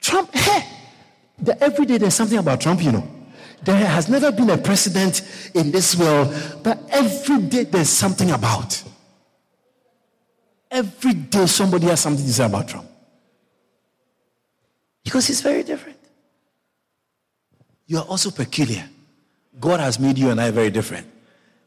Trump, 0.00 0.30
hey, 0.34 0.66
the, 1.38 1.62
every 1.62 1.86
day 1.86 1.98
there's 1.98 2.14
something 2.14 2.38
about 2.38 2.60
Trump, 2.60 2.82
you 2.82 2.92
know. 2.92 3.08
There 3.64 3.76
has 3.76 4.08
never 4.08 4.32
been 4.32 4.50
a 4.50 4.58
president 4.58 5.22
in 5.54 5.70
this 5.70 5.96
world, 5.96 6.34
but 6.64 6.78
every 6.90 7.42
day 7.42 7.64
there's 7.64 7.88
something 7.88 8.30
about. 8.32 8.82
Every 10.70 11.14
day 11.14 11.46
somebody 11.46 11.86
has 11.86 12.00
something 12.00 12.24
to 12.24 12.32
say 12.32 12.44
about 12.44 12.68
Trump. 12.68 12.88
Because 15.04 15.26
he's 15.26 15.40
very 15.40 15.62
different. 15.62 15.98
You 17.86 17.98
are 17.98 18.04
also 18.04 18.30
peculiar. 18.30 18.88
God 19.60 19.80
has 19.80 19.98
made 20.00 20.18
you 20.18 20.30
and 20.30 20.40
I 20.40 20.50
very 20.50 20.70
different. 20.70 21.06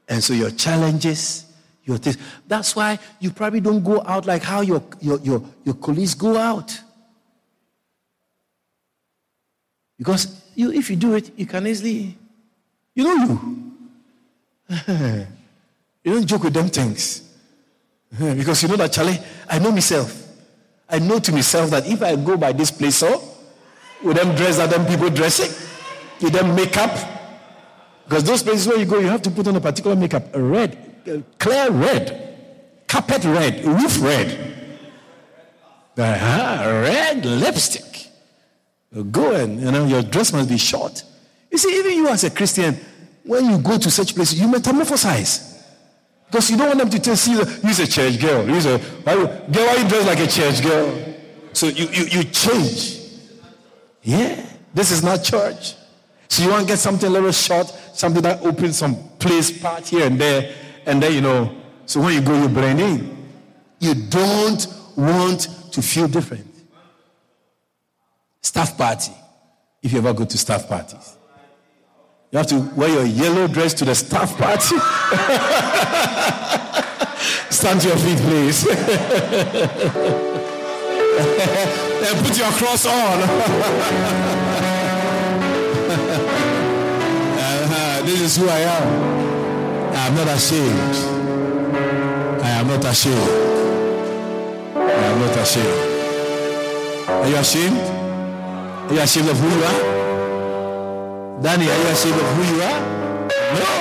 And 0.07 0.23
so 0.23 0.33
your 0.33 0.51
challenges, 0.51 1.45
your 1.83 1.97
things. 1.97 2.17
That's 2.47 2.75
why 2.75 2.99
you 3.19 3.31
probably 3.31 3.61
don't 3.61 3.83
go 3.83 4.03
out 4.05 4.25
like 4.25 4.43
how 4.43 4.61
your, 4.61 4.83
your, 5.01 5.19
your, 5.19 5.43
your 5.63 5.75
colleagues 5.75 6.13
go 6.13 6.37
out. 6.37 6.79
Because 9.97 10.43
you, 10.55 10.71
if 10.71 10.89
you 10.89 10.95
do 10.95 11.15
it, 11.15 11.37
you 11.37 11.45
can 11.45 11.65
easily, 11.67 12.17
you 12.93 13.03
know 13.03 13.15
you. 13.15 13.71
you 16.03 16.13
don't 16.13 16.25
joke 16.25 16.43
with 16.43 16.53
them 16.53 16.69
things. 16.69 17.21
because 18.19 18.61
you 18.63 18.69
know 18.69 18.75
that, 18.75 18.91
Charlie, 18.91 19.19
I 19.49 19.59
know 19.59 19.71
myself. 19.71 20.23
I 20.89 20.99
know 20.99 21.19
to 21.19 21.31
myself 21.31 21.69
that 21.71 21.87
if 21.87 22.01
I 22.03 22.15
go 22.15 22.37
by 22.37 22.51
this 22.51 22.71
place, 22.71 22.97
so, 22.97 23.21
with 24.03 24.17
them 24.17 24.35
dress 24.35 24.57
that 24.57 24.69
them 24.69 24.85
people 24.85 25.09
dressing, 25.09 25.49
with 26.21 26.33
them 26.33 26.55
makeup, 26.55 27.14
because 28.07 28.23
those 28.23 28.43
places 28.43 28.67
where 28.67 28.77
you 28.77 28.85
go, 28.85 28.99
you 28.99 29.07
have 29.07 29.21
to 29.23 29.31
put 29.31 29.47
on 29.47 29.55
a 29.55 29.61
particular 29.61 29.95
makeup, 29.95 30.33
a 30.35 30.41
red, 30.41 31.33
clear 31.39 31.71
red, 31.71 32.83
carpet 32.87 33.23
red, 33.23 33.65
roof 33.65 34.01
red. 34.01 34.53
Uh-huh, 35.97 36.81
red 36.83 37.25
lipstick. 37.25 38.07
Go 39.11 39.31
and, 39.33 39.59
you 39.59 39.71
know, 39.71 39.85
your 39.85 40.03
dress 40.03 40.31
must 40.33 40.49
be 40.49 40.57
short. 40.57 41.03
You 41.51 41.57
see, 41.57 41.77
even 41.79 41.93
you 41.93 42.07
as 42.09 42.23
a 42.23 42.29
Christian, 42.29 42.77
when 43.23 43.49
you 43.49 43.57
go 43.57 43.77
to 43.77 43.89
such 43.89 44.13
places, 44.13 44.39
you 44.39 44.47
metamorphosize. 44.47 45.63
Because 46.27 46.51
you 46.51 46.57
don't 46.57 46.67
want 46.67 46.79
them 46.79 46.89
to 46.89 46.99
tell 46.99 47.15
you, 47.33 47.43
you're 47.63 47.83
a 47.83 47.87
church 47.87 48.19
girl. 48.19 48.47
You're 48.47 48.75
a, 48.75 48.77
why, 48.77 49.15
girl, 49.15 49.65
why 49.65 49.75
you 49.81 49.87
dress 49.87 50.05
like 50.05 50.19
a 50.19 50.27
church 50.27 50.61
girl? 50.61 51.15
So 51.53 51.67
you, 51.67 51.87
you, 51.87 52.05
you 52.05 52.23
change. 52.25 52.99
Yeah, 54.03 54.45
this 54.73 54.91
is 54.91 55.03
not 55.03 55.23
church. 55.23 55.75
So 56.29 56.43
you 56.43 56.49
want 56.49 56.63
to 56.63 56.67
get 56.67 56.79
something 56.79 57.07
a 57.07 57.11
little 57.11 57.31
short, 57.31 57.67
something 57.93 58.23
that 58.23 58.41
opens 58.41 58.77
some 58.77 58.95
place 59.19 59.57
part 59.57 59.87
here 59.87 60.07
and 60.07 60.19
there 60.19 60.55
and 60.85 61.01
then 61.01 61.13
you 61.13 61.21
know, 61.21 61.55
so 61.85 62.01
when 62.01 62.13
you 62.13 62.21
go, 62.21 62.39
you 62.39 62.47
blend 62.47 62.79
in. 62.79 63.17
You 63.79 63.95
don't 63.95 64.67
want 64.95 65.47
to 65.71 65.81
feel 65.81 66.07
different. 66.07 66.45
Staff 68.41 68.77
party, 68.77 69.11
if 69.81 69.91
you 69.91 69.97
ever 69.97 70.13
go 70.13 70.25
to 70.25 70.37
staff 70.37 70.67
parties, 70.67 71.17
you 72.31 72.37
have 72.37 72.47
to 72.47 72.59
wear 72.75 72.89
your 72.89 73.05
yellow 73.05 73.47
dress 73.47 73.73
to 73.75 73.85
the 73.85 73.95
staff 73.95 74.37
party. 74.37 74.77
Stand 77.51 77.81
to 77.81 77.87
your 77.87 77.97
feet, 77.97 78.19
please. 78.19 78.67
and 82.07 82.25
put 82.25 82.37
your 82.37 82.51
cross 82.51 82.85
on. 82.85 84.51
this 88.05 88.21
is 88.21 88.37
who 88.37 88.47
I 88.47 88.59
am. 88.59 88.87
I 89.93 90.07
am 90.07 90.15
not 90.15 90.27
ashamed. 90.27 90.95
I 92.43 92.49
am 92.49 92.67
not 92.67 92.85
ashamed. 92.85 93.29
I 94.75 95.05
am 95.09 95.19
not 95.19 95.37
ashamed. 95.37 95.79
Are 97.09 97.27
you 97.27 97.35
ashamed? 97.37 97.77
Are 98.89 98.93
you 98.93 98.99
ashamed 99.01 99.29
of 99.29 99.39
who 99.39 99.47
you 99.49 99.63
are? 99.63 99.81
Danny, 101.41 101.67
are 101.69 101.77
you 101.77 101.87
ashamed 101.87 102.19
of 102.19 102.35
who 102.35 102.43
you 102.53 102.61
are? 102.61 102.81
No. 103.55 103.71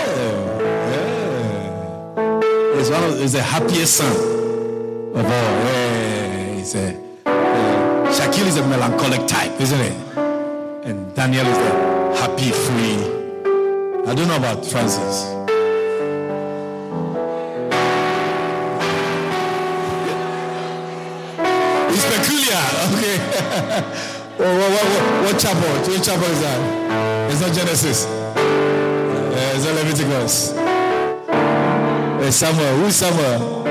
Yeah. 0.92 2.78
It's 2.80 2.90
one 2.90 3.04
of 3.04 3.20
it's 3.20 3.32
the 3.32 3.42
happiest 3.42 3.96
son 3.96 4.16
of 5.14 5.24
all. 5.24 5.30
Yeah. 5.30 6.60
It's 6.60 6.74
a, 6.74 6.96
Shaquille 8.16 8.46
is 8.46 8.56
a 8.56 8.66
melancholic 8.66 9.26
type, 9.26 9.60
isn't 9.60 9.80
it? 9.80 9.96
And 10.86 11.14
Daniel 11.14 11.46
is 11.46 11.58
the 11.58 11.70
happy, 12.20 12.50
free. 12.50 13.23
I 14.06 14.14
don't 14.14 14.28
know 14.28 14.36
about 14.36 14.66
Francis. 14.66 15.24
It's 21.88 22.04
peculiar. 22.12 22.64
Okay. 22.92 23.16
what, 24.36 24.52
what, 24.60 24.70
what, 24.70 25.24
what 25.24 25.40
chapel? 25.40 25.70
Which 25.90 26.04
chapel 26.04 26.24
is 26.24 26.40
that? 26.42 27.30
It's 27.32 27.40
not 27.40 27.54
Genesis. 27.54 28.04
Uh, 28.04 29.52
it's 29.54 29.64
not 29.64 29.74
Leviticus. 29.74 30.50
There's 32.20 32.36
Samuel. 32.36 32.76
Who's 32.76 32.96
Samuel? 32.96 33.64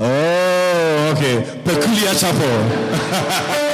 Oh, 0.00 1.14
okay. 1.16 1.62
Peculiar 1.62 2.14
Chapel. 2.14 3.66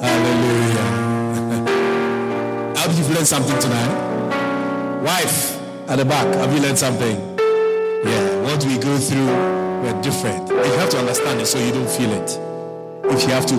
Hallelujah. 0.00 0.88
I 2.74 2.80
hope 2.80 2.96
you've 2.96 3.10
learned 3.10 3.26
something 3.26 3.58
tonight. 3.60 5.02
Wife 5.04 5.60
at 5.88 5.96
the 5.96 6.04
back, 6.04 6.26
have 6.34 6.52
you 6.54 6.60
learned 6.60 6.78
something? 6.78 7.16
Yeah, 8.04 8.42
what 8.42 8.64
we 8.64 8.78
go 8.78 8.98
through, 8.98 9.26
we're 9.82 10.00
different. 10.02 10.48
You 10.48 10.78
have 10.78 10.90
to 10.90 10.98
understand 10.98 11.40
it 11.40 11.46
so 11.46 11.58
you 11.58 11.72
don't 11.72 11.88
feel 11.88 12.12
it. 12.12 12.38
If 13.12 13.22
you 13.22 13.28
have 13.30 13.46
to 13.46 13.56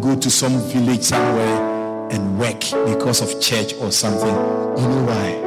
go 0.00 0.16
to 0.16 0.30
some 0.30 0.58
village 0.72 1.02
somewhere 1.02 2.10
and 2.10 2.38
work 2.38 2.60
because 2.86 3.20
of 3.20 3.40
church 3.40 3.74
or 3.74 3.90
something, 3.92 4.28
you 4.28 4.88
know 4.88 5.04
why? 5.04 5.43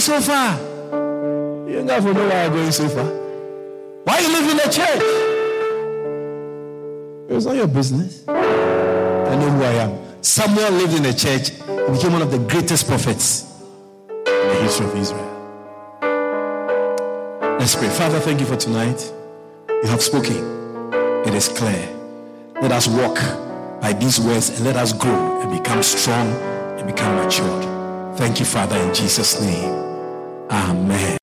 Going 0.00 0.22
so 0.22 0.32
far? 0.32 0.58
You 1.68 1.82
never 1.82 2.14
know 2.14 2.28
why 2.28 2.44
you're 2.44 2.54
going 2.54 2.72
so 2.72 2.88
far. 2.88 3.04
Why 4.04 4.18
you 4.20 4.32
live 4.32 4.50
in 4.50 4.56
the 4.56 4.70
church? 4.70 5.02
It's 7.30 7.46
not 7.46 7.56
your 7.56 7.68
business. 7.68 8.24
I 8.28 9.36
know 9.36 9.50
who 9.50 9.62
I 9.62 9.72
am. 9.84 10.22
Samuel 10.22 10.70
lived 10.72 10.94
in 10.94 11.02
the 11.02 11.12
church 11.12 11.50
and 11.68 11.94
became 11.94 12.12
one 12.12 12.22
of 12.22 12.30
the 12.30 12.38
greatest 12.38 12.86
prophets 12.86 13.44
in 14.08 14.24
the 14.24 14.62
history 14.62 14.86
of 14.86 14.96
Israel. 14.96 15.26
Let's 17.58 17.76
pray. 17.76 17.88
Father, 17.88 18.20
thank 18.20 18.40
you 18.40 18.46
for 18.46 18.56
tonight. 18.56 19.12
You 19.68 19.88
have 19.88 20.02
spoken. 20.02 20.36
It 21.26 21.34
is 21.34 21.48
clear. 21.48 21.88
Let 22.62 22.72
us 22.72 22.88
walk 22.88 23.16
by 23.80 23.92
these 23.92 24.18
words 24.20 24.48
and 24.50 24.64
let 24.64 24.76
us 24.76 24.92
grow 24.92 25.40
and 25.42 25.62
become 25.62 25.82
strong 25.82 26.28
and 26.78 26.86
become 26.86 27.16
matured. 27.16 28.16
Thank 28.16 28.38
you, 28.40 28.46
Father, 28.46 28.76
in 28.76 28.94
Jesus' 28.94 29.40
name. 29.40 29.89
Amen. 30.50 31.18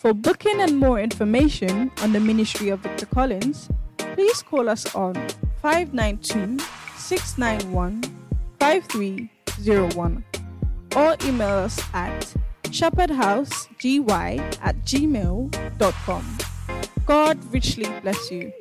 For 0.00 0.14
booking 0.14 0.60
and 0.60 0.78
more 0.78 1.00
information 1.00 1.90
on 2.02 2.12
the 2.12 2.20
ministry 2.20 2.68
of 2.70 2.80
Victor 2.80 3.06
Collins, 3.06 3.68
please 3.96 4.42
call 4.42 4.68
us 4.68 4.94
on 4.94 5.14
592 5.62 6.62
691 6.96 8.02
5301 8.58 10.24
or 10.96 11.16
email 11.24 11.48
us 11.48 11.80
at 11.92 12.34
shepherdhousegy 12.64 14.08
at 14.62 14.76
gmail.com. 14.84 16.38
God 17.06 17.52
richly 17.52 18.00
bless 18.00 18.30
you. 18.30 18.52